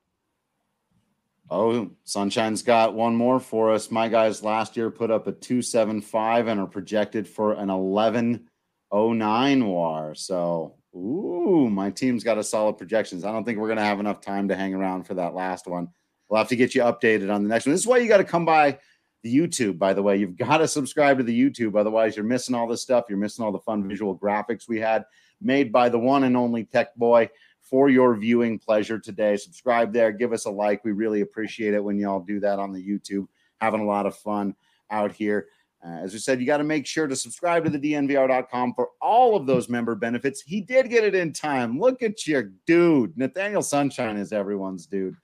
Oh, 1.50 1.90
Sunshine's 2.04 2.62
got 2.62 2.94
one 2.94 3.14
more 3.14 3.38
for 3.38 3.72
us. 3.72 3.90
My 3.90 4.08
guys 4.08 4.42
last 4.42 4.76
year 4.76 4.90
put 4.90 5.10
up 5.10 5.26
a 5.26 5.32
275 5.32 6.46
and 6.48 6.60
are 6.60 6.66
projected 6.66 7.28
for 7.28 7.52
an 7.52 7.68
1109 7.68 9.66
war. 9.66 10.14
So, 10.14 10.76
ooh, 10.96 11.68
my 11.68 11.90
team's 11.90 12.24
got 12.24 12.38
a 12.38 12.44
solid 12.44 12.78
projections. 12.78 13.24
I 13.24 13.32
don't 13.32 13.44
think 13.44 13.58
we're 13.58 13.68
going 13.68 13.76
to 13.76 13.84
have 13.84 14.00
enough 14.00 14.22
time 14.22 14.48
to 14.48 14.56
hang 14.56 14.72
around 14.72 15.04
for 15.04 15.12
that 15.14 15.34
last 15.34 15.66
one. 15.66 15.88
We'll 16.28 16.38
have 16.38 16.48
to 16.48 16.56
get 16.56 16.74
you 16.74 16.82
updated 16.82 17.30
on 17.30 17.42
the 17.42 17.50
next 17.50 17.66
one. 17.66 17.74
This 17.74 17.82
is 17.82 17.86
why 17.86 17.98
you 17.98 18.08
got 18.08 18.16
to 18.16 18.24
come 18.24 18.46
by 18.46 18.78
the 19.22 19.36
YouTube, 19.36 19.78
by 19.78 19.92
the 19.92 20.02
way. 20.02 20.16
You've 20.16 20.38
got 20.38 20.58
to 20.58 20.68
subscribe 20.68 21.18
to 21.18 21.24
the 21.24 21.38
YouTube. 21.38 21.78
Otherwise, 21.78 22.16
you're 22.16 22.24
missing 22.24 22.54
all 22.54 22.66
this 22.66 22.80
stuff. 22.80 23.04
You're 23.10 23.18
missing 23.18 23.44
all 23.44 23.52
the 23.52 23.58
fun 23.58 23.86
visual 23.86 24.16
graphics 24.16 24.68
we 24.68 24.80
had 24.80 25.04
made 25.44 25.72
by 25.72 25.88
the 25.88 25.98
one 25.98 26.24
and 26.24 26.36
only 26.36 26.64
Tech 26.64 26.94
Boy 26.96 27.28
for 27.60 27.88
your 27.88 28.14
viewing 28.14 28.58
pleasure 28.58 28.98
today. 28.98 29.36
Subscribe 29.36 29.92
there, 29.92 30.12
give 30.12 30.32
us 30.32 30.44
a 30.44 30.50
like. 30.50 30.84
We 30.84 30.92
really 30.92 31.22
appreciate 31.22 31.74
it 31.74 31.82
when 31.82 31.98
y'all 31.98 32.20
do 32.20 32.38
that 32.40 32.58
on 32.58 32.72
the 32.72 32.86
YouTube. 32.86 33.26
Having 33.60 33.80
a 33.80 33.86
lot 33.86 34.06
of 34.06 34.16
fun 34.16 34.54
out 34.90 35.12
here. 35.12 35.46
Uh, 35.84 35.98
as 36.02 36.12
we 36.12 36.18
said, 36.18 36.38
you 36.38 36.46
got 36.46 36.58
to 36.58 36.64
make 36.64 36.86
sure 36.86 37.08
to 37.08 37.16
subscribe 37.16 37.64
to 37.64 37.70
the 37.70 37.78
DNVR.com 37.78 38.74
for 38.74 38.90
all 39.00 39.34
of 39.34 39.46
those 39.46 39.68
member 39.68 39.94
benefits. 39.94 40.40
He 40.40 40.60
did 40.60 40.90
get 40.90 41.02
it 41.02 41.14
in 41.14 41.32
time. 41.32 41.80
Look 41.80 42.02
at 42.02 42.26
your 42.26 42.52
dude. 42.66 43.16
Nathaniel 43.16 43.62
Sunshine 43.62 44.16
is 44.16 44.32
everyone's 44.32 44.86
dude. 44.86 45.16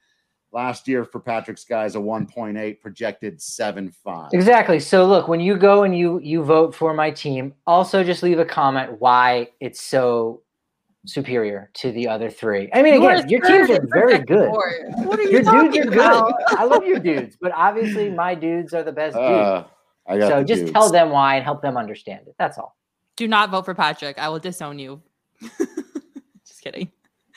Last 0.51 0.89
year 0.89 1.05
for 1.05 1.21
Patrick's 1.21 1.65
guys, 1.65 1.95
a 1.95 1.99
1.8 1.99 2.81
projected 2.81 3.39
7.5. 3.39 4.31
Exactly. 4.33 4.81
So 4.81 5.07
look, 5.07 5.29
when 5.29 5.41
you 5.41 5.57
go 5.57 5.83
and 5.83 5.97
you 5.97 6.21
you 6.21 6.43
vote 6.43 6.75
for 6.75 6.95
my 6.95 7.11
team, 7.11 7.53
also 7.67 8.03
just 8.03 8.23
leave 8.23 8.39
a 8.39 8.47
comment 8.47 8.99
why 8.99 9.51
it's 9.61 9.83
so 9.83 10.43
superior 11.05 11.71
to 11.75 11.93
the 11.93 12.09
other 12.09 12.31
three. 12.31 12.71
I 12.73 12.83
mean, 12.83 12.95
again, 12.95 13.29
your 13.29 13.41
teams 13.41 13.69
are 13.69 13.87
very 13.93 14.21
good. 14.21 14.49
What 14.49 15.19
are 15.19 15.23
you 15.23 15.31
your 15.31 15.43
dudes 15.43 15.77
are 15.79 15.91
good. 15.91 16.35
I 16.49 16.65
love 16.65 16.85
your 16.85 16.99
dudes, 16.99 17.37
but 17.39 17.53
obviously 17.53 18.11
my 18.11 18.35
dudes 18.35 18.73
are 18.73 18.83
the 18.83 18.93
best 18.93 19.17
uh, 19.17 19.65
dudes. 20.09 20.29
so 20.29 20.43
just 20.45 20.61
dudes. 20.63 20.73
tell 20.73 20.91
them 20.91 21.11
why 21.11 21.37
and 21.37 21.45
help 21.45 21.61
them 21.61 21.77
understand 21.77 22.27
it. 22.27 22.35
That's 22.39 22.57
all. 22.57 22.75
Do 23.17 23.29
not 23.29 23.51
vote 23.51 23.67
for 23.67 23.75
Patrick. 23.75 24.19
I 24.19 24.31
will 24.31 24.39
disown 24.39 24.79
you. 24.79 25.03
just 25.41 26.63
kidding 26.63 26.91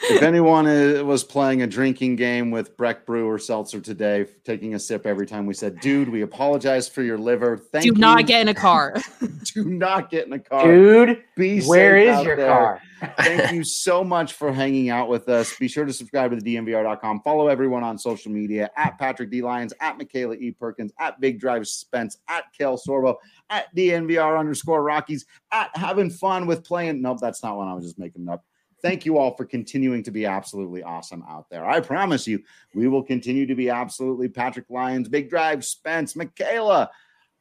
if 0.03 0.21
anyone 0.21 0.65
was 1.05 1.23
playing 1.23 1.61
a 1.61 1.67
drinking 1.67 2.15
game 2.15 2.51
with 2.51 2.75
Breck 2.77 3.05
Brew 3.05 3.29
or 3.29 3.37
Seltzer 3.37 3.79
today, 3.79 4.25
taking 4.43 4.73
a 4.73 4.79
sip 4.79 5.05
every 5.05 5.27
time 5.27 5.45
we 5.45 5.53
said, 5.53 5.79
"Dude, 5.79 6.09
we 6.09 6.21
apologize 6.21 6.89
for 6.89 7.03
your 7.03 7.17
liver. 7.17 7.57
Thank 7.57 7.83
Do 7.83 7.89
you." 7.89 7.95
not 7.95 8.25
get 8.25 8.41
in 8.41 8.47
a 8.47 8.53
car. 8.53 8.95
Do 9.53 9.65
not 9.65 10.09
get 10.09 10.27
in 10.27 10.33
a 10.33 10.39
car, 10.39 10.65
dude. 10.65 11.23
Be 11.35 11.61
where 11.63 11.97
is 11.97 12.23
your 12.23 12.35
there. 12.35 12.47
car? 12.47 12.81
Thank 13.17 13.51
you 13.51 13.63
so 13.63 14.03
much 14.03 14.33
for 14.33 14.51
hanging 14.51 14.89
out 14.89 15.09
with 15.09 15.27
us. 15.27 15.55
Be 15.57 15.67
sure 15.67 15.85
to 15.85 15.93
subscribe 15.93 16.31
to 16.31 16.37
the 16.37 16.55
DNVR.com. 16.55 17.21
Follow 17.21 17.47
everyone 17.47 17.83
on 17.83 17.97
social 17.97 18.31
media 18.31 18.69
at 18.77 18.97
Patrick 18.99 19.31
D 19.31 19.41
Lyons, 19.41 19.73
at 19.81 19.97
Michaela 19.97 20.35
E 20.35 20.51
Perkins, 20.51 20.91
at 20.99 21.19
Big 21.19 21.39
Drive 21.39 21.67
Spence, 21.67 22.17
at 22.27 22.45
Kale 22.57 22.77
Sorbo, 22.77 23.15
at 23.49 23.75
DNVR 23.75 24.39
underscore 24.39 24.83
Rockies, 24.83 25.25
at 25.51 25.75
having 25.75 26.09
fun 26.09 26.45
with 26.45 26.63
playing. 26.63 27.01
Nope, 27.01 27.19
that's 27.19 27.43
not 27.43 27.57
one 27.57 27.67
I 27.67 27.73
was 27.73 27.85
just 27.85 27.99
making 27.99 28.29
up 28.29 28.45
thank 28.81 29.05
you 29.05 29.17
all 29.17 29.35
for 29.35 29.45
continuing 29.45 30.03
to 30.03 30.11
be 30.11 30.25
absolutely 30.25 30.83
awesome 30.83 31.23
out 31.27 31.49
there. 31.49 31.65
I 31.65 31.79
promise 31.79 32.27
you, 32.27 32.43
we 32.73 32.87
will 32.87 33.03
continue 33.03 33.45
to 33.45 33.55
be 33.55 33.69
absolutely 33.69 34.27
Patrick 34.27 34.65
Lyons, 34.69 35.09
Big 35.09 35.29
Drive, 35.29 35.63
Spence, 35.65 36.15
Michaela, 36.15 36.89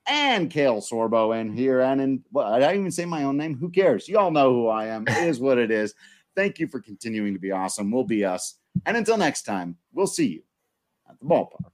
and 0.07 0.51
Kale 0.51 0.81
Sorbo 0.81 1.39
in 1.39 1.53
here. 1.53 1.81
And 1.81 2.01
in, 2.01 2.25
well, 2.33 2.53
I 2.53 2.59
didn't 2.59 2.77
even 2.81 2.91
say 2.91 3.05
my 3.05 3.25
own 3.25 3.37
name. 3.37 3.57
Who 3.57 3.71
cares? 3.71 4.09
You 4.09 4.19
all 4.19 4.31
know 4.31 4.53
who 4.53 4.69
I 4.69 4.87
am. 4.87 5.05
It 5.07 5.29
is 5.29 5.41
what 5.41 5.59
it 5.59 5.71
is. 5.71 5.95
Thank 6.37 6.59
you 6.59 6.67
for 6.69 6.81
continuing 6.81 7.35
to 7.35 7.41
be 7.41 7.53
awesome. 7.53 7.91
We'll 7.91 8.05
be 8.05 8.25
us. 8.25 8.57
And 8.87 8.97
until 8.97 9.17
next 9.17 9.43
time, 9.43 9.77
we'll 9.93 10.07
see 10.07 10.29
you 10.29 10.43
at 11.09 11.19
the 11.19 11.27
ballpark. 11.27 11.73